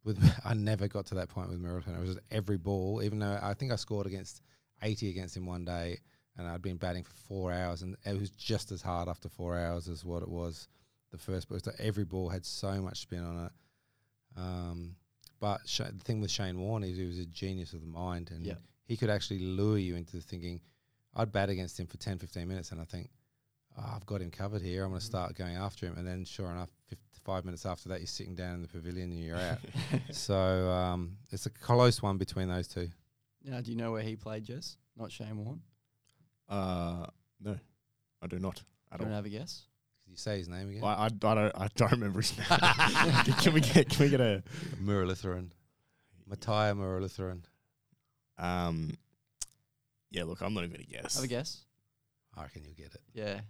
With 0.06 0.18
I 0.44 0.54
never 0.54 0.88
got 0.88 1.04
to 1.06 1.16
that 1.16 1.28
point 1.28 1.50
with 1.50 1.60
Muralitharan. 1.62 1.98
It 1.98 2.06
was 2.06 2.18
every 2.30 2.56
ball, 2.56 3.02
even 3.02 3.18
though 3.18 3.38
I 3.42 3.52
think 3.52 3.72
I 3.72 3.76
scored 3.76 4.06
against 4.06 4.40
80 4.80 5.10
against 5.10 5.36
him 5.36 5.44
one 5.44 5.64
day, 5.66 5.98
and 6.38 6.46
I'd 6.46 6.62
been 6.62 6.76
batting 6.76 7.02
for 7.02 7.12
four 7.28 7.52
hours, 7.52 7.82
and 7.82 7.96
it 8.06 8.18
was 8.18 8.30
just 8.30 8.72
as 8.72 8.80
hard 8.80 9.08
after 9.08 9.28
four 9.28 9.58
hours 9.58 9.88
as 9.88 10.04
what 10.04 10.22
it 10.22 10.28
was 10.28 10.68
the 11.10 11.18
first. 11.18 11.48
But 11.48 11.66
every 11.78 12.04
ball 12.04 12.28
had 12.28 12.46
so 12.46 12.80
much 12.80 13.00
spin 13.00 13.24
on 13.24 13.46
it. 13.46 13.52
Um, 14.36 14.96
but 15.40 15.60
Sh- 15.66 15.78
the 15.78 16.04
thing 16.04 16.20
with 16.20 16.30
Shane 16.30 16.58
Warne 16.58 16.84
is 16.84 16.96
he 16.96 17.04
was 17.04 17.18
a 17.18 17.26
genius 17.26 17.72
of 17.72 17.80
the 17.80 17.86
mind, 17.86 18.30
and 18.30 18.46
Yep. 18.46 18.60
he 18.84 18.96
could 18.96 19.10
actually 19.10 19.40
lure 19.40 19.78
you 19.78 19.96
into 19.96 20.20
thinking, 20.20 20.60
I'd 21.14 21.32
bat 21.32 21.48
against 21.50 21.80
him 21.80 21.86
for 21.86 21.96
10, 21.96 22.18
15 22.18 22.46
minutes, 22.46 22.70
and 22.72 22.80
I 22.80 22.84
think, 22.84 23.10
oh, 23.78 23.92
I've 23.96 24.06
got 24.06 24.20
him 24.20 24.30
covered 24.30 24.62
here. 24.62 24.84
I'm 24.84 24.90
going 24.90 25.00
to 25.00 25.06
start 25.06 25.34
going 25.34 25.56
after 25.56 25.86
him, 25.86 25.96
and 25.96 26.06
then 26.06 26.24
sure 26.24 26.50
enough, 26.50 26.70
five 27.26 27.44
minutes 27.44 27.66
after 27.66 27.88
that, 27.88 27.98
you're 27.98 28.06
sitting 28.06 28.36
down 28.36 28.54
in 28.54 28.62
the 28.62 28.68
pavilion 28.68 29.10
and 29.10 29.20
you're 29.20 29.36
out. 29.36 29.58
so 30.12 30.70
um, 30.70 31.16
it's 31.32 31.44
a 31.44 31.50
close 31.50 32.00
one 32.00 32.16
between 32.16 32.48
those 32.48 32.68
two. 32.68 32.88
now, 33.44 33.60
do 33.60 33.72
you 33.72 33.76
know 33.76 33.90
where 33.90 34.02
he 34.02 34.14
played, 34.14 34.44
Jess? 34.44 34.76
Not 34.96 35.10
Shane 35.10 35.44
Warne. 35.44 35.60
Uh, 36.48 37.06
no, 37.42 37.56
I 38.22 38.28
do 38.28 38.38
not 38.38 38.62
I 38.90 38.96
Do 38.96 39.04
you 39.04 39.10
all. 39.10 39.16
have 39.16 39.26
a 39.26 39.28
guess? 39.28 39.64
Could 40.04 40.12
you 40.12 40.16
say 40.16 40.38
his 40.38 40.48
name 40.48 40.70
again? 40.70 40.84
I, 40.84 40.94
I, 40.94 41.04
I 41.06 41.08
don't 41.08 41.38
I 41.56 41.68
don't 41.74 41.90
remember 41.90 42.20
his 42.20 42.38
name. 42.38 42.46
can, 42.46 43.34
can 43.42 43.52
we 43.52 43.60
get 43.60 43.88
can 43.88 44.04
we 44.04 44.10
get 44.10 44.20
a 44.20 44.44
Muralitharan. 44.80 45.50
Muttiah 46.30 46.76
Muralitharan. 46.76 47.42
um? 48.38 48.92
Yeah, 50.12 50.24
look, 50.24 50.40
I'm 50.40 50.54
not 50.54 50.62
even 50.62 50.76
gonna 50.76 50.84
guess. 50.84 51.16
Have 51.16 51.24
a 51.24 51.28
guess. 51.28 51.64
I 52.36 52.42
reckon 52.42 52.62
you'll 52.64 52.74
get 52.74 52.94
it. 52.94 53.00
Yeah. 53.12 53.40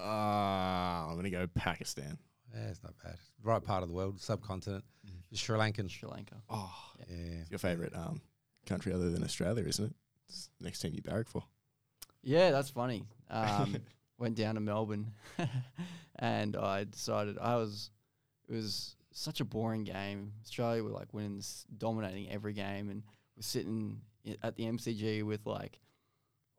Uh, 0.00 1.08
I'm 1.10 1.16
gonna 1.16 1.30
go 1.30 1.46
Pakistan. 1.54 2.18
Yeah, 2.54 2.68
it's 2.68 2.82
not 2.82 2.94
bad. 3.04 3.16
Right 3.42 3.62
part 3.62 3.82
of 3.82 3.88
the 3.88 3.94
world, 3.94 4.20
subcontinent. 4.20 4.84
Mm. 5.06 5.38
Sri 5.38 5.56
Lankan. 5.58 5.88
Sri 5.90 6.08
Lanka. 6.08 6.36
Oh, 6.48 6.74
Yeah. 6.98 7.16
it's 7.40 7.50
your 7.50 7.58
favorite 7.58 7.94
um 7.94 8.20
country 8.66 8.92
other 8.92 9.10
than 9.10 9.22
Australia, 9.24 9.64
isn't 9.64 9.84
it? 9.86 9.94
It's 10.28 10.48
the 10.58 10.64
next 10.64 10.80
team 10.80 10.92
you 10.94 11.02
barrack 11.02 11.28
for. 11.28 11.44
Yeah, 12.22 12.50
that's 12.50 12.70
funny. 12.70 13.04
Um, 13.30 13.76
went 14.18 14.34
down 14.34 14.56
to 14.56 14.60
Melbourne, 14.60 15.12
and 16.16 16.56
I 16.56 16.82
decided 16.84 17.38
I 17.38 17.54
was. 17.56 17.90
It 18.48 18.54
was 18.54 18.96
such 19.12 19.40
a 19.40 19.44
boring 19.44 19.84
game. 19.84 20.32
Australia 20.42 20.82
were 20.82 20.90
like 20.90 21.14
winning, 21.14 21.40
dominating 21.78 22.28
every 22.28 22.52
game, 22.52 22.90
and 22.90 23.04
we're 23.36 23.42
sitting 23.42 24.00
at 24.42 24.56
the 24.56 24.64
MCG 24.64 25.22
with 25.22 25.46
like. 25.46 25.78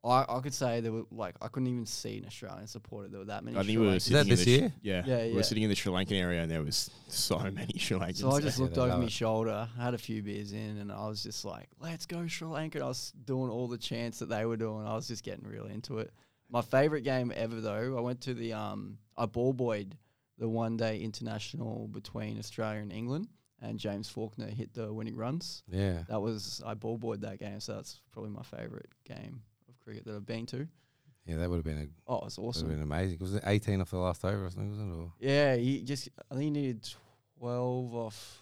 I, 0.04 0.26
I 0.28 0.40
could 0.40 0.54
say 0.54 0.82
there 0.82 0.92
were 0.92 1.04
like 1.12 1.36
I 1.42 1.48
couldn't 1.48 1.68
even 1.68 1.86
see 1.86 2.18
an 2.18 2.26
Australian 2.26 2.66
supporter. 2.68 3.08
There 3.08 3.20
were 3.20 3.26
that 3.26 3.44
many. 3.44 3.56
I 3.56 3.60
think 3.62 3.74
Sri 3.76 3.78
we 3.78 3.86
were 3.88 3.94
Lankans. 3.94 4.02
sitting 4.02 4.22
in 4.22 4.28
this 4.30 4.40
the 4.40 4.46
Sh- 4.46 4.60
year? 4.60 4.74
yeah, 4.82 5.04
Yeah, 5.06 5.18
we 5.24 5.30
yeah. 5.30 5.36
were 5.36 5.44
sitting 5.44 5.64
in 5.64 5.70
the 5.70 5.76
Sri 5.76 5.92
Lankan 5.94 6.20
area, 6.20 6.42
and 6.42 6.50
there 6.50 6.64
was 6.64 6.90
so 7.08 7.38
many 7.54 7.78
Sri 7.78 8.00
Lankans. 8.00 8.18
So 8.18 8.32
I 8.32 8.42
just 8.42 8.58
Yeah, 8.58 8.64
looked 8.64 8.78
over 8.80 8.98
my 8.98 9.04
it. 9.06 9.12
shoulder, 9.12 9.70
had 9.78 9.94
a 9.94 10.00
few 10.00 10.24
beers 10.24 10.54
in, 10.54 10.78
and 10.80 10.92
I 10.92 11.08
was 11.08 11.22
just 11.22 11.46
like, 11.46 11.68
"Let's 11.80 12.06
go 12.08 12.26
Sri 12.28 12.48
Lanka!" 12.48 12.80
And 12.80 12.86
I 12.86 12.88
was 12.88 13.14
doing 13.26 13.52
all 13.52 13.68
the 13.68 13.78
chants 13.78 14.20
that 14.20 14.30
they 14.30 14.46
were 14.46 14.58
doing. 14.58 14.88
I 14.88 14.96
was 14.96 15.08
just 15.08 15.24
getting 15.24 15.46
really 15.48 15.72
into 15.72 16.00
it. 16.00 16.12
My 16.50 16.62
favorite 16.62 17.02
game 17.04 17.32
ever, 17.36 17.62
though, 17.62 17.96
I 17.98 18.02
went 18.02 18.22
to 18.22 18.34
the 18.34 18.54
um, 18.54 18.98
I 19.16 19.28
ball 19.28 19.54
boyed 19.54 19.96
the 20.40 20.50
one 20.50 20.78
day 20.78 21.00
international 21.00 21.88
between 21.90 22.40
Australia 22.40 22.80
and 22.82 22.92
England, 22.92 23.28
and 23.62 23.78
James 23.78 24.10
Faulkner 24.10 24.48
hit 24.48 24.74
the 24.74 24.92
winning 24.92 25.16
runs. 25.16 25.62
Yeah. 25.70 26.04
That 26.10 26.22
was 26.22 26.60
I 26.66 26.74
ball 26.74 26.98
boyed 26.98 27.22
that 27.22 27.38
game, 27.40 27.60
so 27.60 27.76
that's 27.76 28.02
probably 28.12 28.32
my 28.32 28.42
favorite 28.42 28.90
game 29.06 29.44
of 29.44 29.51
cricket 29.84 30.06
that 30.06 30.16
I've 30.16 30.26
been 30.26 30.46
to. 30.48 30.68
Yeah, 31.26 31.38
that 31.38 31.50
would 31.50 31.58
have 31.58 31.66
been 31.66 31.78
a 31.78 31.88
Oh, 32.12 32.26
it's 32.26 32.38
would 32.38 32.44
have 32.46 32.50
awesome. 32.50 32.68
been 32.70 32.82
amazing. 32.82 33.18
Was 33.20 33.36
it 33.36 33.44
18 33.46 33.80
off 33.82 33.92
the 33.92 33.98
last 33.98 34.26
over 34.26 34.46
or 34.46 34.50
something, 34.50 34.70
wasn't 34.72 34.92
it? 34.92 34.96
Or? 34.98 35.12
Yeah, 35.20 35.56
he 35.56 35.82
just 35.84 36.10
I 36.32 36.36
think 36.36 36.44
he 36.44 36.50
needed 36.50 36.90
twelve 37.40 37.94
off 37.94 38.38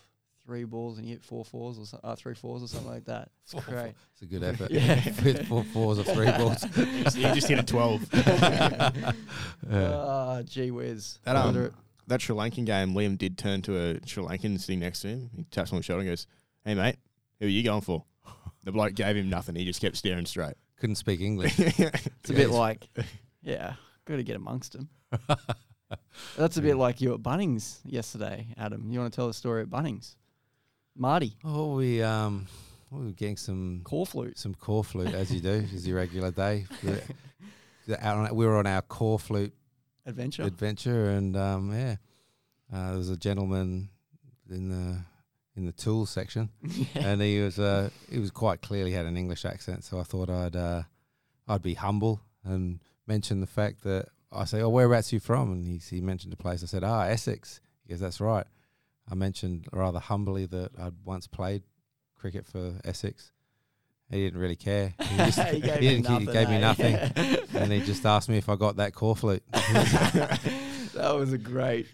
three 0.45 0.63
balls 0.63 0.97
and 0.97 1.06
he 1.06 1.12
hit 1.13 1.21
four 1.23 1.45
fours 1.45 1.78
or 1.78 1.86
so, 1.86 1.99
uh, 2.04 2.15
three 2.15 2.34
fours 2.34 2.63
or 2.63 2.67
something 2.67 2.89
like 2.89 3.06
that. 3.06 3.30
It's 3.43 3.52
Four- 3.52 3.62
great. 3.62 3.93
It's 4.13 4.21
a 4.21 4.25
good 4.25 4.43
effort. 4.43 4.71
Yeah. 4.71 5.04
With 5.23 5.47
four 5.47 5.63
fours 5.65 5.99
or 5.99 6.04
three 6.04 6.25
balls. 6.32 6.63
he 7.13 7.21
just 7.34 7.47
hit 7.47 7.60
a 7.60 7.63
twelve. 7.63 8.08
Yeah. 8.13 8.91
Ah, 9.69 10.41
gee 10.43 10.71
whiz. 10.71 11.19
That, 11.25 11.36
um, 11.36 11.45
Wonder- 11.45 11.73
that 12.08 12.21
Sri 12.21 12.36
Lankan 12.36 12.65
game, 12.65 12.93
Liam 12.93 13.17
did 13.17 13.38
turn 13.38 13.62
to 13.63 13.78
a 13.78 14.08
Sri 14.08 14.23
Lankan 14.23 14.60
sitting 14.60 14.80
next 14.80 15.02
to 15.02 15.10
him. 15.10 15.30
He 15.36 15.43
taps 15.52 15.71
on 15.71 15.78
the 15.78 15.84
shoulder 15.84 16.02
and 16.02 16.10
goes, 16.10 16.25
"Hey 16.65 16.73
mate, 16.75 16.95
who 17.39 17.45
are 17.45 17.49
you 17.49 17.63
going 17.63 17.82
for?" 17.82 18.06
The 18.63 18.71
bloke 18.71 18.93
gave 18.95 19.15
him 19.15 19.30
nothing. 19.30 19.56
He 19.56 19.65
just 19.65 19.80
kept 19.82 19.95
staring 19.97 20.25
straight. 20.25 20.56
Couldn't 20.80 20.96
speak 20.96 21.22
English. 21.22 21.60
it's 21.60 22.30
a 22.30 22.34
bit 22.34 22.50
like, 22.50 22.88
yeah, 23.44 23.74
got 24.06 24.15
to 24.18 24.24
get 24.24 24.36
amongst 24.36 24.74
them. 24.74 24.89
That's 26.38 26.58
a 26.58 26.62
bit 26.62 26.76
like 26.78 27.02
you 27.02 27.13
at 27.13 27.20
Bunnings 27.22 27.80
yesterday, 27.86 28.48
Adam. 28.58 28.89
You 28.92 29.00
want 29.00 29.12
to 29.12 29.15
tell 29.15 29.28
the 29.28 29.34
story 29.34 29.62
at 29.63 29.70
Bunnings? 29.70 30.15
Marty, 30.96 31.38
Oh, 31.44 31.76
we 31.76 32.02
um, 32.04 32.48
we 32.92 33.06
were 33.06 33.12
getting 33.12 33.38
some 33.38 33.82
Corflute. 33.84 34.38
some 34.38 34.54
Corflute 34.54 35.13
as 35.13 35.34
you 35.34 35.39
do, 35.39 35.65
as 35.74 35.88
your 35.88 35.98
regular 35.98 36.32
day. 36.32 36.65
The- 36.84 37.02
the- 37.88 38.06
out 38.06 38.18
on- 38.18 38.36
we 38.36 38.46
were 38.46 38.58
on 38.58 38.68
our 38.68 38.82
Corflute 38.84 39.52
Adventure. 40.06 40.44
adventure, 40.44 41.06
and 41.12 41.36
um, 41.38 41.72
yeah, 41.74 41.96
uh, 42.74 42.89
there 42.89 42.98
was 42.98 43.10
a 43.10 43.18
gentleman 43.18 43.89
in 44.50 44.70
the 44.70 45.00
in 45.60 45.65
the 45.65 45.72
tools 45.74 46.10
section, 46.10 46.50
and 46.95 47.22
he 47.22 47.39
was 47.41 47.60
uh, 47.60 47.89
he 48.10 48.17
was 48.19 48.32
quite 48.32 48.62
clearly 48.62 48.91
had 48.93 49.06
an 49.06 49.17
English 49.17 49.43
accent. 49.45 49.84
So 49.84 50.00
I 50.00 50.04
thought 50.04 50.30
I'd 50.30 50.56
uh, 50.56 50.84
I'd 51.48 51.62
be 51.62 51.74
humble 51.76 52.22
and 52.45 52.80
mention 53.06 53.41
the 53.41 53.48
fact 53.48 53.84
that 53.84 54.08
I 54.32 54.45
say, 54.45 54.62
"Oh, 54.62 54.69
whereabouts 54.69 55.12
are 55.12 55.17
you 55.17 55.19
from?" 55.19 55.52
And 55.52 55.65
he 55.65 55.78
he 55.98 56.02
mentioned 56.02 56.34
a 56.34 56.38
place. 56.38 56.63
I 56.63 56.67
said, 56.67 56.84
"Ah, 56.84 57.02
Essex." 57.04 57.60
He 57.84 57.89
goes, 57.93 58.00
"That's 58.00 58.22
right." 58.22 58.48
I 59.12 59.15
mentioned 59.15 59.67
rather 59.74 60.00
humbly 60.00 60.45
that 60.45 60.72
I'd 60.80 60.93
once 61.04 61.28
played 61.28 61.63
cricket 62.15 62.45
for 62.45 62.80
Essex. 62.86 63.32
He 64.12 64.24
didn't 64.24 64.39
really 64.39 64.56
care. 64.56 64.93
He, 65.10 65.17
just, 65.17 65.39
he 65.39 65.60
gave, 65.60 65.80
he 65.80 65.88
me 65.88 66.02
didn't- 66.02 66.08
he 66.08 66.13
nothing, 66.13 66.34
gave 66.34 66.50
me 66.50 66.60
nothing, 66.60 66.95
and 67.62 67.72
he 67.74 67.82
just 67.82 68.06
asked 68.06 68.30
me 68.30 68.38
if 68.38 68.48
I 68.50 68.56
got 68.56 68.78
that 68.78 68.93
Corflute. 68.93 69.41
that 70.93 71.15
was 71.15 71.34
a 71.34 71.38
great. 71.38 71.88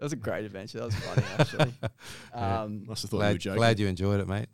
That 0.00 0.06
was 0.06 0.12
a 0.14 0.16
great 0.16 0.44
adventure. 0.46 0.78
That 0.78 0.86
was 0.86 0.94
funny, 0.96 1.22
actually. 1.38 1.74
Yeah. 2.34 2.62
Um, 2.62 2.86
Must 2.86 3.02
have 3.02 3.10
thought 3.10 3.18
you 3.26 3.32
were 3.34 3.38
joking. 3.38 3.56
glad 3.58 3.78
you 3.78 3.86
enjoyed 3.86 4.18
it, 4.20 4.26
mate. 4.28 4.48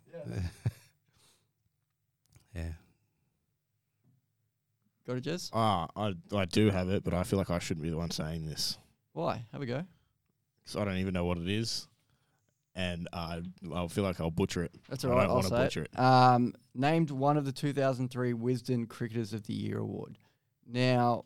yeah. 2.55 2.71
got 5.05 5.17
it, 5.17 5.23
Jez? 5.23 5.49
Ah, 5.53 5.87
I 5.95 6.13
I 6.35 6.45
do 6.45 6.69
have 6.69 6.89
it, 6.89 7.03
but 7.03 7.13
I 7.13 7.23
feel 7.23 7.39
like 7.39 7.49
I 7.49 7.59
shouldn't 7.59 7.83
be 7.83 7.89
the 7.89 7.97
one 7.97 8.11
saying 8.11 8.45
this 8.45 8.77
Why? 9.13 9.45
Have 9.53 9.61
a 9.61 9.65
go. 9.65 9.85
because 10.63 10.75
I 10.79 10.85
don't 10.85 10.97
even 10.97 11.13
know 11.13 11.23
what 11.25 11.37
it 11.37 11.47
is, 11.47 11.87
and 12.75 13.07
I 13.13 13.41
I 13.73 13.87
feel 13.87 14.03
like 14.03 14.19
I'll 14.19 14.31
butcher 14.31 14.63
it. 14.63 14.71
That's 14.89 15.05
I 15.05 15.09
all 15.09 15.15
right. 15.15 15.21
don't 15.21 15.29
I'll 15.29 15.35
wanna 15.37 15.47
say 15.49 15.63
butcher 15.63 15.81
it. 15.83 15.91
it. 15.93 15.99
Um, 15.99 16.53
named 16.75 17.11
one 17.11 17.37
of 17.37 17.45
the 17.45 17.51
2003 17.53 18.33
Wisden 18.33 18.87
Cricketers 18.89 19.31
of 19.33 19.43
the 19.43 19.53
Year 19.53 19.77
award. 19.77 20.17
Now, 20.69 21.23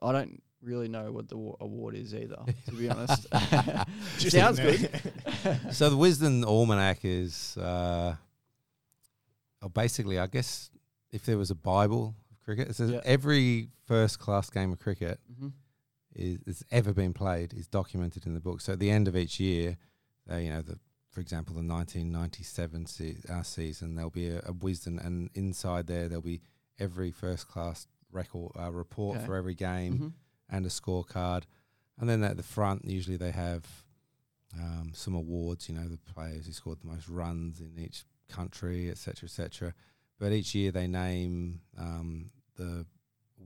I 0.00 0.12
don't 0.12 0.42
really 0.62 0.88
know 0.88 1.10
what 1.12 1.28
the 1.28 1.36
award 1.60 1.94
is 1.96 2.14
either, 2.14 2.36
to 2.66 2.72
be 2.72 2.88
honest. 2.88 3.26
Sounds 4.18 4.58
good. 4.60 4.88
So 5.72 5.88
the 5.88 5.96
Wisden 5.96 6.44
Almanac 6.44 6.98
is, 7.02 7.56
uh, 7.56 8.14
oh, 9.62 9.68
basically, 9.68 10.18
I 10.18 10.26
guess, 10.26 10.70
if 11.12 11.24
there 11.24 11.38
was 11.38 11.50
a 11.50 11.54
Bible 11.54 12.14
of 12.30 12.40
cricket, 12.44 12.68
it 12.68 12.76
says 12.76 12.90
Yeah. 12.90 13.00
every 13.04 13.68
first 13.86 14.18
class 14.18 14.50
game 14.50 14.72
of 14.72 14.78
cricket 14.78 15.18
hmm 15.38 15.48
is 16.14 16.38
that's 16.44 16.64
ever 16.72 16.92
been 16.92 17.12
played 17.14 17.54
is 17.54 17.68
documented 17.68 18.26
in 18.26 18.34
the 18.34 18.40
book. 18.40 18.60
So 18.60 18.72
at 18.72 18.80
the 18.80 18.90
end 18.90 19.06
of 19.06 19.16
each 19.16 19.38
year, 19.38 19.78
uh, 20.30 20.36
you 20.36 20.50
know, 20.50 20.60
the 20.60 20.78
for 21.08 21.20
example, 21.20 21.54
the 21.54 21.62
1997 21.62 22.86
se- 22.86 23.16
uh, 23.28 23.42
season, 23.42 23.94
there'll 23.94 24.10
be 24.10 24.28
a, 24.28 24.38
a 24.40 24.52
Wisden, 24.52 25.04
and 25.04 25.30
inside 25.34 25.86
there 25.86 26.08
there'll 26.08 26.22
be 26.22 26.40
every 26.80 27.12
first 27.12 27.46
class 27.48 27.86
record 28.12 28.52
uh, 28.58 28.70
report 28.72 29.18
Okay. 29.18 29.26
for 29.26 29.36
every 29.36 29.54
game. 29.54 29.96
hmm 29.98 30.08
and 30.50 30.66
a 30.66 30.68
scorecard. 30.68 31.44
And 31.98 32.08
then 32.08 32.22
at 32.24 32.36
the 32.36 32.42
front, 32.42 32.84
usually 32.84 33.16
they 33.16 33.30
have 33.30 33.64
um, 34.58 34.92
some 34.94 35.14
awards. 35.14 35.68
You 35.68 35.74
know, 35.74 35.88
the 35.88 35.98
players 35.98 36.46
who 36.46 36.52
scored 36.52 36.80
the 36.80 36.88
most 36.88 37.08
runs 37.08 37.60
in 37.60 37.78
each 37.78 38.04
country, 38.28 38.90
etc., 38.90 39.26
etc. 39.26 39.74
But 40.18 40.32
each 40.32 40.54
year 40.54 40.70
they 40.70 40.86
name 40.86 41.60
um, 41.78 42.30
the 42.56 42.86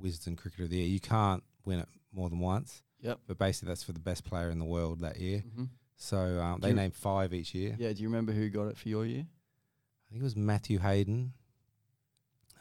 Wisden 0.02 0.36
Cricketer 0.36 0.64
of 0.64 0.70
the 0.70 0.76
Year. 0.76 0.86
You 0.86 1.00
can't 1.00 1.42
win 1.64 1.80
it 1.80 1.88
more 2.12 2.28
than 2.28 2.38
once. 2.40 2.82
Yep. 3.00 3.20
But 3.26 3.38
basically, 3.38 3.68
that's 3.68 3.82
for 3.82 3.92
the 3.92 4.00
best 4.00 4.24
player 4.24 4.50
in 4.50 4.58
the 4.58 4.64
world 4.64 5.00
that 5.00 5.18
year. 5.20 5.40
hmm 5.54 5.64
So 5.96 6.40
um, 6.40 6.60
they 6.60 6.72
name 6.72 6.90
five 6.90 7.34
each 7.34 7.54
year. 7.54 7.76
Yeah. 7.78 7.92
Do 7.92 8.02
you 8.02 8.08
remember 8.08 8.32
who 8.32 8.48
got 8.48 8.68
it 8.68 8.76
for 8.78 8.88
your 8.88 9.04
year? 9.04 9.26
I 9.26 10.04
think 10.10 10.20
it 10.20 10.24
was 10.24 10.36
Matthew 10.36 10.78
Hayden, 10.78 11.32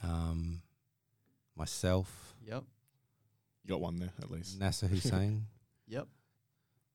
um, 0.02 0.62
myself, 1.56 2.36
Yep. 2.46 2.64
You 3.64 3.70
got 3.70 3.82
one 3.82 3.96
there 3.98 4.12
at 4.22 4.30
least. 4.32 4.60
Nasser 4.60 4.88
Hussain. 4.88 5.46
Yep. 5.88 6.08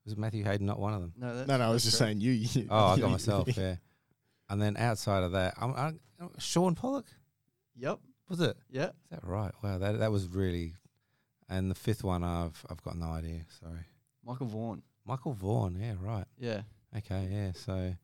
was 0.05 0.15
it 0.15 0.19
Matthew 0.19 0.45
Hayden 0.45 0.67
not 0.67 0.79
one 0.81 0.95
of 0.95 1.03
them? 1.03 1.13
No, 1.17 1.37
that's, 1.37 1.47
No, 1.47 1.59
no, 1.59 1.65
I 1.65 1.69
was 1.71 1.85
that's 1.85 1.93
just 1.93 1.99
saying 1.99 2.21
you. 2.23 2.33
you 2.33 2.67
Oh, 2.71 2.87
I 2.87 2.99
got 2.99 3.11
myself. 3.11 3.49
Yeah. 3.57 3.77
And 4.49 4.61
then 4.63 4.77
outside 4.79 5.23
of 5.25 5.33
that, 5.33 5.55
I'm, 5.61 5.73
I, 5.75 5.93
Shaun 6.39 6.75
Pollock 6.75 7.07
Yep. 7.77 7.99
was 8.31 8.41
it? 8.41 8.57
Yeah. 8.71 8.87
Is 8.87 8.93
that 9.11 9.25
right? 9.25 9.53
Wow, 9.63 9.77
that 9.79 9.99
that 9.99 10.11
was 10.11 10.27
really. 10.27 10.75
And 11.51 11.71
the 11.71 11.75
fifth 11.75 12.03
one, 12.03 12.25
I've 12.25 12.65
I've 12.71 12.83
got 12.83 12.97
no 12.97 13.07
idea. 13.07 13.43
Sorry, 13.61 13.81
Michael 14.25 14.47
Vaughan. 14.47 14.83
Michael 15.05 15.33
Vaughan. 15.35 15.77
Yeah, 15.79 15.95
right. 16.01 16.27
Yeah. 16.39 16.63
Okay, 16.97 17.29
yeah. 17.31 17.53
So, 17.53 17.95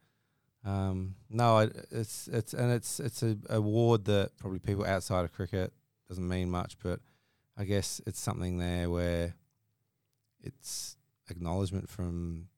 um, 0.65 1.15
no, 1.31 1.59
I, 1.59 1.69
it's 1.91 2.29
it's 2.29 2.53
and 2.55 2.71
it's 2.73 3.01
it's 3.01 3.23
a 3.23 3.37
award 3.49 4.05
that 4.05 4.37
probably 4.39 4.59
people 4.61 4.85
outside 4.85 5.25
of 5.25 5.33
cricket 5.33 5.73
doesn't 6.09 6.27
mean 6.29 6.51
much, 6.51 6.77
but 6.83 7.01
I 7.57 7.65
guess 7.65 8.01
it's 8.07 8.21
something 8.21 8.59
there 8.59 8.91
where 8.91 9.35
it's 10.43 10.97
acknowledgement 11.31 11.89
from 11.89 12.49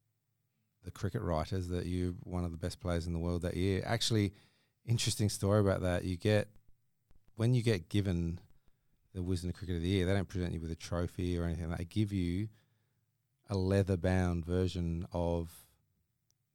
the 0.85 0.91
cricket 0.91 1.23
writers 1.23 1.69
that 1.69 1.87
you're 1.87 2.13
one 2.23 2.45
of 2.45 2.51
the 2.53 2.57
best 2.57 2.81
players 2.81 3.07
in 3.07 3.13
the 3.13 3.19
world 3.19 3.43
that 3.43 3.57
year. 3.57 3.83
Actually, 3.85 4.33
interesting 4.85 5.29
story 5.29 5.61
about 5.61 5.83
that. 5.83 6.05
You 6.05 6.17
get 6.17 6.49
when 7.37 7.53
you 7.55 7.63
get 7.63 7.89
given 7.89 8.41
the 9.15 9.21
Wisden 9.21 9.53
Cricket 9.55 9.77
of 9.77 9.83
the 9.83 9.89
Year, 9.89 10.07
they 10.07 10.13
don't 10.15 10.29
present 10.29 10.53
you 10.53 10.61
with 10.61 10.71
a 10.71 10.77
trophy 10.77 11.39
or 11.39 11.45
anything. 11.45 11.69
They 11.71 11.85
give 11.85 12.13
you 12.13 12.49
a 13.49 13.57
leather 13.57 13.97
bound 13.97 14.45
version 14.45 15.07
of 15.13 15.51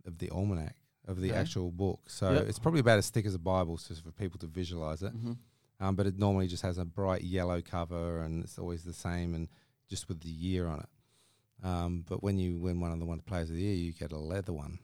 of 0.06 0.18
the 0.18 0.30
almanac 0.32 0.76
of 1.08 1.20
the 1.22 1.34
actual 1.34 1.72
book. 1.72 2.10
So 2.10 2.32
Yep. 2.34 2.48
it's 2.48 2.60
probably 2.60 2.80
about 2.80 2.98
as 2.98 3.10
thick 3.10 3.26
as 3.26 3.36
a 3.36 3.40
Bible, 3.40 3.78
just 3.78 4.04
for 4.04 4.12
people 4.12 4.40
to 4.40 4.48
visualize 4.48 5.04
it. 5.04 5.12
hmm 5.12 5.34
Um, 5.82 5.96
but 5.96 6.06
it 6.06 6.18
normally 6.18 6.48
just 6.48 6.62
has 6.64 6.78
a 6.78 6.86
bright 6.86 7.24
yellow 7.24 7.62
cover, 7.62 8.22
and 8.22 8.44
it's 8.44 8.58
always 8.60 8.84
the 8.84 8.94
same, 8.94 9.34
and 9.36 9.48
just 9.90 10.08
with 10.08 10.22
the 10.22 10.30
year 10.30 10.68
on 10.68 10.80
it. 10.80 11.66
Um, 11.68 12.06
but 12.08 12.22
when 12.24 12.38
you 12.38 12.58
win 12.60 12.80
one 12.80 12.92
of 12.92 13.00
the 13.00 13.06
one 13.06 13.20
players 13.20 13.50
of 13.50 13.56
the 13.56 13.62
year, 13.62 13.74
you 13.76 13.92
get 13.92 14.12
a 14.12 14.18
leather 14.18 14.54
one. 14.54 14.80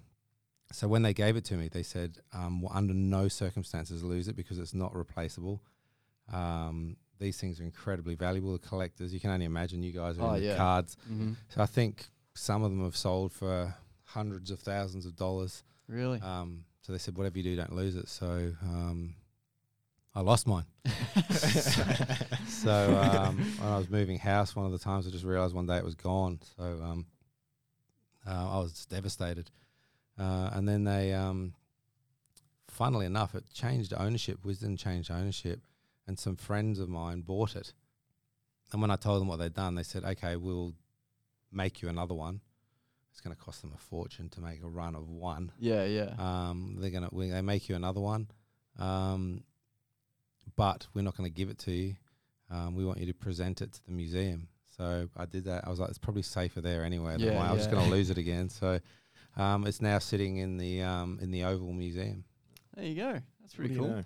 So 0.72 0.88
when 0.88 1.02
they 1.04 1.14
gave 1.14 1.36
it 1.38 1.46
to 1.46 1.54
me, 1.56 1.70
they 1.70 1.84
said, 1.84 2.18
um, 2.34 2.62
well, 2.62 2.72
under 2.76 2.94
no 2.94 3.28
circumstances 3.30 4.04
lose 4.04 4.28
it 4.28 4.36
because 4.36 4.60
it's 4.60 4.74
not 4.74 4.94
replaceable. 4.96 5.62
Um, 6.32 6.98
these 7.20 7.40
things 7.40 7.60
are 7.60 7.64
incredibly 7.64 8.16
valuable. 8.16 8.54
The 8.54 8.60
collectors, 8.68 9.14
you 9.14 9.20
can 9.20 9.30
only 9.32 9.46
imagine 9.46 9.82
you 9.82 9.92
guys 9.94 10.18
are 10.20 10.24
Oh, 10.24 10.34
in 10.34 10.42
the 10.42 10.48
yeah. 10.50 10.58
cards. 10.58 10.98
hmm 11.08 11.34
So 11.50 11.62
I 11.62 11.66
think 11.68 12.08
some 12.34 12.64
of 12.64 12.72
them 12.72 12.84
have 12.84 12.98
sold 12.98 13.32
for 13.32 13.74
hundreds 14.04 14.52
of 14.52 14.60
thousands 14.60 15.06
of 15.06 15.16
dollars. 15.16 15.64
Really? 15.88 16.20
Um, 16.22 16.66
so 16.82 16.92
they 16.92 17.00
said, 17.00 17.18
whatever 17.18 17.38
you 17.38 17.44
do, 17.44 17.56
don't 17.56 17.74
lose 17.74 17.96
it. 17.96 18.08
So 18.10 18.54
um, 18.62 19.16
I 20.18 20.22
lost 20.22 20.48
mine. 20.48 20.66
so 22.48 23.00
um, 23.00 23.38
when 23.38 23.70
I 23.70 23.78
was 23.78 23.88
moving 23.88 24.18
house, 24.18 24.56
one 24.56 24.66
of 24.66 24.72
the 24.72 24.80
times 24.80 25.06
I 25.06 25.12
just 25.12 25.24
realised 25.24 25.54
one 25.54 25.68
day 25.68 25.78
it 25.78 25.86
was 25.86 25.94
gone. 25.94 26.40
So 26.58 26.64
um, 26.64 27.06
uh, 28.28 28.56
I 28.56 28.58
was 28.58 28.88
devastated. 28.88 29.52
Uh, 30.18 30.50
and 30.54 30.68
then 30.68 30.86
they, 30.86 31.14
um, 31.14 31.54
funnily 32.68 33.06
enough, 33.06 33.36
it 33.36 33.44
changed 33.54 33.94
ownership. 33.96 34.40
Wisden 34.44 34.76
changed 34.80 35.12
ownership, 35.12 35.60
and 36.08 36.18
some 36.18 36.36
friends 36.36 36.80
of 36.80 36.90
mine 36.90 37.22
bought 37.22 37.56
it. 37.56 37.74
And 38.72 38.82
when 38.82 38.90
I 38.90 38.96
told 38.96 39.22
them 39.22 39.28
what 39.28 39.38
they'd 39.38 39.54
done, 39.54 39.76
they 39.76 39.84
said, 39.84 40.04
"Okay, 40.04 40.36
we'll 40.36 40.74
make 41.52 41.84
you 41.84 41.90
another 41.90 42.16
one. 42.16 42.42
It's 43.12 43.22
going 43.22 43.36
to 43.36 43.40
cost 43.40 43.62
them 43.62 43.72
a 43.76 43.78
fortune 43.78 44.30
to 44.30 44.42
make 44.42 44.64
a 44.64 44.68
run 44.68 44.96
of 44.96 45.08
one." 45.08 45.52
yeah. 45.60 45.86
Yeah. 45.86 46.16
Um, 46.18 46.78
they're 46.80 46.90
gonna 46.90 47.10
we, 47.12 47.30
they 47.30 47.42
make 47.44 47.70
you 47.70 47.76
another 47.76 48.02
one, 48.02 48.30
um, 48.80 49.44
but 50.58 50.86
we're 50.94 51.04
not 51.04 51.16
going 51.16 51.30
to 51.30 51.34
give 51.34 51.50
it 51.50 51.58
to 51.60 51.72
you. 51.72 51.96
Um, 52.52 52.76
we 52.76 52.84
want 52.84 53.00
you 53.00 53.06
to 53.06 53.14
present 53.14 53.62
it 53.62 53.72
to 53.74 53.86
the 53.86 53.92
museum. 53.94 54.50
So 54.78 55.08
I 55.16 55.26
did 55.26 55.46
that. 55.46 55.66
I 55.66 55.70
was 55.70 55.80
like, 55.80 55.90
it's 55.90 55.98
probably 55.98 56.22
safer 56.24 56.60
there 56.62 56.84
anyway. 56.84 57.12
than 57.14 57.22
Yeah. 57.22 57.42
I 57.42 57.52
was 57.54 57.62
just 57.62 57.72
going 57.72 57.86
to 57.86 57.90
lose 57.92 58.10
it 58.12 58.18
again. 58.18 58.50
So 58.50 58.80
um, 59.38 59.66
it's 59.66 59.82
now 59.82 60.00
sitting 60.00 60.38
in 60.38 60.58
the 60.58 60.82
um, 60.82 61.20
in 61.22 61.32
the 61.32 61.46
Oval 61.46 61.72
Museum. 61.72 62.26
There 62.76 62.86
you 62.86 62.96
go. 62.96 63.12
That's 63.42 63.54
What 63.54 63.56
pretty 63.56 63.74
you 63.76 63.80
cool. 63.80 64.04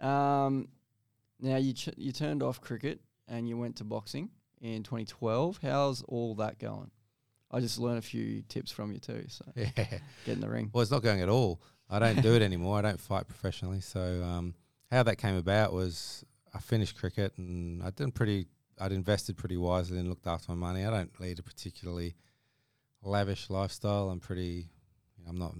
know? 0.00 0.08
Um, 0.08 0.68
now 1.40 1.56
you 1.56 1.72
ch- 1.74 1.90
you 1.96 2.12
turned 2.12 2.42
off 2.42 2.60
cricket 2.60 3.00
and 3.28 3.48
you 3.48 3.56
went 3.58 3.76
to 3.76 3.84
boxing 3.84 4.30
in 4.60 4.82
2012. 4.82 5.58
How's 5.62 6.02
all 6.02 6.34
that 6.36 6.58
going? 6.58 6.90
I 7.50 7.60
just 7.60 7.78
learned 7.78 7.98
a 7.98 8.02
few 8.02 8.42
tips 8.48 8.70
from 8.72 8.90
you 8.92 8.98
too. 8.98 9.24
So 9.28 9.44
Yeah. 9.56 9.70
get 9.76 10.00
in 10.26 10.40
the 10.40 10.48
ring. 10.48 10.70
Well, 10.72 10.82
it's 10.82 10.90
not 10.90 11.02
going 11.02 11.20
at 11.20 11.28
all. 11.28 11.60
I 11.90 11.98
don't 11.98 12.22
do 12.22 12.34
it 12.34 12.42
anymore. 12.42 12.78
I 12.78 12.82
don't 12.82 13.00
fight 13.00 13.28
professionally. 13.28 13.80
So 13.80 14.22
um, 14.24 14.54
how 14.90 15.02
that 15.02 15.16
came 15.16 15.36
about 15.36 15.72
was 15.72 16.24
I 16.54 16.58
finished 16.58 16.96
cricket 16.98 17.32
and 17.38 17.82
I 17.82 17.90
did 17.90 18.14
pretty. 18.14 18.46
I'd 18.80 18.92
invested 18.92 19.36
pretty 19.36 19.56
wisely 19.56 19.98
and 19.98 20.08
looked 20.08 20.26
after 20.26 20.50
my 20.52 20.56
money. 20.72 20.84
I 20.84 20.90
don't 20.90 21.20
lead 21.20 21.38
a 21.38 21.42
particularly 21.42 22.14
lavish 23.02 23.48
lifestyle. 23.50 24.10
I'm 24.10 24.20
pretty. 24.20 24.68
I'm 25.28 25.38
not. 25.38 25.54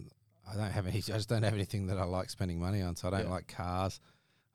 I 0.51 0.57
don't 0.57 0.73
have 0.73 0.87
any. 0.87 0.99
I 0.99 1.01
just 1.01 1.29
don't 1.29 1.43
have 1.43 1.55
anything 1.55 1.87
that 1.89 1.99
I 1.99 2.05
like 2.05 2.31
spending 2.31 2.59
money 2.61 2.83
on. 2.83 2.97
So 2.97 3.09
I 3.09 3.11
don't 3.13 3.25
Yeah. 3.25 3.31
like 3.31 3.49
cars. 3.49 4.01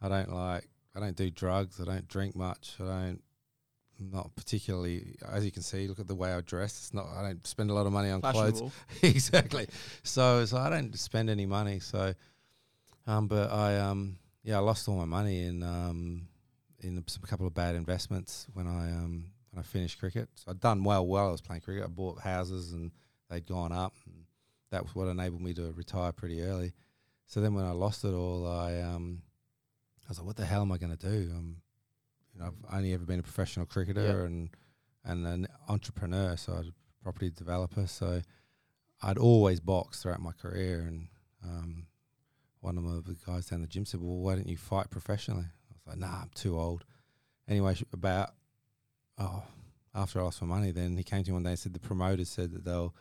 I 0.01 0.09
don't 0.09 0.31
like. 0.33 0.67
I 0.95 0.99
don't 0.99 1.15
do 1.15 1.29
drugs. 1.29 1.79
I 1.79 1.85
don't 1.85 2.07
drink 2.07 2.35
much. 2.35 2.75
I 2.79 2.83
don't. 2.85 3.21
Not 4.01 4.33
particularly, 4.33 5.17
as 5.29 5.43
you 5.43 5.51
can 5.51 5.61
see. 5.61 5.87
Look 5.89 5.99
at 5.99 6.07
the 6.07 6.15
way 6.15 6.31
I 6.33 6.39
dress. 6.39 6.71
It's 6.79 6.93
not. 6.93 7.07
I 7.17 7.21
don't 7.21 7.45
spend 7.45 7.69
a 7.69 7.73
lot 7.73 7.85
of 7.85 7.91
money 7.91 8.09
on 8.09 8.21
clothes. 8.21 8.61
Exactly. 9.03 9.67
So, 10.03 10.45
so 10.45 10.57
I 10.57 10.69
don't 10.69 10.97
spend 10.97 11.29
any 11.29 11.45
money. 11.45 11.79
So, 11.79 12.13
um, 13.07 13.27
but 13.27 13.51
I 13.51 13.77
um, 13.77 14.17
yeah, 14.43 14.57
I 14.57 14.59
lost 14.59 14.87
all 14.87 14.95
my 14.97 15.05
money 15.05 15.43
in 15.45 15.63
um, 15.63 16.27
in 16.79 16.97
a, 16.97 17.27
couple 17.27 17.45
of 17.47 17.53
bad 17.53 17.75
investments 17.75 18.47
when 18.53 18.67
I 18.67 18.91
um 18.91 19.25
when 19.51 19.59
I 19.59 19.63
finished 19.63 19.99
cricket. 19.99 20.29
So 20.35 20.51
I'd 20.51 20.59
done 20.59 20.83
well 20.83 21.05
while 21.05 21.27
I 21.27 21.31
was 21.31 21.41
playing 21.41 21.61
cricket. 21.61 21.83
I 21.83 21.87
bought 21.87 22.21
houses 22.21 22.73
and 22.73 22.91
they'd 23.29 23.45
gone 23.45 23.71
up, 23.71 23.93
and 24.05 24.25
that 24.71 24.83
was 24.83 24.95
what 24.95 25.07
enabled 25.07 25.41
me 25.41 25.53
to 25.55 25.71
retire 25.73 26.11
pretty 26.11 26.41
early. 26.41 26.73
So 27.25 27.41
then 27.41 27.53
when 27.53 27.65
I 27.65 27.71
lost 27.71 28.03
it 28.05 28.13
all, 28.13 28.47
I 28.47 28.79
um, 28.81 29.21
I 30.05 30.09
was 30.09 30.17
like, 30.19 30.27
what 30.27 30.37
the 30.37 30.45
hell 30.45 30.61
am 30.61 30.71
I 30.71 30.77
going 30.77 30.95
to 30.95 31.09
do? 31.09 31.31
Um, 31.31 31.57
you 32.33 32.39
know, 32.39 32.47
I've 32.47 32.75
only 32.77 32.93
ever 32.93 33.05
been 33.05 33.19
a 33.19 33.23
professional 33.23 33.65
cricketer 33.65 34.01
Yeah. 34.01 34.25
and 34.25 34.49
and 35.05 35.25
an 35.27 35.47
entrepreneur, 35.67 36.35
so 36.37 36.53
I 36.53 36.57
was 36.59 36.67
a 36.69 37.03
property 37.03 37.29
developer. 37.29 37.87
So 37.87 38.21
I'd 39.01 39.17
always 39.17 39.59
boxed 39.59 40.03
throughout 40.03 40.21
my 40.21 40.31
career, 40.31 40.81
and 40.87 41.07
um, 41.43 41.87
one 42.61 42.77
of 42.77 42.83
the 43.05 43.15
guys 43.25 43.47
down 43.47 43.61
the 43.61 43.67
gym 43.67 43.85
said, 43.85 44.01
"Well, 44.01 44.17
why 44.17 44.35
don't 44.35 44.47
you 44.49 44.57
fight 44.57 44.89
professionally?" 44.89 45.45
I 45.45 45.73
was 45.73 45.87
like, 45.87 45.97
"Nah, 45.97 46.21
I'm 46.21 46.31
too 46.35 46.59
old." 46.59 46.83
Anyway, 47.47 47.75
about 47.93 48.31
oh, 49.17 49.43
after 49.95 50.21
I 50.21 50.25
asked 50.25 50.39
for 50.39 50.45
money, 50.45 50.71
then 50.71 50.97
he 50.97 51.03
came 51.03 51.23
to 51.23 51.29
me 51.31 51.33
one 51.33 51.43
day 51.43 51.51
and 51.51 51.59
said 51.59 51.73
the 51.73 51.79
promoters 51.79 52.29
said 52.29 52.51
that 52.51 52.63
they'll 52.65 52.93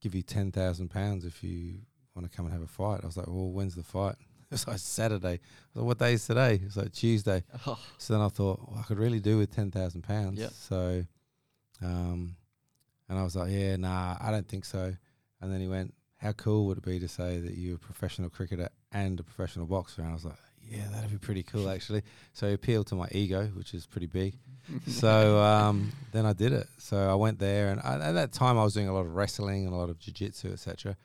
give 0.00 0.14
you 0.14 0.22
ten 0.22 0.52
thousand 0.52 0.88
pounds 0.90 1.24
if 1.24 1.42
you 1.42 1.80
want 2.14 2.30
to 2.30 2.36
come 2.36 2.46
and 2.46 2.52
have 2.52 2.62
a 2.62 2.66
fight. 2.66 3.00
I 3.02 3.06
was 3.06 3.16
like, 3.16 3.26
"Well, 3.26 3.50
when's 3.50 3.74
the 3.74 3.82
fight?" 3.82 4.16
It 4.50 4.52
was 4.54 4.66
like 4.66 4.78
Saturday. 4.78 5.28
I 5.28 5.38
was 5.74 5.76
like, 5.76 5.84
"What 5.84 5.98
day 5.98 6.12
is 6.14 6.26
today?" 6.26 6.54
It 6.54 6.64
was 6.64 6.76
like 6.78 6.92
Tuesday. 6.92 7.44
Oh, 7.66 7.78
So 7.98 8.14
then 8.14 8.22
I 8.22 8.28
thought, 8.28 8.60
well, 8.66 8.78
I 8.78 8.82
could 8.82 8.98
really 8.98 9.20
do 9.20 9.36
with 9.38 9.54
ten 9.54 9.70
thousand 9.70 10.02
pounds. 10.02 10.38
Yep. 10.38 10.52
So, 10.52 11.04
um, 11.82 12.36
and 13.08 13.18
I 13.18 13.22
was 13.24 13.36
like, 13.36 13.50
yeah, 13.50 13.76
nah, 13.76 14.16
I 14.20 14.30
don't 14.30 14.48
think 14.48 14.64
so. 14.64 14.94
And 15.40 15.52
then 15.52 15.60
he 15.60 15.68
went, 15.68 15.94
how 16.16 16.32
cool 16.32 16.66
would 16.66 16.78
it 16.78 16.84
be 16.84 16.98
to 16.98 17.08
say 17.08 17.38
that 17.40 17.56
you're 17.56 17.76
a 17.76 17.78
professional 17.78 18.28
cricketer 18.30 18.68
and 18.92 19.18
a 19.20 19.22
professional 19.22 19.66
boxer? 19.66 20.02
And 20.02 20.10
I 20.10 20.14
was 20.14 20.24
like, 20.24 20.36
yeah, 20.70 20.86
that'd 20.92 21.10
be 21.10 21.18
pretty 21.18 21.42
cool 21.42 21.70
actually. 21.70 22.02
So 22.32 22.46
he 22.48 22.54
appealed 22.54 22.88
to 22.88 22.94
my 22.94 23.08
ego, 23.12 23.46
which 23.54 23.74
is 23.74 23.86
pretty 23.86 24.06
big. 24.06 24.34
so 24.86 25.38
um, 25.38 25.92
then 26.12 26.26
I 26.26 26.32
did 26.32 26.52
it. 26.52 26.66
So 26.78 26.96
I 27.10 27.14
went 27.14 27.38
there, 27.38 27.70
and 27.70 27.80
I, 27.80 28.08
at 28.08 28.12
that 28.12 28.32
time 28.32 28.58
I 28.58 28.64
was 28.64 28.74
doing 28.74 28.88
a 28.88 28.92
lot 28.92 29.06
of 29.06 29.14
wrestling 29.14 29.64
and 29.64 29.72
a 29.72 29.76
lot 29.76 29.88
of 29.88 29.98
jiu-jitsu, 29.98 30.52
etc. 30.52 30.96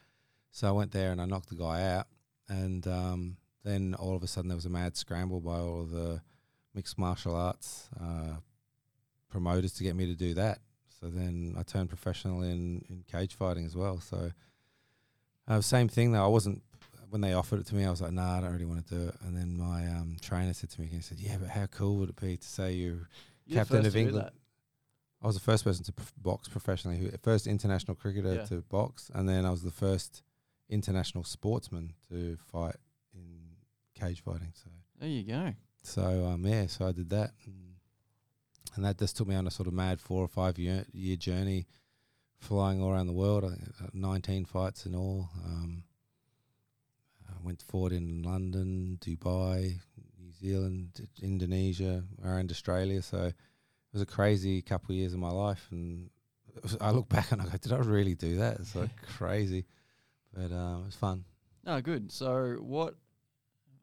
So 0.51 0.67
I 0.67 0.71
went 0.71 0.91
there 0.91 1.11
and 1.11 1.21
I 1.21 1.25
knocked 1.25 1.49
the 1.49 1.55
guy 1.55 1.83
out, 1.93 2.07
and 2.49 2.85
um, 2.87 3.37
then 3.63 3.95
all 3.97 4.15
of 4.15 4.23
a 4.23 4.27
sudden 4.27 4.49
there 4.49 4.57
was 4.57 4.65
a 4.65 4.69
mad 4.69 4.97
scramble 4.97 5.39
by 5.39 5.57
all 5.57 5.81
of 5.81 5.91
the 5.91 6.21
mixed 6.75 6.97
martial 6.97 7.35
arts 7.35 7.87
uh, 8.01 8.35
promoters 9.29 9.73
to 9.73 9.83
get 9.83 9.95
me 9.95 10.05
to 10.07 10.15
do 10.15 10.33
that. 10.33 10.59
So 10.99 11.07
then 11.07 11.55
I 11.57 11.63
turned 11.63 11.89
professional 11.89 12.43
in, 12.43 12.83
in 12.89 13.03
cage 13.11 13.35
fighting 13.35 13.65
as 13.65 13.75
well. 13.75 13.99
So 13.99 14.31
uh, 15.47 15.61
same 15.61 15.87
thing 15.87 16.11
though. 16.11 16.23
I 16.23 16.27
wasn't 16.27 16.61
when 17.13 17.21
they 17.21 17.33
offered 17.33 17.59
it 17.59 17.67
to 17.67 17.75
me. 17.75 17.85
I 17.85 17.91
was 17.91 18.01
like, 18.01 18.11
nah, 18.11 18.37
I 18.39 18.41
don't 18.41 18.51
really 18.53 18.65
want 18.65 18.87
to 18.87 18.95
do 18.95 19.07
it. 19.09 19.15
And 19.21 19.37
then 19.37 19.55
my 19.55 19.85
um, 19.85 20.17
trainer 20.19 20.51
said 20.51 20.71
to 20.71 20.81
me, 20.81 20.87
he 20.87 20.99
said, 20.99 21.19
yeah, 21.19 21.37
but 21.39 21.47
how 21.47 21.67
cool 21.67 21.97
would 21.97 22.09
it 22.09 22.19
be 22.19 22.37
to 22.37 22.47
say 22.47 22.73
you're 22.73 23.07
You're 23.45 23.59
Captain 23.59 23.85
of 23.85 23.95
England. 23.95 24.31
I 25.21 25.27
was 25.27 25.35
the 25.35 25.41
first 25.41 25.63
person 25.63 25.85
to 25.85 25.93
box 26.17 26.47
professionally, 26.49 26.97
who 26.97 27.11
first 27.21 27.45
international 27.45 27.93
cricketer 27.95 28.33
Yeah. 28.33 28.45
to 28.45 28.61
box, 28.63 29.11
and 29.13 29.29
then 29.29 29.45
I 29.45 29.51
was 29.51 29.61
the 29.61 29.69
first 29.71 30.23
international 30.69 31.23
sportsman 31.23 31.93
to 32.09 32.35
fight 32.51 32.77
in 33.13 33.57
cage 33.93 34.21
fighting. 34.23 34.51
So, 34.55 34.69
There 34.99 35.07
you 35.07 35.23
go. 35.23 35.53
so 35.83 36.25
um, 36.25 36.45
yeah, 36.47 36.65
so 36.65 36.87
I 36.87 36.91
did 36.93 37.11
that, 37.11 37.31
and, 37.45 37.75
and 38.75 38.83
that 38.85 38.97
just 38.97 39.15
took 39.17 39.27
me 39.27 39.35
on 39.35 39.45
a 39.45 39.51
sort 39.51 39.67
of 39.67 39.73
mad 39.73 40.01
four 40.01 40.23
or 40.23 40.27
five 40.27 40.57
year, 40.57 40.85
year 40.91 41.15
journey, 41.15 41.67
flying 42.39 42.81
all 42.81 42.89
around 42.91 43.05
the 43.07 43.13
world. 43.13 43.45
I 43.45 43.49
think 43.49 43.61
uh, 43.81 43.87
nineteen 43.93 44.45
fights 44.45 44.85
in 44.87 44.95
all. 44.95 45.29
Um, 45.45 45.83
went 47.43 47.61
forward 47.61 47.91
in 47.93 48.23
London, 48.23 48.97
Dubai, 49.01 49.79
New 50.19 50.31
Zealand, 50.33 51.07
Indonesia, 51.21 52.03
around 52.23 52.51
Australia. 52.51 53.01
So 53.01 53.17
it 53.25 53.35
was 53.93 54.01
a 54.01 54.05
crazy 54.05 54.61
couple 54.61 54.93
of 54.93 54.97
years 54.97 55.13
of 55.13 55.19
my 55.19 55.29
life, 55.31 55.67
and 55.71 56.09
was- 56.61 56.77
I 56.79 56.91
look 56.91 57.09
back 57.09 57.31
and 57.31 57.41
I 57.41 57.45
go, 57.45 57.57
"Did 57.57 57.73
I 57.73 57.77
really 57.77 58.15
do 58.15 58.37
that?" 58.37 58.59
It's 58.59 58.75
like 58.75 58.89
crazy, 59.17 59.65
but 60.33 60.51
uh, 60.51 60.79
it 60.79 60.85
was 60.85 60.95
fun. 60.95 61.25
No, 61.65 61.81
good. 61.81 62.11
So 62.11 62.57
what? 62.59 62.95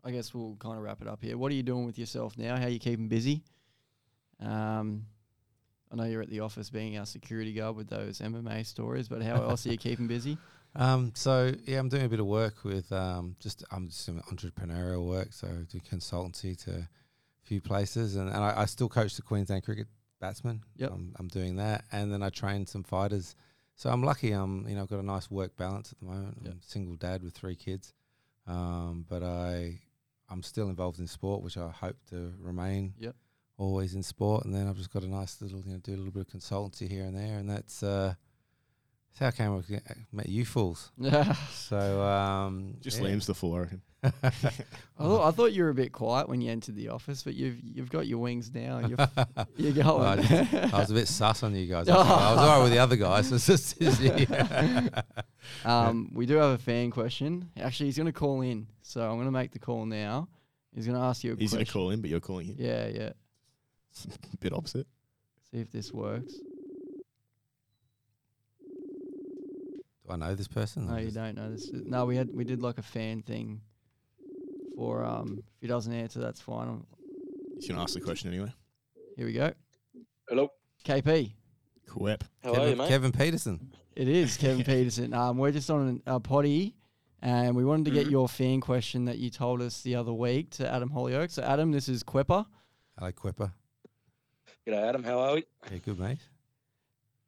I 0.03 0.11
guess 0.13 0.33
we'll 0.33 0.57
kind 0.57 0.77
of 0.79 0.83
wrap 0.83 1.03
it 1.03 1.09
up 1.09 1.21
here. 1.23 1.37
What 1.37 1.53
are 1.53 1.55
you 1.55 1.63
doing 1.63 1.85
with 1.85 1.99
yourself 1.99 2.39
now? 2.39 2.57
How 2.57 2.65
are 2.65 2.71
you 2.71 2.79
keeping 2.79 3.09
busy? 3.09 3.43
Um, 4.41 5.05
I 5.93 5.97
know 5.97 6.05
you're 6.05 6.23
at 6.23 6.31
the 6.31 6.41
office 6.41 6.71
being 6.71 6.97
our 6.97 7.05
security 7.05 7.53
guard 7.53 7.77
with 7.77 7.89
those 7.89 8.21
MMA 8.21 8.65
stories, 8.65 9.09
but 9.09 9.23
how 9.23 9.43
else 9.43 9.67
are 9.67 9.73
you 9.73 9.77
keeping 9.89 10.07
busy? 10.07 10.39
Um, 10.77 11.13
so 11.15 11.53
yeah, 11.65 11.79
I'm 11.79 11.89
doing 11.89 12.05
a 12.05 12.09
bit 12.09 12.21
of 12.21 12.27
work 12.27 12.65
with 12.65 12.91
um, 12.93 13.37
just 13.41 13.65
I'm 13.71 13.89
just 13.89 14.07
doing 14.07 14.23
entrepreneurial 14.31 15.05
work. 15.05 15.33
So 15.33 15.49
I 15.49 15.65
do 15.71 15.81
consultancy 15.81 16.63
to 16.65 16.71
a 16.71 16.89
few 17.43 17.61
places, 17.61 18.17
and, 18.17 18.29
and 18.29 18.39
I, 18.39 18.63
I 18.63 18.65
still 18.67 18.89
coach 18.89 19.17
the 19.17 19.23
Queensland 19.23 19.65
cricket 19.65 19.89
batsmen. 20.21 20.63
Yep. 20.77 20.91
I'm, 20.93 21.15
I'm 21.19 21.29
doing 21.29 21.57
that, 21.57 21.85
and 21.91 22.13
then 22.13 22.23
I 22.23 22.29
train 22.31 22.67
some 22.67 22.85
fighters. 22.85 23.35
So 23.75 23.91
I'm 23.91 24.03
lucky. 24.03 24.33
I'm 24.33 24.69
you 24.69 24.77
know 24.77 24.83
I've 24.83 24.91
got 24.91 25.01
a 25.01 25.07
nice 25.07 25.31
work 25.31 25.57
balance 25.57 25.93
at 25.93 25.99
the 25.99 26.07
moment. 26.07 26.39
Yep. 26.43 26.53
I'm 26.53 26.59
a 26.59 26.71
single 26.71 26.97
dad 26.97 27.23
with 27.23 27.35
three 27.35 27.57
kids, 27.57 27.93
um, 28.47 29.05
but 29.09 29.23
I 29.23 29.81
I'm 30.29 30.43
still 30.43 30.69
involved 30.69 31.01
in 31.01 31.09
sport, 31.09 31.43
which 31.43 31.57
I 31.57 31.71
hope 31.71 31.97
to 32.11 32.33
remain. 32.39 32.95
Yep. 32.99 33.17
Always 33.59 33.95
in 33.95 34.03
sport, 34.03 34.45
and 34.45 34.55
then 34.55 34.69
I've 34.69 34.79
just 34.79 34.93
got 34.93 35.03
a 35.03 35.09
nice 35.09 35.43
little 35.43 35.63
you 35.67 35.73
know 35.73 35.79
do 35.79 35.95
a 35.95 35.97
little 35.97 36.13
bit 36.13 36.29
of 36.33 36.41
consultancy 36.41 36.89
here 36.89 37.05
and 37.05 37.17
there, 37.17 37.39
and 37.39 37.51
that's. 37.51 37.83
Uh, 37.83 38.15
that's 39.19 39.19
how 39.21 39.27
I 39.27 39.31
came 39.49 39.57
up 39.57 39.65
met 40.13 40.29
you 40.29 40.45
fools. 40.45 40.93
So 41.53 42.03
um, 42.03 42.77
Just 42.81 43.01
yeah. 43.01 43.09
Liam's 43.09 43.27
the 43.27 43.35
fool, 43.35 43.55
I 43.55 43.59
reckon. 43.61 43.83
I 44.03 44.31
thought 44.99 45.29
I 45.29 45.31
thought 45.31 45.53
you 45.53 45.65
were 45.65 45.69
a 45.69 45.75
bit 45.75 45.93
quiet 45.93 46.29
when 46.29 46.41
you 46.41 46.51
entered 46.51 46.75
the 46.75 46.89
office, 46.89 47.23
but 47.23 47.35
you've 47.35 47.59
you've 47.63 47.91
got 47.91 48.07
your 48.07 48.19
wings 48.19 48.51
now. 48.55 48.79
You're 48.79 48.97
you're 49.57 49.73
going. 49.85 49.87
Well, 49.87 50.07
I, 50.07 50.17
just- 50.17 50.55
I 50.75 50.79
was 50.81 50.91
a 50.91 50.95
bit 50.95 51.07
sus 51.09 51.43
on 51.43 51.55
you 51.55 51.67
guys. 51.67 51.87
I 51.89 51.97
was, 51.97 52.07
I 52.07 52.31
was 52.33 52.39
all 52.39 52.57
right 52.57 52.63
with 52.63 52.73
the 52.73 52.79
other 52.79 52.97
guys. 52.97 53.31
It's 53.31 53.47
just, 53.47 53.81
yeah. 53.81 55.03
um, 55.65 56.11
we 56.15 56.25
do 56.25 56.37
have 56.37 56.53
a 56.53 56.59
fan 56.59 56.91
question. 56.91 57.51
Actually, 57.61 57.87
he's 57.87 57.97
going 57.97 58.07
to 58.07 58.13
call 58.13 58.41
in, 58.41 58.69
so 58.83 59.03
I'm 59.03 59.17
going 59.17 59.27
to 59.27 59.33
make 59.33 59.53
the 59.53 59.59
call 59.59 59.85
now. 59.85 60.29
He's 60.75 60.87
going 60.87 60.99
to 60.99 61.05
ask 61.05 61.23
you 61.25 61.33
a 61.33 61.37
He's 61.37 61.53
going 61.53 61.65
to 61.67 61.71
call 61.71 61.91
in, 61.91 62.01
but 62.01 62.09
you're 62.09 62.21
calling 62.21 62.47
him. 62.47 62.57
Yeah, 62.59 62.87
yeah. 62.87 63.11
Bit 64.41 64.53
opposite. 64.55 64.87
See 65.51 65.59
if 65.59 65.71
this 65.71 65.93
works. 65.93 66.35
I 70.11 70.17
know 70.17 70.35
this 70.35 70.49
person? 70.49 70.87
No, 70.87 70.97
you 70.97 71.11
don't 71.11 71.37
know 71.37 71.51
this. 71.51 71.71
No, 71.73 72.05
we 72.07 72.17
had 72.17 72.29
we 72.35 72.45
did 72.45 72.61
like 72.63 72.79
a 72.79 72.83
fan 72.83 73.23
thing. 73.23 73.61
For 74.77 75.05
um, 75.05 75.43
if 75.57 75.61
he 75.61 75.67
doesn't 75.67 75.93
answer, 75.93 76.21
that's 76.21 76.41
fine. 76.41 76.85
He's 77.57 77.69
going 77.69 77.77
to 77.77 77.83
ask 77.83 77.93
the 77.95 78.01
question 78.01 78.31
anyway. 78.33 78.53
Here 79.17 79.27
we 79.27 79.35
go. 79.35 79.53
Hello. 80.29 80.49
KP. 80.87 81.33
Quep. 81.87 82.25
How 82.43 82.51
are 82.51 82.55
Kevin, 82.55 82.71
you, 82.71 82.77
mate? 82.77 82.89
Kevin 82.89 83.13
Peterson. 83.13 83.73
It 83.95 84.09
is 84.09 84.37
Kevin 84.39 84.65
Peterson. 84.65 85.13
Um, 85.13 85.37
we're 85.37 85.51
just 85.53 85.69
on 85.71 86.01
a 86.07 86.19
potty, 86.21 86.77
and 87.21 87.55
we 87.55 87.65
wanted 87.65 87.85
to 87.87 87.91
get 87.91 88.07
Mhm. 88.07 88.11
your 88.13 88.29
fan 88.29 88.61
question 88.63 89.05
that 89.05 89.19
you 89.19 89.29
told 89.29 89.61
us 89.61 89.83
the 89.83 89.97
other 89.97 90.15
week 90.15 90.49
to 90.53 90.73
Adam 90.73 90.89
Hollioake. 90.89 91.31
So, 91.31 91.43
Adam, 91.43 91.73
this 91.73 91.87
is 91.89 92.03
Quepper. 92.03 92.47
Hello, 92.99 93.13
Quipper. 93.13 93.53
G'day, 94.67 94.89
Adam. 94.89 95.03
How 95.05 95.19
are 95.19 95.35
we? 95.35 95.45
Yeah, 95.71 95.79
good 95.79 95.99
mate. 95.99 96.19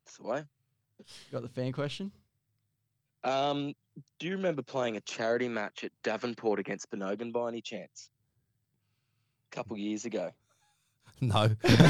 That's 0.06 0.16
the 0.16 0.22
way. 0.26 0.44
Got 1.30 1.42
the 1.42 1.48
fan 1.48 1.72
question? 1.72 2.12
Um, 3.24 3.74
do 4.18 4.26
you 4.26 4.36
remember 4.36 4.62
playing 4.62 4.96
a 4.96 5.00
charity 5.00 5.48
match 5.48 5.84
at 5.84 5.92
Davenport 6.02 6.58
against 6.58 6.90
Benogan 6.90 7.32
by 7.32 7.48
any 7.48 7.60
chance? 7.60 8.10
A 9.52 9.54
couple 9.56 9.76
years 9.76 10.04
ago. 10.04 10.30
No. 11.20 11.46
Didn't 11.62 11.84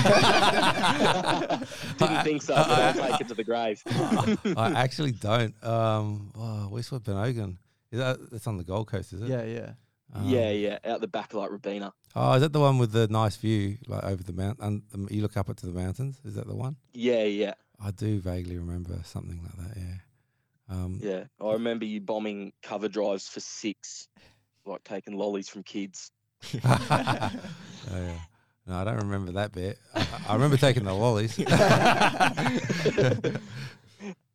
think 2.24 2.42
so, 2.42 2.54
but 2.54 2.68
I'll 2.68 2.92
take 2.92 3.20
it 3.22 3.28
to 3.28 3.34
the 3.34 3.44
grave. 3.44 3.82
I 4.58 4.72
actually 4.76 5.12
don't. 5.12 5.54
Um, 5.64 6.32
oh, 6.36 6.66
where's 6.68 6.92
what 6.92 7.02
Benogan? 7.04 7.56
Is 7.90 7.98
that 7.98 8.30
that's 8.30 8.46
on 8.46 8.58
the 8.58 8.64
Gold 8.64 8.88
Coast? 8.88 9.14
Is 9.14 9.22
it? 9.22 9.28
Yeah, 9.28 9.44
yeah. 9.44 9.70
Um, 10.14 10.28
yeah, 10.28 10.50
yeah, 10.50 10.78
out 10.84 11.00
the 11.00 11.08
back 11.08 11.32
like 11.32 11.50
Robina. 11.50 11.94
Oh, 12.14 12.34
is 12.34 12.42
that 12.42 12.52
the 12.52 12.60
one 12.60 12.76
with 12.76 12.92
the 12.92 13.08
nice 13.08 13.36
view, 13.36 13.78
like 13.86 14.04
over 14.04 14.22
the 14.22 14.34
mount? 14.34 14.58
And 14.60 14.82
um, 14.92 15.08
you 15.10 15.22
look 15.22 15.38
up 15.38 15.48
it 15.48 15.56
to 15.58 15.66
the 15.66 15.72
mountains. 15.72 16.20
Is 16.26 16.34
that 16.34 16.46
the 16.46 16.54
one? 16.54 16.76
Yeah, 16.92 17.24
yeah, 17.24 17.54
I 17.82 17.90
do 17.90 18.20
vaguely 18.20 18.58
remember 18.58 18.98
something 19.04 19.40
like 19.42 19.56
that. 19.56 19.80
Yeah. 19.80 19.94
Um, 20.68 20.98
yeah. 21.02 21.24
I 21.40 21.52
remember 21.52 21.84
you 21.84 22.00
bombing 22.00 22.52
cover 22.62 22.88
drives 22.88 23.28
for 23.28 23.40
six, 23.40 24.08
like 24.64 24.82
taking 24.84 25.16
lollies 25.16 25.48
from 25.48 25.62
kids. 25.62 26.10
oh, 26.64 27.30
yeah. 27.90 28.18
No, 28.66 28.76
I 28.76 28.84
don't 28.84 28.98
remember 28.98 29.32
that 29.32 29.52
bit. 29.52 29.78
I, 29.94 30.06
I 30.28 30.34
remember 30.34 30.56
taking 30.56 30.84
the 30.84 30.94
lollies. 30.94 31.36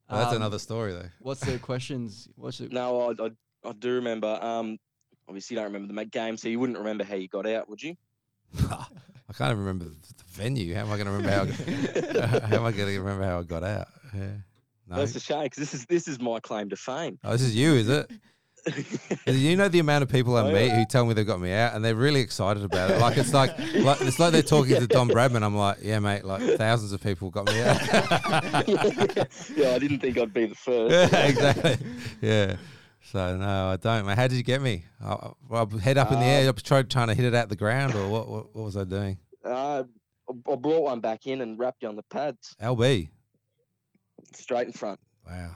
That's 0.09 0.30
Um, 0.32 0.36
another 0.38 0.59
story, 0.59 0.93
though. 0.93 1.09
What's 1.19 1.41
the 1.41 1.59
questions? 1.59 2.30
What's 2.36 2.59
it? 2.61 2.71
No, 2.71 3.09
I, 3.09 3.25
I, 3.25 3.30
I 3.69 3.71
do 3.73 3.93
remember. 3.95 4.28
Um, 4.41 4.78
obviously 5.28 5.55
you 5.55 5.59
don't 5.59 5.65
remember 5.73 5.88
the 5.88 5.93
ma- 5.93 6.03
game, 6.05 6.38
so 6.38 6.47
you 6.49 6.59
wouldn't 6.59 6.78
remember 6.78 7.03
how 7.03 7.15
you 7.15 7.28
got 7.28 7.45
out, 7.47 7.69
would 7.69 7.82
you? 7.84 7.95
I 8.69 9.34
can't 9.34 9.51
even 9.51 9.59
remember 9.59 9.86
the 9.86 9.91
the 9.91 10.23
venue. 10.30 10.73
How 10.75 10.82
am 10.82 10.91
I 10.91 10.95
going 10.97 11.07
to 11.07 11.11
remember 11.11 11.30
how? 11.30 11.41
I, 11.41 12.39
how 12.47 12.57
am 12.57 12.65
I 12.65 12.71
going 12.71 12.93
to 12.93 12.99
remember 12.99 13.25
how 13.25 13.39
I 13.39 13.43
got 13.43 13.63
out? 13.63 13.88
Yeah. 14.15 14.28
No. 14.89 14.97
That's 14.97 15.15
a 15.15 15.19
shame 15.19 15.43
because 15.43 15.57
this 15.57 15.73
is 15.73 15.85
this 15.85 16.07
is 16.07 16.19
my 16.19 16.39
claim 16.39 16.69
to 16.69 16.75
fame. 16.75 17.19
Oh, 17.23 17.31
this 17.31 17.41
is 17.41 17.55
you, 17.55 17.73
is 17.73 17.89
it? 17.89 18.11
You 19.25 19.55
know 19.55 19.69
the 19.69 19.79
amount 19.79 20.03
of 20.03 20.09
people 20.09 20.35
I 20.35 20.41
Oh, 20.41 20.51
meet 20.51 20.67
yeah. 20.67 20.79
who 20.79 20.85
tell 20.85 21.05
me 21.05 21.13
they've 21.13 21.25
got 21.25 21.39
me 21.39 21.53
out, 21.53 21.73
and 21.73 21.85
they're 21.85 21.95
really 21.95 22.19
excited 22.19 22.63
about 22.63 22.91
it. 22.91 22.99
Like 22.99 23.17
it's 23.17 23.33
like, 23.33 23.57
like 23.75 24.01
it's 24.01 24.19
like 24.19 24.33
they're 24.33 24.41
talking 24.41 24.75
to 24.75 24.88
Don 24.88 25.07
Bradman. 25.15 25.41
I'm 25.43 25.55
like, 25.55 25.77
yeah, 25.81 25.99
mate. 25.99 26.25
Like 26.25 26.41
thousands 26.57 26.91
of 26.91 27.01
people 27.01 27.29
got 27.29 27.45
me 27.45 27.61
out. 27.61 27.79
yeah, 29.55 29.71
I 29.73 29.79
didn't 29.79 29.99
think 29.99 30.17
I'd 30.17 30.33
be 30.33 30.47
the 30.47 30.55
first. 30.55 31.13
yeah, 31.13 31.25
exactly. 31.27 31.77
Yeah. 32.21 32.57
So 33.03 33.38
no, 33.38 33.69
I 33.69 33.77
don't. 33.77 34.05
Mate. 34.05 34.17
How 34.17 34.27
did 34.27 34.35
you 34.35 34.43
get 34.43 34.61
me? 34.61 34.83
I, 35.01 35.29
I, 35.51 35.65
head 35.81 35.97
up 35.97 36.11
in 36.11 36.19
the 36.19 36.25
air. 36.25 36.47
I 36.47 36.51
was 36.51 36.63
trying, 36.63 36.88
to 36.88 37.13
hit 37.13 37.23
it 37.25 37.33
out 37.33 37.47
the 37.47 37.55
ground, 37.55 37.95
or 37.95 38.09
what? 38.09 38.27
What, 38.27 38.53
what 38.55 38.65
was 38.65 38.75
I 38.75 38.83
doing? 38.83 39.17
Uh, 39.45 39.83
I 40.29 40.51
I 40.51 40.55
brought 40.55 40.83
one 40.83 40.99
back 40.99 41.25
in 41.25 41.39
and 41.41 41.57
wrapped 41.57 41.83
you 41.83 41.89
on 41.89 41.95
the 41.95 42.03
pads 42.03 42.55
LB. 42.61 43.09
Straight 44.34 44.67
in 44.67 44.73
front. 44.73 44.99
Wow. 45.28 45.51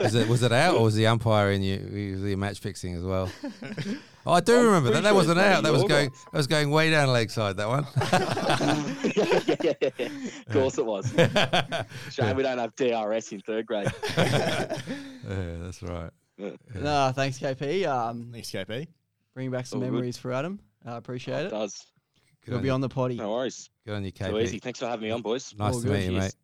was 0.00 0.14
it 0.14 0.28
was 0.28 0.42
it 0.44 0.52
out 0.52 0.76
or 0.76 0.84
was 0.84 0.94
the 0.94 1.08
umpire 1.08 1.50
in 1.50 1.60
you? 1.62 2.12
Was 2.14 2.22
he 2.22 2.36
match 2.36 2.60
fixing 2.60 2.94
as 2.94 3.02
well? 3.02 3.28
Oh, 4.24 4.32
I 4.32 4.40
do 4.40 4.56
I'm 4.58 4.66
remember 4.66 4.90
that. 4.90 4.92
pretty 4.92 5.02
That 5.02 5.08
sure 5.08 5.14
wasn't 5.14 5.38
out. 5.40 5.62
That 5.64 5.72
was 5.72 5.82
going. 5.84 6.08
guy. 6.10 6.14
That 6.32 6.36
was 6.38 6.46
going 6.46 6.70
way 6.70 6.90
down 6.90 7.08
leg 7.12 7.30
side. 7.30 7.56
That 7.56 7.66
one. 7.68 7.84
yeah, 9.62 9.72
yeah, 9.80 9.90
yeah. 9.98 10.06
Of 10.46 10.52
course 10.52 10.78
it 10.78 10.86
was. 10.86 11.12
Shame 12.14 12.36
we 12.36 12.42
don't 12.44 12.58
have 12.58 12.76
DRS 12.76 13.32
in 13.32 13.40
third 13.40 13.66
grade. 13.66 13.90
yeah, 14.16 14.76
that's 15.26 15.82
right. 15.82 16.10
No, 16.74 17.12
thanks, 17.14 17.38
KP. 17.40 17.86
Um, 17.86 18.30
Thanks, 18.32 18.50
KP. 18.52 18.86
Bringing 19.34 19.50
back 19.50 19.66
some 19.66 19.78
All 19.80 19.86
good. 19.86 19.92
memories 19.94 20.16
for 20.16 20.32
Adam. 20.32 20.60
I 20.86 20.96
appreciate 20.96 21.46
it. 21.46 21.50
Does. 21.50 21.86
Good 22.44 22.50
He'll 22.52 22.56
on 22.58 22.62
be 22.62 22.68
you. 22.68 22.72
on 22.74 22.80
the 22.80 22.88
potty. 22.88 23.16
No 23.16 23.32
worries. 23.32 23.68
Good 23.84 23.94
on 23.96 24.04
you, 24.04 24.12
KP. 24.12 24.30
So 24.30 24.38
easy. 24.38 24.58
Thanks 24.60 24.78
for 24.78 24.86
having 24.86 25.02
me 25.04 25.10
on, 25.10 25.22
boys. 25.22 25.52
Nice 25.58 25.74
All 25.74 25.80
to 25.80 25.86
good. 25.88 25.92
meet 25.98 26.04
you, 26.04 26.10
Cheers. 26.12 26.22
mate. 26.24 26.34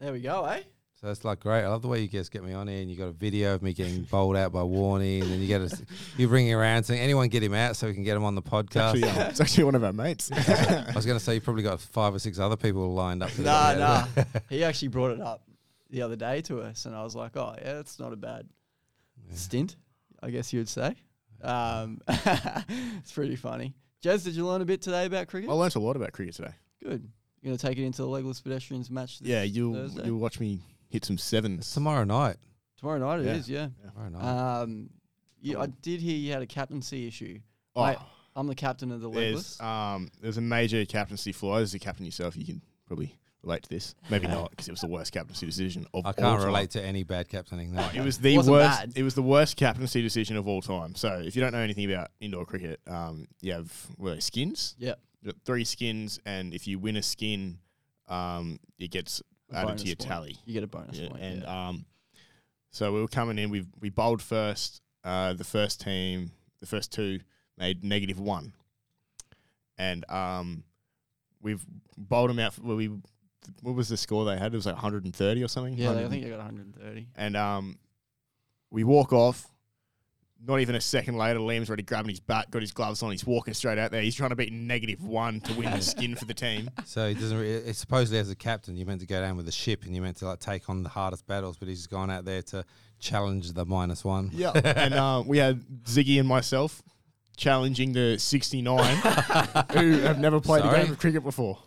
There 0.00 0.12
we 0.12 0.20
go, 0.20 0.44
eh? 0.46 0.62
So 1.00 1.08
it's 1.08 1.24
like 1.24 1.40
great. 1.40 1.62
I 1.62 1.68
love 1.68 1.82
the 1.82 1.88
way 1.88 2.00
you 2.00 2.08
guys 2.08 2.28
get 2.28 2.42
me 2.44 2.52
on 2.52 2.68
here, 2.68 2.80
and 2.80 2.90
you 2.90 2.96
got 2.96 3.08
a 3.08 3.12
video 3.12 3.54
of 3.54 3.62
me 3.62 3.72
getting 3.72 4.02
bowled 4.02 4.36
out 4.36 4.52
by 4.52 4.60
Warney, 4.60 5.22
and 5.22 5.30
then 5.30 5.40
you 5.40 5.46
get 5.46 5.60
a, 5.62 5.78
you 6.18 6.28
bring 6.28 6.46
him 6.46 6.58
around 6.58 6.84
saying 6.84 7.00
anyone 7.00 7.28
get 7.28 7.42
him 7.42 7.54
out 7.54 7.76
so 7.76 7.86
we 7.86 7.94
can 7.94 8.02
get 8.02 8.16
him 8.16 8.24
on 8.24 8.34
the 8.34 8.42
podcast. 8.42 8.94
Actually, 8.94 9.04
uh, 9.04 9.28
it's 9.28 9.40
actually 9.40 9.64
one 9.64 9.74
of 9.74 9.84
our 9.84 9.92
mates. 9.92 10.30
I 10.36 10.92
was 10.94 11.06
going 11.06 11.18
to 11.18 11.24
say 11.24 11.34
you 11.34 11.40
probably 11.40 11.62
got 11.62 11.80
five 11.80 12.14
or 12.14 12.18
six 12.18 12.38
other 12.38 12.56
people 12.56 12.92
lined 12.92 13.22
up. 13.22 13.30
To 13.30 13.42
Nah, 13.42 13.74
that. 13.74 14.16
nah. 14.16 14.40
he 14.50 14.64
actually 14.64 14.88
brought 14.88 15.12
it 15.12 15.20
up 15.20 15.42
the 15.90 16.02
other 16.02 16.16
day 16.16 16.40
to 16.42 16.60
us, 16.60 16.84
and 16.86 16.94
I 16.94 17.02
was 17.02 17.14
like, 17.14 17.36
"Oh, 17.36 17.54
yeah, 17.58 17.74
that's 17.74 17.98
not 17.98 18.12
a 18.12 18.16
bad 18.16 18.46
stint, 19.32 19.76
I 20.22 20.30
guess 20.30 20.52
you 20.52 20.60
would 20.60 20.68
say." 20.68 20.96
Um, 21.42 22.00
it's 22.08 23.12
pretty 23.12 23.36
funny. 23.36 23.74
Jez, 24.02 24.24
did 24.24 24.34
you 24.34 24.46
learn 24.46 24.60
a 24.60 24.66
bit 24.66 24.82
today 24.82 25.06
about 25.06 25.28
cricket? 25.28 25.48
I 25.50 25.52
learnt 25.54 25.74
a 25.76 25.80
lot 25.80 25.96
about 25.96 26.12
cricket 26.12 26.34
today. 26.34 26.52
Good. 26.82 27.08
You're 27.42 27.50
gonna 27.50 27.58
take 27.58 27.78
it 27.78 27.84
into 27.84 28.02
the 28.02 28.08
legless 28.08 28.40
pedestrians 28.40 28.90
match. 28.90 29.18
This 29.20 29.28
Yeah, 29.28 29.42
you'll 29.42 29.74
Thursday? 29.74 30.06
you'll 30.06 30.18
watch 30.18 30.40
me 30.40 30.60
hit 30.88 31.04
some 31.04 31.18
sevens. 31.18 31.60
It's 31.60 31.74
tomorrow 31.74 32.04
night. 32.04 32.36
tomorrow 32.78 32.98
night. 32.98 33.20
It 33.20 33.26
Yeah. 33.26 33.34
is, 33.34 33.48
yeah. 33.50 33.68
Tomorrow 33.92 34.08
night. 34.10 34.60
Um, 34.62 34.90
you, 35.40 35.58
I 35.58 35.66
did 35.66 36.00
hear 36.00 36.16
you 36.16 36.32
had 36.32 36.42
a 36.42 36.46
captaincy 36.46 37.06
issue. 37.06 37.38
Oh, 37.76 37.86
Mate, 37.86 37.98
I'm 38.36 38.46
the 38.46 38.54
captain 38.54 38.90
of 38.92 39.00
the 39.00 39.10
there's 39.10 39.58
legless. 39.58 39.60
um 39.60 40.10
there's 40.20 40.36
a 40.36 40.40
major 40.42 40.84
captaincy 40.84 41.32
flaw. 41.32 41.56
As 41.56 41.72
a 41.74 41.78
captain 41.78 42.04
yourself, 42.04 42.36
you 42.36 42.44
can 42.44 42.60
probably 42.86 43.14
relate 43.42 43.62
to 43.62 43.68
this. 43.70 43.94
Maybe 44.10 44.26
not 44.28 44.50
because 44.50 44.68
it 44.68 44.72
was 44.72 44.80
the 44.82 44.86
worst 44.86 45.12
captaincy 45.12 45.46
decision 45.46 45.86
of 45.86 45.88
all 45.94 46.02
time. 46.02 46.06
I 46.06 46.22
all 46.26 46.30
can't 46.32 46.40
time. 46.40 46.46
relate 46.46 46.70
to 46.72 46.82
any 46.84 47.04
bad 47.04 47.28
captaining. 47.28 47.72
No. 47.72 47.88
It 47.94 48.02
was 48.04 48.18
the 48.18 48.36
Wasn't 48.36 48.52
worst. 48.52 48.80
bad. 48.80 48.92
It 48.96 49.02
was 49.02 49.14
the 49.14 49.22
worst 49.22 49.56
captaincy 49.56 50.02
decision 50.02 50.36
of 50.36 50.46
all 50.46 50.60
time. 50.60 50.94
So 50.94 51.22
if 51.24 51.36
you 51.36 51.40
don't 51.42 51.52
know 51.52 51.58
anything 51.60 51.90
about 51.90 52.10
indoor 52.20 52.44
cricket, 52.44 52.80
um, 52.86 53.26
you 53.40 53.52
have 53.52 53.72
what 53.96 54.10
are 54.10 54.14
they, 54.16 54.20
skins. 54.20 54.74
Yep. 54.78 55.00
Three 55.44 55.64
skins, 55.64 56.18
and 56.24 56.54
if 56.54 56.66
you 56.66 56.78
win 56.78 56.96
a 56.96 57.02
skin, 57.02 57.58
um, 58.08 58.58
it 58.78 58.90
gets 58.90 59.20
A 59.52 59.56
added 59.58 59.78
to 59.78 59.86
your 59.86 59.96
point. 59.96 60.08
tally. 60.08 60.36
You 60.46 60.54
get 60.54 60.62
a 60.62 60.66
bonus 60.66 60.98
Yeah, 60.98 61.08
point. 61.10 61.22
and 61.22 61.42
yeah. 61.42 61.68
um, 61.68 61.84
so 62.70 62.92
we 62.92 63.00
were 63.00 63.08
coming 63.08 63.38
in. 63.38 63.50
We 63.50 63.66
we 63.80 63.90
bowled 63.90 64.22
first. 64.22 64.80
Uh, 65.04 65.32
the 65.34 65.44
first 65.44 65.80
team, 65.80 66.30
the 66.60 66.66
first 66.66 66.92
two 66.92 67.20
made 67.58 67.84
negative 67.84 68.18
one, 68.20 68.52
and 69.78 70.08
um, 70.10 70.64
we've 71.42 71.64
bowled 71.96 72.30
them 72.30 72.38
out. 72.38 72.54
For, 72.54 72.62
well, 72.62 72.76
we 72.76 72.90
what 73.62 73.74
was 73.74 73.88
the 73.88 73.96
score 73.96 74.24
they 74.24 74.36
had? 74.38 74.52
It 74.52 74.56
was 74.56 74.66
like 74.66 74.74
130 74.76 75.42
or 75.42 75.48
something. 75.48 75.74
yeah, 75.74 75.90
I 75.92 76.08
think 76.08 76.22
they 76.24 76.30
got 76.30 76.38
130. 76.38 77.08
and 77.16 77.36
um, 77.36 77.78
we 78.70 78.84
walk 78.84 79.12
off. 79.12 79.46
Not 80.42 80.60
even 80.60 80.74
a 80.74 80.80
second 80.80 81.18
later, 81.18 81.38
Liam's 81.38 81.68
already 81.68 81.82
grabbing 81.82 82.08
his 82.08 82.20
bat, 82.20 82.50
got 82.50 82.62
his 82.62 82.72
gloves 82.72 83.02
on. 83.02 83.10
He's 83.10 83.26
walking 83.26 83.52
straight 83.52 83.78
out 83.78 83.90
there. 83.90 84.00
He's 84.00 84.14
trying 84.14 84.30
to 84.30 84.36
beat 84.36 84.52
negative 84.52 85.02
one 85.04 85.40
to 85.42 85.52
win 85.52 85.70
the 85.70 85.82
skin 85.82 86.16
for 86.16 86.24
the 86.24 86.34
team. 86.34 86.70
So 86.86 87.08
he 87.08 87.14
doesn't. 87.14 87.36
Re- 87.38 87.50
it's 87.50 87.78
supposedly 87.78 88.18
as 88.18 88.30
a 88.30 88.34
captain, 88.34 88.76
you're 88.76 88.86
meant 88.86 89.00
to 89.02 89.06
go 89.06 89.20
down 89.20 89.36
with 89.36 89.46
the 89.46 89.52
ship 89.52 89.84
and 89.84 89.94
you're 89.94 90.02
meant 90.02 90.16
to 90.18 90.26
like 90.26 90.40
take 90.40 90.68
on 90.70 90.82
the 90.82 90.88
hardest 90.88 91.26
battles, 91.26 91.56
but 91.58 91.68
he's 91.68 91.86
gone 91.86 92.10
out 92.10 92.24
there 92.24 92.42
to 92.42 92.64
challenge 92.98 93.52
the 93.52 93.64
minus 93.66 94.02
one. 94.04 94.30
Yeah. 94.32 94.52
and 94.54 94.94
uh, 94.94 95.22
we 95.26 95.38
had 95.38 95.60
Ziggy 95.84 96.18
and 96.18 96.26
myself 96.28 96.82
challenging 97.36 97.92
the 97.92 98.18
69 98.18 98.96
who 99.72 99.98
have 100.00 100.18
never 100.18 100.40
played 100.40 100.64
a 100.64 100.70
game 100.74 100.90
of 100.92 100.98
cricket 100.98 101.22
before. 101.22 101.58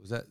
Was 0.00 0.10
that? 0.10 0.24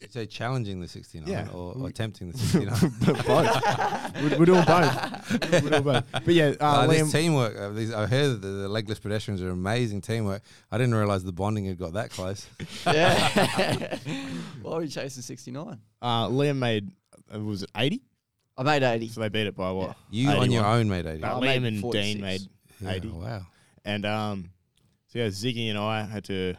Did 0.00 0.14
you 0.14 0.20
say 0.22 0.26
challenging 0.26 0.80
the 0.80 0.88
69 0.88 1.28
Yeah. 1.28 1.48
or, 1.52 1.74
or 1.74 1.88
attempting 1.88 2.30
the 2.32 2.38
69? 2.38 2.90
both. 3.26 4.14
we're, 4.22 4.38
we're 4.38 4.44
doing 4.46 4.64
both. 4.64 5.52
We're 5.62 5.70
doing 5.70 5.82
both. 5.82 6.04
But 6.12 6.28
yeah, 6.28 6.54
uh, 6.58 6.64
Uh, 6.64 6.86
Liam. 6.88 6.88
this 7.00 7.12
teamwork. 7.12 7.54
Uh, 7.58 7.68
these, 7.70 7.92
I 7.92 8.06
heard 8.06 8.30
that 8.30 8.40
the, 8.40 8.48
the 8.48 8.68
legless 8.68 8.98
pedestrians 8.98 9.42
are 9.42 9.50
amazing 9.50 10.00
teamwork. 10.00 10.42
I 10.72 10.78
didn't 10.78 10.94
realize 10.94 11.22
the 11.22 11.32
bonding 11.32 11.66
had 11.66 11.78
got 11.78 11.92
that 11.92 12.10
close. 12.10 12.46
Yeah. 12.86 13.98
Why 14.62 14.72
are 14.72 14.82
you 14.82 14.88
chasing 14.88 15.22
69? 15.22 15.78
Uh, 16.00 16.28
Liam 16.28 16.56
made, 16.56 16.90
uh, 17.34 17.38
was 17.38 17.62
it 17.64 17.70
80? 17.76 18.00
I 18.56 18.62
made 18.62 18.82
80. 18.82 19.08
So 19.08 19.20
they 19.20 19.28
beat 19.28 19.48
it 19.48 19.54
by 19.54 19.70
what? 19.70 19.96
You 20.10 20.30
on 20.30 20.50
your 20.50 20.64
own 20.64 20.88
made 20.88 21.04
80. 21.04 21.22
Uh, 21.22 21.36
I 21.36 21.40
Liam 21.40 21.40
made 21.62 21.64
and 21.74 21.80
46. 21.82 22.06
Dean 22.14 22.22
made 22.22 22.40
Yeah, 22.80 22.90
80. 22.92 23.08
wow. 23.08 23.42
And 23.84 24.06
um, 24.06 24.50
so 25.08 25.18
yeah, 25.18 25.26
Ziggy 25.26 25.68
and 25.68 25.78
I 25.78 26.04
had 26.04 26.24
to 26.24 26.54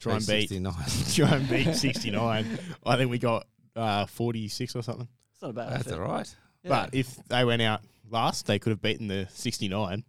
try 0.00 0.14
and 0.16 0.26
beat 0.26 0.48
69. 0.48 0.74
try 1.14 1.28
and 1.36 1.48
beat 1.48 1.74
69. 1.74 2.58
I 2.86 2.96
think 2.96 3.10
we 3.10 3.18
got 3.18 3.46
uh, 3.76 4.06
46 4.06 4.76
or 4.76 4.82
something. 4.82 5.08
It's 5.32 5.42
not 5.42 5.50
a 5.50 5.52
bad 5.54 5.72
That's 5.72 5.86
effort. 5.88 6.02
all 6.02 6.08
right. 6.10 6.34
Yeah. 6.64 6.68
But 6.70 6.94
if 6.94 7.16
they 7.28 7.44
went 7.44 7.62
out 7.62 7.80
last, 8.10 8.46
they 8.46 8.58
could 8.58 8.70
have 8.70 8.82
beaten 8.82 9.08
the 9.08 9.26
69. 9.30 10.04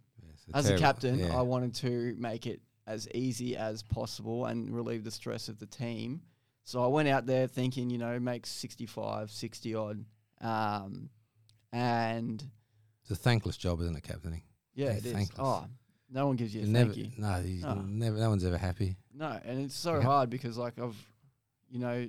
As 0.52 0.68
a 0.68 0.76
captain, 0.76 1.18
yeah. 1.20 1.36
I 1.38 1.42
wanted 1.42 1.74
to 1.76 2.14
make 2.18 2.46
it 2.46 2.60
as 2.86 3.06
easy 3.14 3.56
as 3.56 3.84
possible 3.84 4.46
and 4.46 4.74
relieve 4.74 5.04
the 5.04 5.10
stress 5.12 5.48
of 5.48 5.58
the 5.60 5.66
team. 5.66 6.22
So 6.64 6.82
I 6.82 6.88
went 6.88 7.08
out 7.08 7.24
there 7.26 7.46
thinking, 7.46 7.88
you 7.88 7.98
know, 7.98 8.18
make 8.18 8.46
65, 8.46 9.30
60 9.30 9.74
odd. 9.76 10.04
Um, 10.40 11.08
and 11.72 12.42
It's 13.02 13.10
a 13.12 13.16
thankless 13.16 13.56
job, 13.56 13.80
isn't 13.80 13.96
it, 13.96 14.02
captaining? 14.02 14.42
yeah, 14.74 14.86
Yeah, 14.86 14.92
it 14.92 15.06
is. 15.06 15.12
thankless. 15.12 15.38
Oh, 15.38 15.66
no 16.10 16.26
one 16.26 16.34
gives 16.36 16.52
you 16.54 16.62
a 16.62 16.66
You 16.66 16.72
thank 16.72 16.88
never, 16.88 16.98
you. 16.98 17.10
no, 17.16 17.38
you 17.38 17.64
Oh. 17.64 17.74
never, 17.86 18.16
no 18.18 18.28
one's 18.30 18.44
ever 18.44 18.58
happy. 18.58 18.96
No, 19.20 19.38
and 19.44 19.60
it's 19.60 19.76
so 19.76 19.96
Yeah. 19.96 20.02
hard 20.02 20.30
because 20.30 20.56
like 20.58 20.78
I've, 20.80 20.96
you 21.70 21.78
know, 21.78 22.08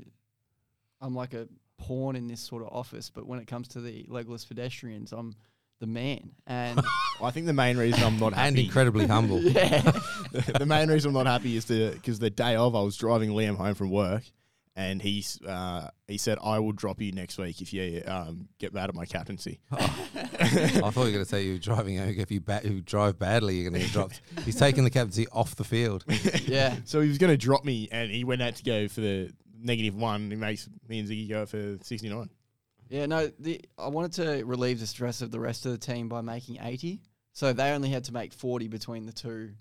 I'm 1.01 1.14
like 1.14 1.34
a 1.36 1.47
pawn 1.78 2.16
in 2.16 2.28
this 2.28 2.39
sort 2.39 2.64
of 2.64 2.70
office, 2.70 3.09
but 3.09 3.28
when 3.28 3.38
it 3.39 3.47
comes 3.47 3.68
to 3.70 3.82
the 3.82 4.05
legless 4.07 4.45
pedestrians, 4.45 5.12
I'm 5.12 5.36
the 5.80 5.88
man. 5.88 6.32
And 6.47 6.80
I 7.22 7.32
think 7.32 7.47
the 7.47 7.53
main 7.53 7.78
reason 7.78 8.01
I'm 8.03 8.18
not 8.18 8.34
And 8.38 8.57
incredibly 8.57 9.07
humble. 9.07 9.39
yeah, 9.43 9.82
the 10.57 10.66
main 10.66 10.89
reason 10.89 11.09
I'm 11.09 11.14
not 11.16 11.28
happy 11.28 11.57
is 11.57 11.66
because 11.66 12.20
the 12.20 12.30
day 12.30 12.55
of 12.55 12.76
I 12.76 12.82
was 12.82 12.95
driving 12.95 13.32
Liam 13.32 13.57
home 13.57 13.76
from 13.76 13.89
work, 13.89 14.24
and 14.82 15.01
he's 15.01 15.39
uh, 15.43 15.89
he 16.07 16.17
said 16.17 16.38
I 16.43 16.59
will 16.59 16.71
drop 16.71 17.01
you 17.01 17.11
next 17.11 17.38
week 17.38 17.61
if 17.61 17.71
you 17.73 18.01
um, 18.07 18.47
get 18.59 18.73
mad 18.73 18.89
at 18.89 18.95
my 18.95 19.05
captaincy. 19.05 19.59
I 19.71 19.77
thought 19.88 20.95
you 20.95 21.01
were 21.01 21.11
going 21.11 21.23
to 21.23 21.25
say 21.25 21.43
you 21.43 21.53
were 21.53 21.59
driving. 21.59 21.97
If 21.97 22.32
you 22.32 22.41
ba- 22.41 22.61
you 22.63 22.82
drive 22.82 23.19
badly, 23.19 23.55
you're 23.55 23.69
going 23.69 23.79
to 23.82 23.86
get 23.86 23.93
dropped. 23.93 24.21
He's 24.43 24.57
taking 24.57 24.84
the 24.84 24.89
captaincy 24.89 25.27
off 25.32 25.55
the 25.55 25.63
field. 25.63 26.03
yeah. 26.45 26.75
So 26.86 27.01
he 27.01 27.07
was 27.07 27.17
going 27.17 27.32
to 27.32 27.38
drop 27.38 27.63
me, 27.63 27.89
and 27.91 28.11
he 28.11 28.23
went 28.23 28.41
out 28.41 28.55
to 28.55 28.63
go 28.63 28.88
for 28.88 29.01
the 29.01 29.32
negative 29.59 29.95
one. 29.95 30.32
He 30.32 30.38
makes 30.38 30.67
me 30.88 30.99
and 30.99 31.07
Ziggy 31.07 31.29
go 31.29 31.45
for 31.45 31.77
69. 31.84 32.29
Yeah, 32.89 33.05
no, 33.05 33.32
the 33.39 33.61
I 33.77 33.88
wanted 33.88 34.13
to 34.13 34.43
relieve 34.45 34.79
the 34.79 34.88
stress 34.88 35.21
of 35.21 35.32
the 35.32 35.39
rest 35.39 35.65
of 35.65 35.71
the 35.71 35.77
team 35.77 36.09
by 36.09 36.21
making 36.21 36.57
80. 36.61 37.01
So 37.34 37.53
they 37.53 37.71
only 37.71 37.89
had 37.89 38.03
to 38.05 38.13
make 38.13 38.34
40 38.34 38.67
between 38.67 39.05
the 39.05 39.13
two, 39.13 39.51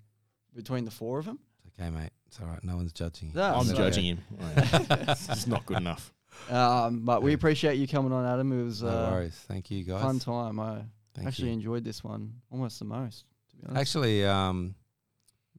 between 0.53 0.83
the 0.83 0.91
four 0.91 1.19
of 1.19 1.25
them. 1.25 1.39
Okay, 1.79 1.89
mate. 1.89 2.11
It's 2.27 2.39
all 2.39 2.47
right. 2.47 2.63
No 2.63 2.77
one's 2.77 2.93
judging. 2.93 3.29
you. 3.29 3.35
No, 3.35 3.55
I'm 3.55 3.65
so- 3.65 3.75
judging 3.75 4.05
him. 4.05 4.19
it's 4.57 5.47
not 5.47 5.65
good 5.65 5.77
enough. 5.77 6.13
Um, 6.49 7.01
but 7.01 7.21
we 7.21 7.33
appreciate 7.33 7.75
you 7.75 7.87
coming 7.87 8.11
on, 8.11 8.25
Adam. 8.25 8.51
It 8.51 8.63
was 8.63 8.81
No 8.81 8.89
uh, 8.89 9.11
worries. 9.11 9.35
Thank 9.47 9.69
you, 9.69 9.83
guys. 9.83 10.01
fun 10.01 10.19
time. 10.19 10.59
I 10.59 10.81
Thank 11.13 11.27
actually 11.27 11.49
you. 11.49 11.55
enjoyed 11.55 11.83
this 11.83 12.03
one 12.03 12.33
almost 12.49 12.79
the 12.79 12.85
most. 12.85 13.25
To 13.51 13.55
be 13.57 13.63
honest. 13.67 13.79
Actually, 13.81 14.25
um, 14.25 14.75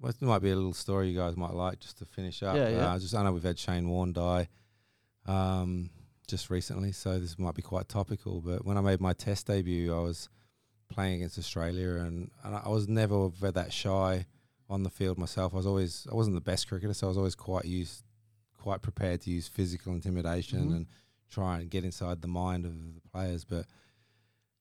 well, 0.00 0.12
there 0.18 0.28
might 0.28 0.40
be 0.42 0.50
a 0.50 0.56
little 0.56 0.72
story 0.72 1.10
you 1.10 1.18
guys 1.18 1.36
might 1.36 1.52
like 1.52 1.78
just 1.80 1.98
to 1.98 2.04
finish 2.04 2.42
up. 2.42 2.56
Yeah, 2.56 2.68
yeah. 2.70 2.92
Uh, 2.92 2.98
just 2.98 3.14
I 3.14 3.22
know 3.22 3.32
we've 3.32 3.42
had 3.42 3.58
Shane 3.58 3.88
Warne 3.88 4.12
die 4.12 4.48
um, 5.26 5.90
just 6.26 6.50
recently, 6.50 6.92
so 6.92 7.18
this 7.18 7.38
might 7.38 7.54
be 7.54 7.62
quite 7.62 7.88
topical. 7.88 8.40
But 8.40 8.64
when 8.64 8.76
I 8.76 8.80
made 8.80 9.00
my 9.00 9.12
Test 9.12 9.46
debut, 9.46 9.94
I 9.94 10.00
was 10.00 10.28
playing 10.88 11.16
against 11.16 11.38
Australia, 11.38 11.96
and, 11.96 12.30
and 12.44 12.56
I 12.56 12.68
was 12.68 12.88
never 12.88 13.28
that 13.42 13.72
shy 13.72 14.26
on 14.72 14.82
the 14.82 14.90
field 14.90 15.18
myself. 15.18 15.52
I 15.52 15.56
was 15.58 15.66
always 15.66 16.06
I 16.10 16.14
wasn't 16.14 16.34
the 16.34 16.40
best 16.40 16.66
cricketer, 16.68 16.94
so 16.94 17.06
I 17.06 17.08
was 17.08 17.18
always 17.18 17.34
quite 17.34 17.66
used, 17.66 18.02
quite 18.58 18.80
prepared 18.82 19.20
to 19.22 19.30
use 19.30 19.46
physical 19.48 19.92
intimidation 19.92 20.70
Mhm. 20.70 20.76
and 20.76 20.86
try 21.28 21.60
and 21.60 21.70
get 21.70 21.84
inside 21.84 22.22
the 22.22 22.28
mind 22.28 22.64
of 22.64 22.72
the 22.94 23.00
players. 23.12 23.44
But 23.44 23.66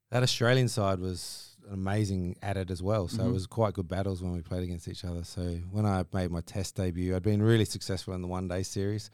that 0.09 0.24
Australian 0.24 0.68
side 0.68 0.99
was 0.99 1.55
amazing 1.70 2.36
at 2.41 2.57
it 2.57 2.70
as 2.70 2.82
well. 2.84 3.07
So 3.07 3.24
it 3.24 3.30
Mhm. 3.30 3.34
was 3.34 3.47
quite 3.47 3.74
good 3.74 3.88
battles 3.88 4.22
when 4.22 4.34
we 4.34 4.41
played 4.41 4.64
against 4.64 4.88
each 4.88 5.05
other. 5.05 5.24
So 5.24 5.57
when 5.72 5.86
I 5.86 6.03
made 6.12 6.30
my 6.32 6.41
Test 6.41 6.76
debut, 6.76 7.16
I'd 7.16 7.24
been 7.24 7.41
really 7.41 7.66
successful 7.66 8.14
in 8.14 8.22
the 8.22 8.28
one 8.28 8.47
day 8.49 8.64
series. 8.64 9.09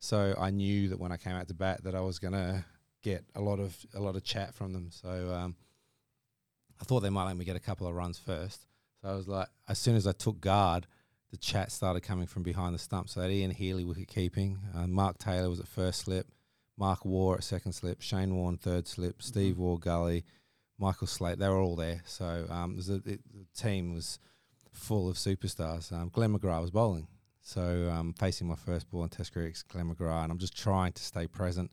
So 0.00 0.34
I 0.38 0.50
knew 0.50 0.88
that 0.88 0.98
when 0.98 1.12
I 1.12 1.16
came 1.18 1.34
out 1.34 1.48
to 1.48 1.54
bat, 1.54 1.82
that 1.84 1.94
I 1.94 2.00
was 2.00 2.18
gonna 2.18 2.64
get 3.02 3.24
a 3.34 3.40
lot 3.40 3.58
of 3.60 3.76
a 3.94 4.00
lot 4.00 4.16
of 4.16 4.22
chat 4.24 4.54
from 4.54 4.72
them. 4.72 4.90
So 4.90 5.34
um, 5.34 5.56
I 6.80 6.84
thought 6.84 7.00
they 7.00 7.10
might 7.10 7.24
let 7.26 7.36
me 7.36 7.44
get 7.44 7.56
a 7.56 7.60
couple 7.60 7.86
of 7.86 7.94
runs 7.94 8.18
first. 8.18 8.67
So 9.02 9.08
I 9.08 9.14
was 9.14 9.28
like, 9.28 9.48
as 9.68 9.78
soon 9.78 9.96
as 9.96 10.06
I 10.06 10.12
took 10.12 10.40
guard, 10.40 10.86
the 11.30 11.36
chat 11.36 11.70
started 11.70 12.02
coming 12.02 12.26
from 12.26 12.42
behind 12.42 12.74
the 12.74 12.78
stump. 12.78 13.08
So 13.08 13.20
that 13.20 13.30
Ian 13.30 13.50
Healy 13.50 13.84
wicket 13.84 14.08
keeping, 14.08 14.58
uh, 14.74 14.86
Mark 14.86 15.18
Taylor 15.18 15.50
was 15.50 15.60
at 15.60 15.68
first 15.68 16.00
slip, 16.00 16.26
Mark 16.76 17.04
Waugh 17.04 17.34
at 17.34 17.44
second 17.44 17.72
slip, 17.72 18.00
Shane 18.00 18.34
Warne 18.34 18.56
third 18.56 18.86
slip, 18.86 19.22
Steve 19.22 19.58
Waugh 19.58 19.76
Gully, 19.76 20.24
Michael 20.78 21.06
Slater. 21.06 21.36
They 21.36 21.48
were 21.48 21.60
all 21.60 21.76
there. 21.76 22.02
So 22.06 22.46
um, 22.50 22.78
a, 22.88 22.94
it, 22.94 23.20
the 23.32 23.46
team 23.56 23.94
was 23.94 24.18
full 24.72 25.08
of 25.08 25.16
superstars. 25.16 25.92
Um, 25.92 26.08
Glenn 26.12 26.36
McGrath 26.36 26.62
was 26.62 26.70
bowling. 26.70 27.08
So 27.40 27.90
um, 27.90 28.14
facing 28.18 28.46
my 28.46 28.56
first 28.56 28.90
ball 28.90 29.04
in 29.04 29.08
Test 29.08 29.32
cricket, 29.32 29.62
Glenn 29.68 29.92
McGrath, 29.92 30.24
and 30.24 30.32
I'm 30.32 30.38
just 30.38 30.56
trying 30.56 30.92
to 30.92 31.02
stay 31.02 31.26
present. 31.26 31.70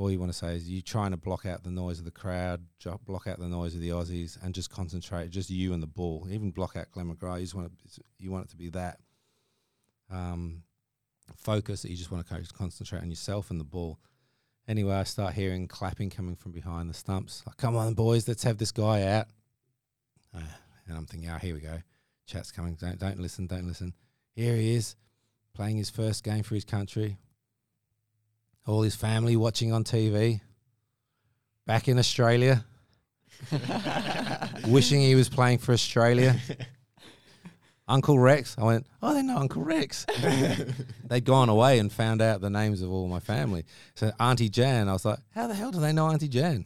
All 0.00 0.10
you 0.10 0.18
want 0.18 0.32
to 0.32 0.38
say 0.38 0.56
is 0.56 0.66
you're 0.66 0.80
trying 0.80 1.10
to 1.10 1.18
block 1.18 1.44
out 1.44 1.62
the 1.62 1.70
noise 1.70 1.98
of 1.98 2.06
the 2.06 2.10
crowd, 2.10 2.62
block 3.04 3.26
out 3.26 3.38
the 3.38 3.48
noise 3.48 3.74
of 3.74 3.82
the 3.82 3.90
Aussies, 3.90 4.42
and 4.42 4.54
just 4.54 4.70
concentrate, 4.70 5.28
just 5.28 5.50
you 5.50 5.74
and 5.74 5.82
the 5.82 5.86
ball. 5.86 6.26
Even 6.30 6.52
block 6.52 6.74
out 6.74 6.90
Glenn 6.90 7.14
McGrath. 7.14 7.40
You 7.40 7.44
just 7.44 7.54
want 7.54 7.66
it, 7.66 8.02
you 8.18 8.30
want 8.30 8.46
it 8.46 8.48
to 8.48 8.56
be 8.56 8.70
that 8.70 8.98
um, 10.10 10.62
focus 11.36 11.82
that 11.82 11.90
you 11.90 11.98
just 11.98 12.10
want 12.10 12.26
to 12.26 12.52
concentrate 12.54 13.02
on 13.02 13.10
yourself 13.10 13.50
and 13.50 13.60
the 13.60 13.64
ball. 13.64 13.98
Anyway, 14.66 14.94
I 14.94 15.04
start 15.04 15.34
hearing 15.34 15.68
clapping 15.68 16.08
coming 16.08 16.34
from 16.34 16.52
behind 16.52 16.88
the 16.88 16.94
stumps. 16.94 17.42
Like, 17.46 17.58
Come 17.58 17.76
on, 17.76 17.92
boys, 17.92 18.26
let's 18.26 18.44
have 18.44 18.56
this 18.56 18.72
guy 18.72 19.02
out. 19.02 19.26
Uh, 20.34 20.40
and 20.88 20.96
I'm 20.96 21.04
thinking, 21.04 21.28
oh, 21.28 21.36
here 21.36 21.54
we 21.54 21.60
go. 21.60 21.78
Chat's 22.26 22.50
coming. 22.50 22.74
Don't 22.74 22.98
don't 22.98 23.20
listen. 23.20 23.46
Don't 23.46 23.66
listen. 23.66 23.92
Here 24.34 24.56
he 24.56 24.76
is, 24.76 24.96
playing 25.54 25.76
his 25.76 25.90
first 25.90 26.24
game 26.24 26.42
for 26.42 26.54
his 26.54 26.64
country. 26.64 27.18
All 28.70 28.82
his 28.82 28.94
family 28.94 29.34
watching 29.34 29.72
on 29.72 29.82
TV. 29.82 30.40
Back 31.66 31.88
in 31.88 31.98
Australia, 31.98 32.64
wishing 34.68 35.00
he 35.00 35.16
was 35.16 35.28
playing 35.28 35.58
for 35.58 35.72
Australia. 35.72 36.36
Uncle 37.88 38.16
Rex. 38.16 38.54
I 38.56 38.62
went, 38.62 38.86
oh, 39.02 39.12
they 39.12 39.22
know 39.22 39.38
Uncle 39.38 39.64
Rex. 39.64 40.06
They'd 41.04 41.24
gone 41.24 41.48
away 41.48 41.80
and 41.80 41.92
found 41.92 42.22
out 42.22 42.40
the 42.40 42.48
names 42.48 42.80
of 42.80 42.92
all 42.92 43.08
my 43.08 43.18
family. 43.18 43.64
So 43.96 44.12
Auntie 44.20 44.48
Jan, 44.48 44.88
I 44.88 44.92
was 44.92 45.04
like, 45.04 45.18
how 45.34 45.48
the 45.48 45.54
hell 45.54 45.72
do 45.72 45.80
they 45.80 45.92
know 45.92 46.06
Auntie 46.06 46.28
Jan? 46.28 46.64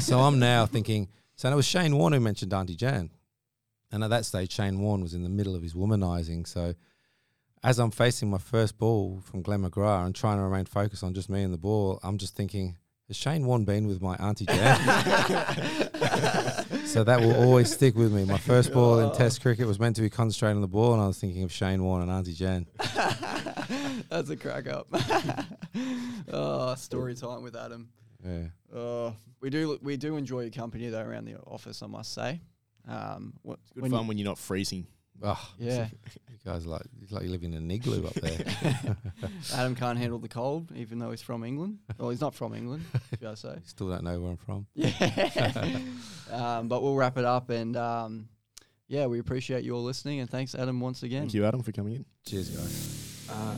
so 0.00 0.18
I'm 0.18 0.40
now 0.40 0.66
thinking, 0.66 1.08
so 1.36 1.52
it 1.52 1.54
was 1.54 1.66
Shane 1.66 1.96
Warne 1.96 2.14
who 2.14 2.20
mentioned 2.20 2.52
Auntie 2.52 2.74
Jan. 2.74 3.10
And 3.92 4.02
at 4.02 4.10
that 4.10 4.26
stage, 4.26 4.52
Shane 4.52 4.80
Warne 4.80 5.02
was 5.02 5.14
in 5.14 5.22
the 5.22 5.28
middle 5.28 5.54
of 5.54 5.62
his 5.62 5.74
womanizing. 5.74 6.48
So 6.48 6.74
as 7.62 7.78
I'm 7.78 7.90
facing 7.90 8.30
my 8.30 8.38
first 8.38 8.78
ball 8.78 9.20
from 9.24 9.42
Glenn 9.42 9.62
McGrath 9.62 10.06
and 10.06 10.14
trying 10.14 10.38
to 10.38 10.42
remain 10.42 10.64
focused 10.64 11.02
on 11.02 11.14
just 11.14 11.28
me 11.28 11.42
and 11.42 11.52
the 11.52 11.58
ball, 11.58 11.98
I'm 12.02 12.18
just 12.18 12.34
thinking, 12.36 12.76
has 13.08 13.16
Shane 13.16 13.46
Warne 13.46 13.64
been 13.64 13.86
with 13.86 14.00
my 14.02 14.14
auntie 14.16 14.46
Jan? 14.46 14.76
so 16.86 17.04
that 17.04 17.20
will 17.20 17.36
always 17.42 17.72
stick 17.72 17.96
with 17.96 18.12
me. 18.12 18.24
My 18.24 18.38
first 18.38 18.72
ball 18.72 18.98
in 19.00 19.12
Test 19.16 19.40
cricket 19.42 19.66
was 19.66 19.78
meant 19.80 19.96
to 19.96 20.02
be 20.02 20.10
concentrating 20.10 20.56
on 20.56 20.62
the 20.62 20.68
ball, 20.68 20.92
and 20.92 21.02
I 21.02 21.06
was 21.06 21.18
thinking 21.18 21.42
of 21.42 21.52
Shane 21.52 21.82
Warne 21.82 22.02
and 22.02 22.10
Auntie 22.10 22.34
Jan. 22.34 22.66
That's 24.08 24.30
a 24.30 24.36
crack 24.36 24.68
up. 24.68 24.86
oh, 26.32 26.74
story 26.74 27.14
time 27.14 27.42
with 27.42 27.56
Adam. 27.56 27.88
Yeah. 28.24 28.44
Oh, 28.74 29.14
we 29.40 29.50
do 29.50 29.78
we 29.82 29.96
do 29.96 30.16
enjoy 30.16 30.42
your 30.42 30.50
company 30.50 30.88
though 30.88 31.02
around 31.02 31.26
the 31.26 31.36
office. 31.38 31.82
I 31.82 31.86
must 31.86 32.12
say. 32.12 32.40
Um, 32.86 33.34
what, 33.42 33.58
Good 33.74 33.82
when 33.82 33.90
fun 33.90 34.02
you- 34.02 34.08
when 34.08 34.18
you're 34.18 34.26
not 34.28 34.38
freezing. 34.38 34.86
Oh, 35.20 35.50
yeah, 35.58 35.88
you 36.27 36.27
guys 36.48 36.66
like 36.66 36.82
it's 37.02 37.12
like 37.12 37.24
living 37.24 37.52
in 37.52 37.58
an 37.58 37.70
igloo 37.70 38.06
up 38.06 38.14
there. 38.14 38.38
Adam 39.54 39.74
can't 39.74 39.98
handle 39.98 40.18
the 40.18 40.28
cold, 40.28 40.72
even 40.74 40.98
though 40.98 41.10
he's 41.10 41.20
from 41.20 41.44
England. 41.44 41.78
Well, 41.98 42.08
he's 42.08 42.22
not 42.22 42.34
from 42.34 42.54
England, 42.54 42.84
should 43.10 43.28
I 43.28 43.34
say? 43.34 43.58
Still 43.64 43.88
don't 43.90 44.02
know 44.02 44.18
where 44.18 44.30
I'm 44.30 44.36
from. 44.38 44.66
Yeah. 44.74 45.80
um, 46.32 46.68
but 46.68 46.82
we'll 46.82 46.94
wrap 46.94 47.18
it 47.18 47.26
up, 47.26 47.50
and 47.50 47.76
um, 47.76 48.28
yeah, 48.86 49.06
we 49.06 49.18
appreciate 49.18 49.62
you 49.64 49.76
all 49.76 49.82
listening, 49.84 50.20
and 50.20 50.30
thanks, 50.30 50.54
Adam, 50.54 50.80
once 50.80 51.02
again. 51.02 51.22
Thank 51.22 51.34
you, 51.34 51.44
Adam, 51.44 51.62
for 51.62 51.72
coming 51.72 51.96
in. 51.96 52.06
Cheers, 52.24 52.48
guys. 52.48 53.26
Uh, 53.30 53.54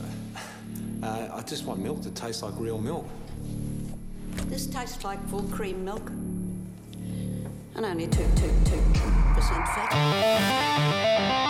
uh, 1.07 1.29
I 1.35 1.43
just 1.43 1.65
want 1.65 1.81
milk 1.81 2.03
that 2.03 2.17
tastes 2.17 2.43
like 2.43 2.55
real 2.59 2.79
milk. 2.79 3.07
This 4.47 4.67
tastes 4.67 5.05
like 5.05 5.25
full 5.29 5.45
cream 5.45 5.85
milk. 5.85 6.11
And 7.77 7.87
only 7.87 8.09
2 8.09 8.17
2 8.17 8.23
2% 8.25 9.67
fat. 9.75 11.50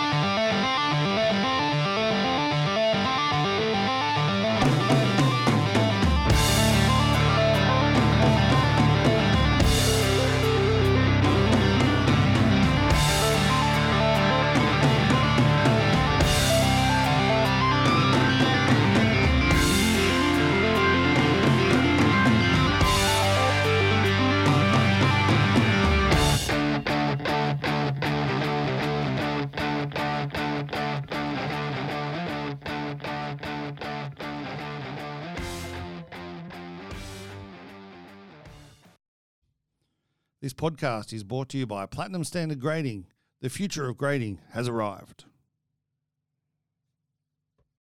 This 40.51 40.71
podcast 40.71 41.13
is 41.13 41.23
brought 41.23 41.47
to 41.49 41.57
you 41.57 41.65
by 41.65 41.85
Platinum 41.85 42.25
Standard 42.25 42.59
Grading. 42.59 43.05
The 43.39 43.49
future 43.49 43.87
of 43.87 43.95
grading 43.95 44.39
has 44.51 44.67
arrived. 44.67 45.23